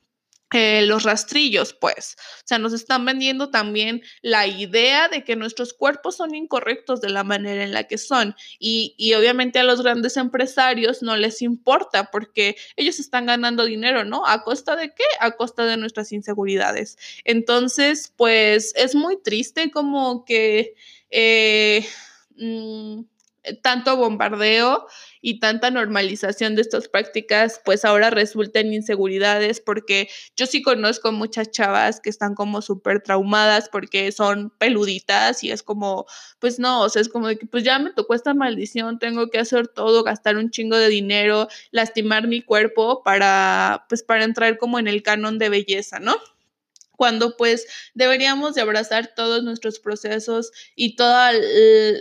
los 0.85 1.03
rastrillos, 1.03 1.73
pues. 1.73 2.15
O 2.19 2.47
sea, 2.47 2.59
nos 2.59 2.73
están 2.73 3.05
vendiendo 3.05 3.49
también 3.49 4.01
la 4.21 4.47
idea 4.47 5.07
de 5.07 5.23
que 5.23 5.35
nuestros 5.35 5.73
cuerpos 5.73 6.17
son 6.17 6.35
incorrectos 6.35 7.01
de 7.01 7.09
la 7.09 7.23
manera 7.23 7.63
en 7.63 7.73
la 7.73 7.85
que 7.85 7.97
son. 7.97 8.35
Y, 8.59 8.95
y, 8.97 9.13
obviamente 9.13 9.59
a 9.59 9.63
los 9.63 9.81
grandes 9.81 10.17
empresarios 10.17 11.01
no 11.01 11.15
les 11.17 11.41
importa 11.41 12.09
porque 12.11 12.55
ellos 12.75 12.99
están 12.99 13.25
ganando 13.25 13.65
dinero, 13.65 14.05
¿no? 14.05 14.25
¿A 14.25 14.43
costa 14.43 14.75
de 14.75 14.93
qué? 14.93 15.03
A 15.19 15.31
costa 15.31 15.65
de 15.65 15.77
nuestras 15.77 16.11
inseguridades. 16.11 16.97
Entonces, 17.23 18.13
pues 18.15 18.73
es 18.75 18.95
muy 18.95 19.21
triste 19.21 19.71
como 19.71 20.25
que... 20.25 20.75
Eh, 21.11 21.85
mm, 22.35 23.01
tanto 23.61 23.97
bombardeo 23.97 24.87
y 25.21 25.39
tanta 25.39 25.71
normalización 25.71 26.55
de 26.55 26.61
estas 26.61 26.87
prácticas, 26.87 27.59
pues 27.65 27.83
ahora 27.83 28.11
resulta 28.11 28.59
en 28.59 28.73
inseguridades 28.73 29.59
porque 29.59 30.07
yo 30.35 30.45
sí 30.45 30.61
conozco 30.61 31.11
muchas 31.11 31.49
chavas 31.49 31.99
que 31.99 32.11
están 32.11 32.35
como 32.35 32.61
súper 32.61 33.01
traumadas 33.01 33.67
porque 33.69 34.11
son 34.11 34.51
peluditas 34.51 35.43
y 35.43 35.51
es 35.51 35.63
como, 35.63 36.05
pues 36.39 36.59
no, 36.59 36.81
o 36.81 36.89
sea, 36.89 37.01
es 37.01 37.09
como 37.09 37.27
de 37.27 37.37
que 37.37 37.47
pues 37.47 37.63
ya 37.63 37.79
me 37.79 37.91
tocó 37.91 38.13
esta 38.13 38.33
maldición, 38.35 38.99
tengo 38.99 39.29
que 39.29 39.39
hacer 39.39 39.67
todo, 39.67 40.03
gastar 40.03 40.37
un 40.37 40.51
chingo 40.51 40.77
de 40.77 40.89
dinero, 40.89 41.47
lastimar 41.71 42.27
mi 42.27 42.41
cuerpo 42.43 43.01
para, 43.03 43.85
pues 43.89 44.03
para 44.03 44.25
entrar 44.25 44.57
como 44.59 44.77
en 44.77 44.87
el 44.87 45.01
canon 45.01 45.39
de 45.39 45.49
belleza, 45.49 45.99
¿no? 45.99 46.15
Cuando 46.95 47.37
pues 47.37 47.67
deberíamos 47.93 48.55
de 48.55 48.61
abrazar 48.61 49.13
todos 49.15 49.43
nuestros 49.43 49.79
procesos 49.79 50.51
y 50.75 50.95
toda 50.95 51.31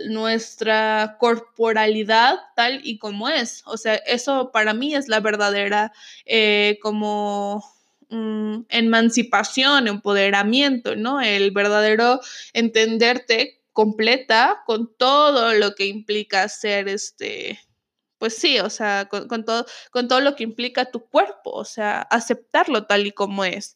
nuestra 0.07 1.17
corporalidad 1.19 2.39
tal 2.55 2.81
y 2.83 2.97
como 2.97 3.29
es. 3.29 3.63
O 3.65 3.77
sea, 3.77 3.95
eso 3.95 4.51
para 4.51 4.73
mí 4.73 4.95
es 4.95 5.07
la 5.07 5.19
verdadera 5.19 5.91
eh, 6.25 6.79
como 6.81 7.63
mm, 8.09 8.61
emancipación, 8.69 9.87
empoderamiento, 9.87 10.95
¿no? 10.95 11.21
El 11.21 11.51
verdadero 11.51 12.19
entenderte 12.53 13.61
completa 13.73 14.63
con 14.65 14.95
todo 14.95 15.53
lo 15.53 15.75
que 15.75 15.87
implica 15.87 16.47
ser 16.49 16.87
este 16.87 17.59
pues 18.17 18.37
sí, 18.37 18.59
o 18.59 18.69
sea, 18.69 19.07
con, 19.09 19.27
con, 19.27 19.45
todo, 19.45 19.65
con 19.91 20.07
todo 20.07 20.21
lo 20.21 20.35
que 20.35 20.43
implica 20.43 20.89
tu 20.89 21.05
cuerpo, 21.09 21.51
o 21.51 21.65
sea, 21.65 22.01
aceptarlo 22.01 22.85
tal 22.85 23.05
y 23.07 23.11
como 23.11 23.43
es. 23.45 23.75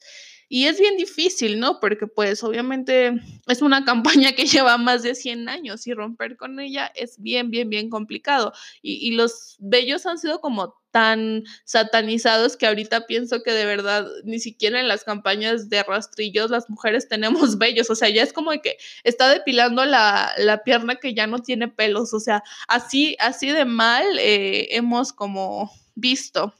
Y 0.49 0.65
es 0.65 0.79
bien 0.79 0.97
difícil, 0.97 1.59
¿no? 1.59 1.79
Porque 1.79 2.07
pues 2.07 2.43
obviamente 2.43 3.13
es 3.47 3.61
una 3.61 3.85
campaña 3.85 4.33
que 4.33 4.45
lleva 4.45 4.77
más 4.77 5.03
de 5.03 5.15
100 5.15 5.47
años 5.47 5.85
y 5.87 5.93
romper 5.93 6.35
con 6.35 6.59
ella 6.59 6.91
es 6.95 7.21
bien, 7.21 7.51
bien, 7.51 7.69
bien 7.69 7.89
complicado. 7.89 8.51
Y, 8.81 9.07
y 9.07 9.11
los 9.11 9.55
bellos 9.59 10.05
han 10.07 10.17
sido 10.17 10.41
como 10.41 10.79
tan 10.91 11.43
satanizados 11.65 12.57
que 12.57 12.65
ahorita 12.65 13.05
pienso 13.05 13.43
que 13.43 13.51
de 13.51 13.65
verdad 13.65 14.07
ni 14.23 14.39
siquiera 14.39 14.79
en 14.79 14.87
las 14.87 15.03
campañas 15.03 15.69
de 15.69 15.83
rastrillos 15.83 16.49
las 16.49 16.69
mujeres 16.69 17.07
tenemos 17.07 17.57
vellos, 17.59 17.89
o 17.89 17.95
sea, 17.95 18.09
ya 18.09 18.23
es 18.23 18.33
como 18.33 18.51
que 18.61 18.77
está 19.03 19.29
depilando 19.29 19.85
la, 19.85 20.31
la 20.37 20.63
pierna 20.63 20.95
que 20.95 21.13
ya 21.13 21.27
no 21.27 21.39
tiene 21.39 21.67
pelos, 21.67 22.13
o 22.13 22.19
sea, 22.19 22.43
así, 22.67 23.15
así 23.19 23.51
de 23.51 23.65
mal 23.65 24.03
eh, 24.19 24.75
hemos 24.75 25.13
como 25.13 25.71
visto 25.95 26.53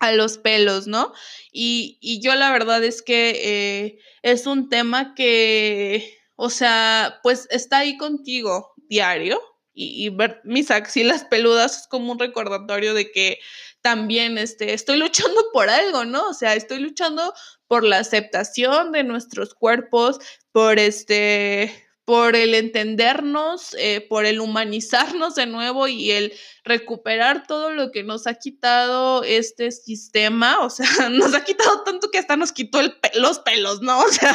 a 0.00 0.12
los 0.12 0.38
pelos, 0.38 0.86
¿no? 0.86 1.12
Y, 1.52 1.98
y 2.00 2.20
yo 2.20 2.34
la 2.34 2.50
verdad 2.50 2.82
es 2.82 3.02
que 3.02 3.30
eh, 3.36 3.98
es 4.22 4.46
un 4.46 4.68
tema 4.68 5.14
que, 5.14 6.18
o 6.36 6.50
sea, 6.50 7.20
pues 7.22 7.46
está 7.50 7.78
ahí 7.78 7.96
contigo 7.96 8.72
diario 8.88 9.40
y, 9.72 10.06
y, 10.06 10.08
ver 10.08 10.40
mis 10.44 10.70
axilas 10.70 11.24
peludas 11.24 11.82
es 11.82 11.86
como 11.86 12.12
un 12.12 12.18
recordatorio 12.18 12.94
de 12.94 13.12
que 13.12 13.38
también 13.82 14.36
este, 14.38 14.74
estoy 14.74 14.98
luchando 14.98 15.40
por 15.52 15.70
algo, 15.70 16.04
¿no? 16.04 16.28
O 16.28 16.34
sea, 16.34 16.54
estoy 16.54 16.80
luchando 16.80 17.32
por 17.66 17.84
la 17.84 17.98
aceptación 17.98 18.92
de 18.92 19.04
nuestros 19.04 19.54
cuerpos, 19.54 20.18
por 20.52 20.78
este, 20.78 21.89
por 22.10 22.34
el 22.34 22.56
entendernos, 22.56 23.76
eh, 23.78 24.00
por 24.00 24.26
el 24.26 24.40
humanizarnos 24.40 25.36
de 25.36 25.46
nuevo 25.46 25.86
y 25.86 26.10
el 26.10 26.32
recuperar 26.64 27.46
todo 27.46 27.70
lo 27.70 27.92
que 27.92 28.02
nos 28.02 28.26
ha 28.26 28.34
quitado 28.34 29.22
este 29.22 29.70
sistema, 29.70 30.58
o 30.58 30.70
sea, 30.70 30.86
nos 31.08 31.34
ha 31.34 31.44
quitado 31.44 31.84
tanto 31.84 32.10
que 32.10 32.18
hasta 32.18 32.36
nos 32.36 32.50
quitó 32.50 32.80
los 33.14 33.38
pelos, 33.38 33.80
¿no? 33.80 34.00
O 34.04 34.08
sea, 34.08 34.34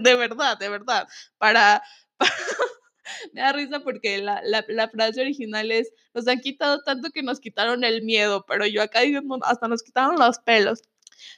de, 0.00 0.16
verdad, 0.16 0.58
de 0.58 0.68
verdad, 0.68 1.06
para... 1.38 1.84
me 3.32 3.40
da 3.40 3.52
risa 3.52 3.78
porque 3.84 4.18
la, 4.18 4.88
frase 4.90 5.20
original 5.20 5.70
es, 5.70 5.92
nos 6.14 6.26
han 6.26 6.40
quitado 6.40 6.82
tanto 6.82 7.10
que 7.10 7.22
nos 7.22 7.38
quitaron 7.38 7.84
el 7.84 8.02
miedo, 8.02 8.44
pero 8.48 8.66
yo 8.66 8.82
acá 8.82 9.02
digo, 9.02 9.20
hasta 9.42 9.68
nos 9.68 9.84
quitaron 9.84 10.18
los 10.18 10.40
pelos. 10.40 10.82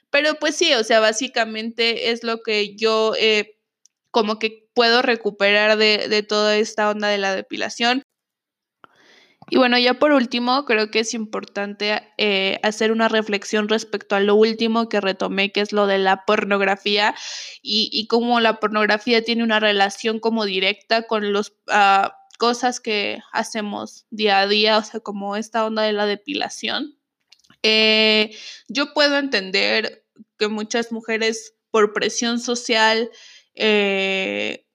Pero 0.08 0.36
pues 0.36 0.56
sí, 0.56 0.72
o 0.72 0.82
sea, 0.82 1.00
básicamente 1.00 2.10
es 2.10 2.24
lo 2.24 2.40
que 2.40 2.74
yo 2.74 3.12
eh, 3.18 3.53
como 4.14 4.38
que 4.38 4.68
puedo 4.74 5.02
recuperar 5.02 5.76
de, 5.76 6.24
toda 6.26 6.56
esta 6.56 6.88
onda 6.88 7.08
de 7.08 7.18
la 7.18 7.34
depilación. 7.34 8.04
Y 9.50 9.56
bueno, 9.58 9.76
ya 9.76 9.94
por 9.94 10.12
último, 10.12 10.64
creo 10.66 10.92
que 10.92 11.00
es 11.00 11.14
importante 11.14 12.00
eh, 12.16 12.60
hacer 12.62 12.92
una 12.92 13.08
reflexión 13.08 13.68
respecto 13.68 14.14
a 14.14 14.20
lo 14.20 14.36
último 14.36 14.88
que 14.88 15.00
retomé, 15.00 15.50
que 15.50 15.62
es 15.62 15.72
lo 15.72 15.88
de 15.88 15.98
la 15.98 16.24
pornografía 16.26 17.16
y, 17.60 18.06
cómo 18.06 18.38
la 18.38 18.60
pornografía 18.60 19.22
tiene 19.24 19.42
una 19.42 19.58
relación 19.58 20.20
como 20.20 20.44
directa 20.44 21.08
con 21.08 21.32
las 21.32 21.52
ah, 21.66 22.16
cosas 22.38 22.78
que 22.78 23.18
hacemos 23.32 24.06
día 24.10 24.38
a 24.38 24.46
día, 24.46 24.78
o 24.78 24.84
sea, 24.84 25.00
como 25.00 25.34
esta 25.34 25.66
onda 25.66 25.82
de 25.82 25.92
la 25.92 26.06
depilación. 26.06 26.96
Eh, 27.64 28.30
yo 28.68 28.94
puedo 28.94 29.18
entender 29.18 30.06
que 30.38 30.46
muchas 30.46 30.92
mujeres 30.92 31.54
por 31.74 31.92
presión 31.92 32.38
social 32.38 33.10
eh, 33.54 34.66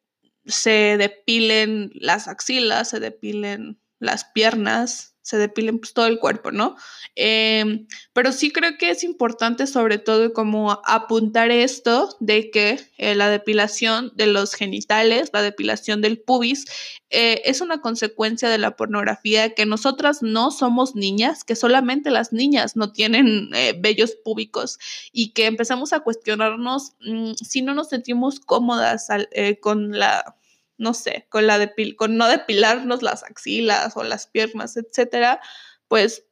se 0.46 0.98
depilen 0.98 1.92
las 1.94 2.28
axilas, 2.28 2.90
se 2.90 3.00
depilen 3.00 3.82
las 4.00 4.26
piernas, 4.26 5.16
se 5.30 5.38
depilen 5.38 5.78
pues, 5.78 5.94
todo 5.94 6.08
el 6.08 6.18
cuerpo, 6.18 6.52
¿no? 6.52 6.76
Eh, 7.16 7.86
pero 8.14 8.32
sí 8.32 8.52
creo 8.52 8.80
que 8.80 8.90
es 8.90 9.04
importante 9.04 9.68
sobre 9.68 10.00
todo 10.00 10.34
como 10.34 10.82
apuntar 10.86 11.52
esto 11.52 12.18
de 12.20 12.50
que 12.50 12.80
eh, 12.98 13.14
la 13.14 13.30
depilación 13.30 14.12
de 14.16 14.26
los 14.26 14.56
genitales, 14.56 15.30
la 15.32 15.44
depilación 15.44 16.02
del 16.02 16.20
pubis, 16.20 16.66
eh, 17.12 17.44
es 17.46 17.62
una 17.62 17.80
consecuencia 17.80 18.50
de 18.50 18.58
la 18.58 18.76
pornografía, 18.76 19.54
que 19.54 19.68
nosotras 19.68 20.24
no 20.24 20.50
somos 20.50 20.96
niñas, 20.96 21.44
que 21.44 21.56
solamente 21.56 22.10
las 22.10 22.34
niñas 22.34 22.76
no 22.76 22.92
tienen 22.92 23.52
eh, 23.54 23.76
vellos 23.80 24.16
púbicos 24.16 24.80
y 25.12 25.34
que 25.34 25.46
empezamos 25.46 25.94
a 25.94 26.00
cuestionarnos 26.00 26.94
mmm, 27.02 27.34
si 27.34 27.62
no 27.62 27.76
nos 27.76 27.90
sentimos 27.90 28.40
cómodas 28.40 29.12
al, 29.12 29.30
con 29.62 29.92
la 29.92 30.39
no 30.80 30.94
sé, 30.96 31.28
con 31.30 31.46
la 31.46 31.60
depil 31.60 31.96
con 31.96 32.18
no 32.18 32.28
depilarnos 32.28 33.04
las 33.04 33.24
axilas 33.24 33.96
o 33.96 34.04
las 34.04 34.28
piernas, 34.28 34.78
etcétera, 34.78 35.42
pues 35.88 36.26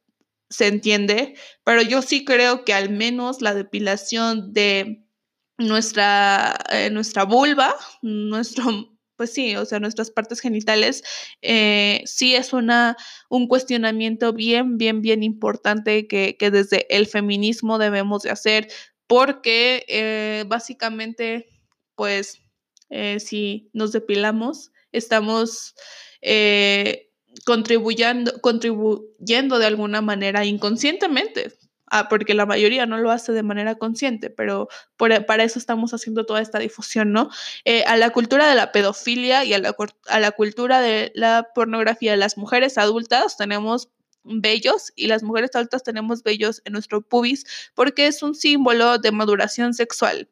se 0.49 0.67
entiende, 0.67 1.35
pero 1.63 1.81
yo 1.81 2.01
sí 2.01 2.23
creo 2.25 2.63
que 2.65 2.73
al 2.73 2.89
menos 2.89 3.41
la 3.41 3.53
depilación 3.53 4.53
de 4.53 5.03
nuestra, 5.57 6.57
eh, 6.71 6.89
nuestra 6.89 7.23
vulva, 7.23 7.75
nuestro, 8.01 8.97
pues 9.17 9.33
sí, 9.33 9.55
o 9.55 9.65
sea, 9.65 9.79
nuestras 9.79 10.11
partes 10.11 10.39
genitales, 10.39 11.03
eh, 11.41 12.01
sí 12.05 12.35
es 12.35 12.53
una, 12.53 12.95
un 13.29 13.47
cuestionamiento 13.47 14.33
bien, 14.33 14.77
bien, 14.77 15.01
bien 15.01 15.23
importante 15.23 16.07
que, 16.07 16.37
que 16.37 16.51
desde 16.51 16.85
el 16.95 17.07
feminismo 17.07 17.77
debemos 17.77 18.23
de 18.23 18.31
hacer, 18.31 18.69
porque 19.07 19.85
eh, 19.87 20.45
básicamente, 20.47 21.49
pues 21.95 22.41
eh, 22.89 23.19
si 23.19 23.69
nos 23.73 23.91
depilamos, 23.91 24.71
estamos 24.91 25.75
eh, 26.21 27.09
contribuyendo, 27.45 28.39
contribuyendo 28.41 29.59
de 29.59 29.65
alguna 29.65 30.01
manera 30.01 30.45
inconscientemente, 30.45 31.53
ah, 31.87 32.09
porque 32.09 32.33
la 32.33 32.45
mayoría 32.45 32.85
no 32.85 32.97
lo 32.97 33.11
hace 33.11 33.31
de 33.31 33.43
manera 33.43 33.75
consciente, 33.75 34.29
pero 34.29 34.67
por, 34.97 35.25
para 35.25 35.43
eso 35.43 35.59
estamos 35.59 35.93
haciendo 35.93 36.25
toda 36.25 36.41
esta 36.41 36.59
difusión, 36.59 37.11
¿no? 37.11 37.29
Eh, 37.65 37.83
a 37.85 37.97
la 37.97 38.09
cultura 38.09 38.49
de 38.49 38.55
la 38.55 38.71
pedofilia 38.71 39.43
y 39.43 39.53
a 39.53 39.59
la, 39.59 39.75
a 40.07 40.19
la 40.19 40.31
cultura 40.31 40.81
de 40.81 41.11
la 41.15 41.49
pornografía 41.53 42.15
las 42.17 42.37
mujeres 42.37 42.77
adultas 42.77 43.37
tenemos 43.37 43.89
bellos 44.23 44.91
y 44.95 45.07
las 45.07 45.23
mujeres 45.23 45.51
adultas 45.55 45.83
tenemos 45.83 46.23
bellos 46.23 46.61
en 46.65 46.73
nuestro 46.73 47.01
pubis 47.01 47.45
porque 47.75 48.07
es 48.07 48.21
un 48.23 48.35
símbolo 48.35 48.97
de 48.97 49.11
maduración 49.11 49.73
sexual 49.73 50.29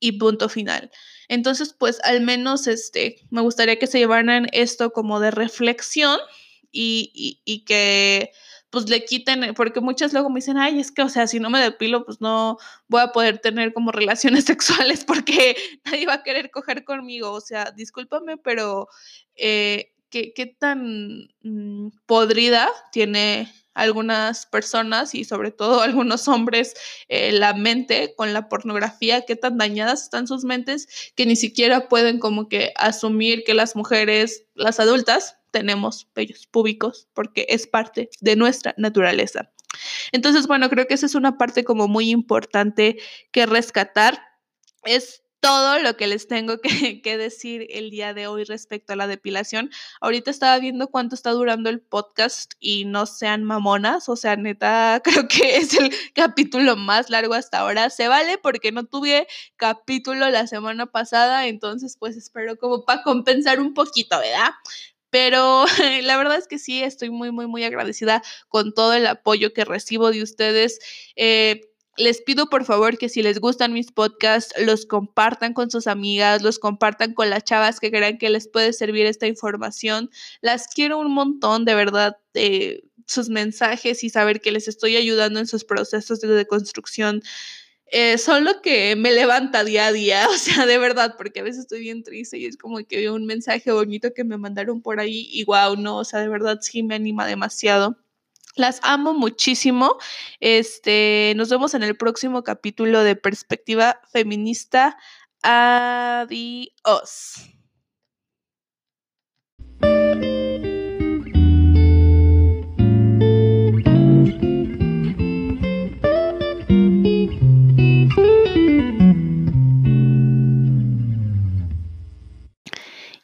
y 0.00 0.12
punto 0.12 0.48
final. 0.48 0.90
Entonces, 1.28 1.74
pues 1.78 2.00
al 2.04 2.20
menos 2.20 2.66
este, 2.66 3.16
me 3.30 3.40
gustaría 3.40 3.78
que 3.78 3.86
se 3.86 3.98
llevaran 3.98 4.46
esto 4.52 4.92
como 4.92 5.20
de 5.20 5.30
reflexión 5.30 6.18
y, 6.72 7.40
y, 7.44 7.64
que 7.64 8.32
pues 8.70 8.88
le 8.88 9.04
quiten, 9.04 9.54
porque 9.54 9.80
muchas 9.80 10.12
luego 10.12 10.28
me 10.28 10.40
dicen, 10.40 10.58
ay, 10.58 10.78
es 10.80 10.92
que, 10.92 11.02
o 11.02 11.08
sea, 11.08 11.26
si 11.26 11.40
no 11.40 11.48
me 11.48 11.60
depilo, 11.60 12.04
pues 12.04 12.20
no 12.20 12.58
voy 12.88 13.00
a 13.00 13.12
poder 13.12 13.38
tener 13.38 13.72
como 13.72 13.92
relaciones 13.92 14.44
sexuales 14.46 15.04
porque 15.04 15.56
nadie 15.84 16.06
va 16.06 16.14
a 16.14 16.22
querer 16.22 16.50
coger 16.50 16.84
conmigo. 16.84 17.32
O 17.32 17.40
sea, 17.40 17.70
discúlpame, 17.70 18.36
pero 18.36 18.88
eh, 19.34 19.92
¿qué, 20.10 20.32
¿qué, 20.34 20.46
tan 20.46 21.28
mmm, 21.42 21.88
podrida 22.06 22.68
tiene 22.92 23.52
algunas 23.76 24.46
personas 24.46 25.14
y 25.14 25.24
sobre 25.24 25.52
todo 25.52 25.80
algunos 25.82 26.26
hombres 26.28 26.74
eh, 27.08 27.32
la 27.32 27.54
mente 27.54 28.14
con 28.16 28.32
la 28.32 28.48
pornografía, 28.48 29.24
qué 29.24 29.36
tan 29.36 29.58
dañadas 29.58 30.04
están 30.04 30.26
sus 30.26 30.44
mentes 30.44 30.88
que 31.14 31.26
ni 31.26 31.36
siquiera 31.36 31.88
pueden 31.88 32.18
como 32.18 32.48
que 32.48 32.72
asumir 32.76 33.44
que 33.44 33.54
las 33.54 33.76
mujeres, 33.76 34.44
las 34.54 34.80
adultas, 34.80 35.36
tenemos 35.50 36.08
vellos 36.14 36.46
públicos 36.46 37.08
porque 37.14 37.46
es 37.48 37.66
parte 37.66 38.10
de 38.20 38.36
nuestra 38.36 38.74
naturaleza. 38.76 39.52
Entonces, 40.12 40.46
bueno, 40.46 40.68
creo 40.70 40.86
que 40.86 40.94
esa 40.94 41.06
es 41.06 41.14
una 41.14 41.38
parte 41.38 41.64
como 41.64 41.88
muy 41.88 42.10
importante 42.10 42.98
que 43.30 43.46
rescatar. 43.46 44.20
Es 44.84 45.22
todo 45.40 45.78
lo 45.78 45.96
que 45.96 46.06
les 46.06 46.28
tengo 46.28 46.58
que, 46.60 47.16
decir 47.16 47.66
el 47.70 47.90
día 47.90 48.14
de 48.14 48.26
hoy 48.26 48.44
respecto 48.44 48.92
a 48.92 48.96
la 48.96 49.06
depilación. 49.06 49.70
Ahorita 50.00 50.30
estaba 50.30 50.58
viendo 50.58 50.88
cuánto 50.88 51.14
está 51.14 51.30
durando 51.30 51.70
el 51.70 51.80
podcast 51.80 52.54
y 52.58 52.84
no 52.84 53.06
sean 53.06 53.44
mamonas, 53.44 54.08
o 54.08 54.16
sea, 54.16 54.36
neta, 54.36 55.00
creo 55.04 55.28
que 55.28 55.56
es 55.56 55.74
el 55.78 55.92
capítulo 56.14 56.76
más 56.76 57.10
largo 57.10 57.34
hasta 57.34 57.60
ahora. 57.60 57.90
Se 57.90 58.08
vale 58.08 58.38
porque 58.38 58.72
no 58.72 58.84
tuve 58.84 59.26
capítulo 59.56 60.28
la 60.30 60.46
semana 60.46 60.86
pasada, 60.86 61.46
entonces 61.46 61.96
pues 61.98 62.16
espero 62.16 62.56
como 62.56 62.84
para 62.84 63.02
compensar 63.02 63.60
un 63.60 63.74
poquito, 63.74 64.18
¿verdad? 64.18 64.50
Pero 65.10 65.64
la 66.02 66.16
verdad 66.16 66.38
es 66.38 66.48
que 66.48 66.58
sí, 66.58 66.82
estoy 66.82 67.10
muy, 67.10 67.30
muy, 67.30 67.46
muy 67.46 67.64
agradecida 67.64 68.22
con 68.48 68.74
todo 68.74 68.94
el 68.94 69.06
apoyo 69.06 69.52
que 69.52 69.64
recibo 69.64 70.10
de 70.10 70.22
ustedes. 70.22 70.78
Eh, 71.16 71.62
les 71.96 72.22
pido 72.22 72.46
por 72.46 72.64
favor 72.64 72.98
que 72.98 73.08
si 73.08 73.22
les 73.22 73.40
gustan 73.40 73.72
mis 73.72 73.92
podcasts, 73.92 74.54
los 74.60 74.86
compartan 74.86 75.54
con 75.54 75.70
sus 75.70 75.86
amigas, 75.86 76.42
los 76.42 76.58
compartan 76.58 77.14
con 77.14 77.30
las 77.30 77.44
chavas 77.44 77.80
que 77.80 77.90
crean 77.90 78.18
que 78.18 78.30
les 78.30 78.48
puede 78.48 78.72
servir 78.72 79.06
esta 79.06 79.26
información. 79.26 80.10
Las 80.40 80.68
quiero 80.68 80.98
un 80.98 81.12
montón, 81.12 81.64
de 81.64 81.74
verdad, 81.74 82.16
eh, 82.34 82.82
sus 83.06 83.28
mensajes 83.28 84.04
y 84.04 84.10
saber 84.10 84.40
que 84.40 84.52
les 84.52 84.68
estoy 84.68 84.96
ayudando 84.96 85.40
en 85.40 85.46
sus 85.46 85.64
procesos 85.64 86.20
de 86.20 86.28
deconstrucción. 86.28 87.22
Eh, 87.92 88.18
son 88.18 88.44
lo 88.44 88.60
que 88.62 88.96
me 88.96 89.12
levanta 89.12 89.62
día 89.62 89.86
a 89.86 89.92
día, 89.92 90.26
o 90.30 90.36
sea, 90.36 90.66
de 90.66 90.78
verdad, 90.78 91.14
porque 91.16 91.40
a 91.40 91.42
veces 91.44 91.62
estoy 91.62 91.80
bien 91.80 92.02
triste 92.02 92.38
y 92.38 92.46
es 92.46 92.56
como 92.56 92.78
que 92.78 92.96
veo 92.98 93.14
un 93.14 93.26
mensaje 93.26 93.70
bonito 93.72 94.12
que 94.12 94.24
me 94.24 94.38
mandaron 94.38 94.82
por 94.82 95.00
ahí 95.00 95.28
y 95.30 95.44
wow, 95.44 95.76
no, 95.76 95.98
o 95.98 96.04
sea, 96.04 96.20
de 96.20 96.28
verdad 96.28 96.58
sí 96.60 96.82
me 96.82 96.96
anima 96.96 97.26
demasiado. 97.26 97.96
Las 98.56 98.80
amo 98.82 99.12
muchísimo. 99.12 99.98
Este, 100.40 101.34
nos 101.36 101.50
vemos 101.50 101.74
en 101.74 101.82
el 101.82 101.94
próximo 101.94 102.42
capítulo 102.42 103.02
de 103.02 103.14
Perspectiva 103.14 104.00
Feminista. 104.10 104.96
Adiós. 105.42 107.36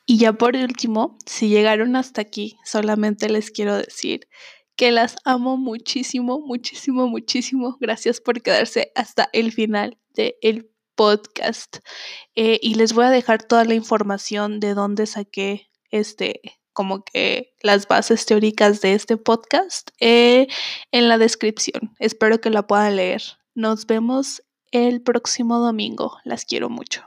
Y 0.04 0.18
ya 0.18 0.34
por 0.34 0.54
último, 0.56 1.16
si 1.24 1.48
llegaron 1.48 1.96
hasta 1.96 2.20
aquí, 2.20 2.58
solamente 2.66 3.30
les 3.30 3.50
quiero 3.50 3.78
decir 3.78 4.28
que 4.76 4.90
las 4.90 5.16
amo 5.24 5.56
muchísimo, 5.56 6.40
muchísimo, 6.40 7.06
muchísimo. 7.08 7.76
Gracias 7.80 8.20
por 8.20 8.42
quedarse 8.42 8.92
hasta 8.94 9.28
el 9.32 9.52
final 9.52 9.98
del 10.14 10.70
podcast. 10.94 11.78
Eh, 12.34 12.58
y 12.62 12.74
les 12.74 12.92
voy 12.92 13.04
a 13.04 13.10
dejar 13.10 13.42
toda 13.42 13.64
la 13.64 13.74
información 13.74 14.60
de 14.60 14.74
dónde 14.74 15.06
saqué 15.06 15.68
este 15.90 16.40
como 16.72 17.04
que 17.04 17.54
las 17.62 17.86
bases 17.86 18.24
teóricas 18.24 18.80
de 18.80 18.94
este 18.94 19.16
podcast 19.18 19.90
eh, 20.00 20.46
en 20.90 21.08
la 21.08 21.18
descripción. 21.18 21.94
Espero 21.98 22.40
que 22.40 22.50
la 22.50 22.66
puedan 22.66 22.96
leer. 22.96 23.22
Nos 23.54 23.86
vemos 23.86 24.42
el 24.70 25.02
próximo 25.02 25.58
domingo. 25.58 26.18
Las 26.24 26.46
quiero 26.46 26.70
mucho. 26.70 27.02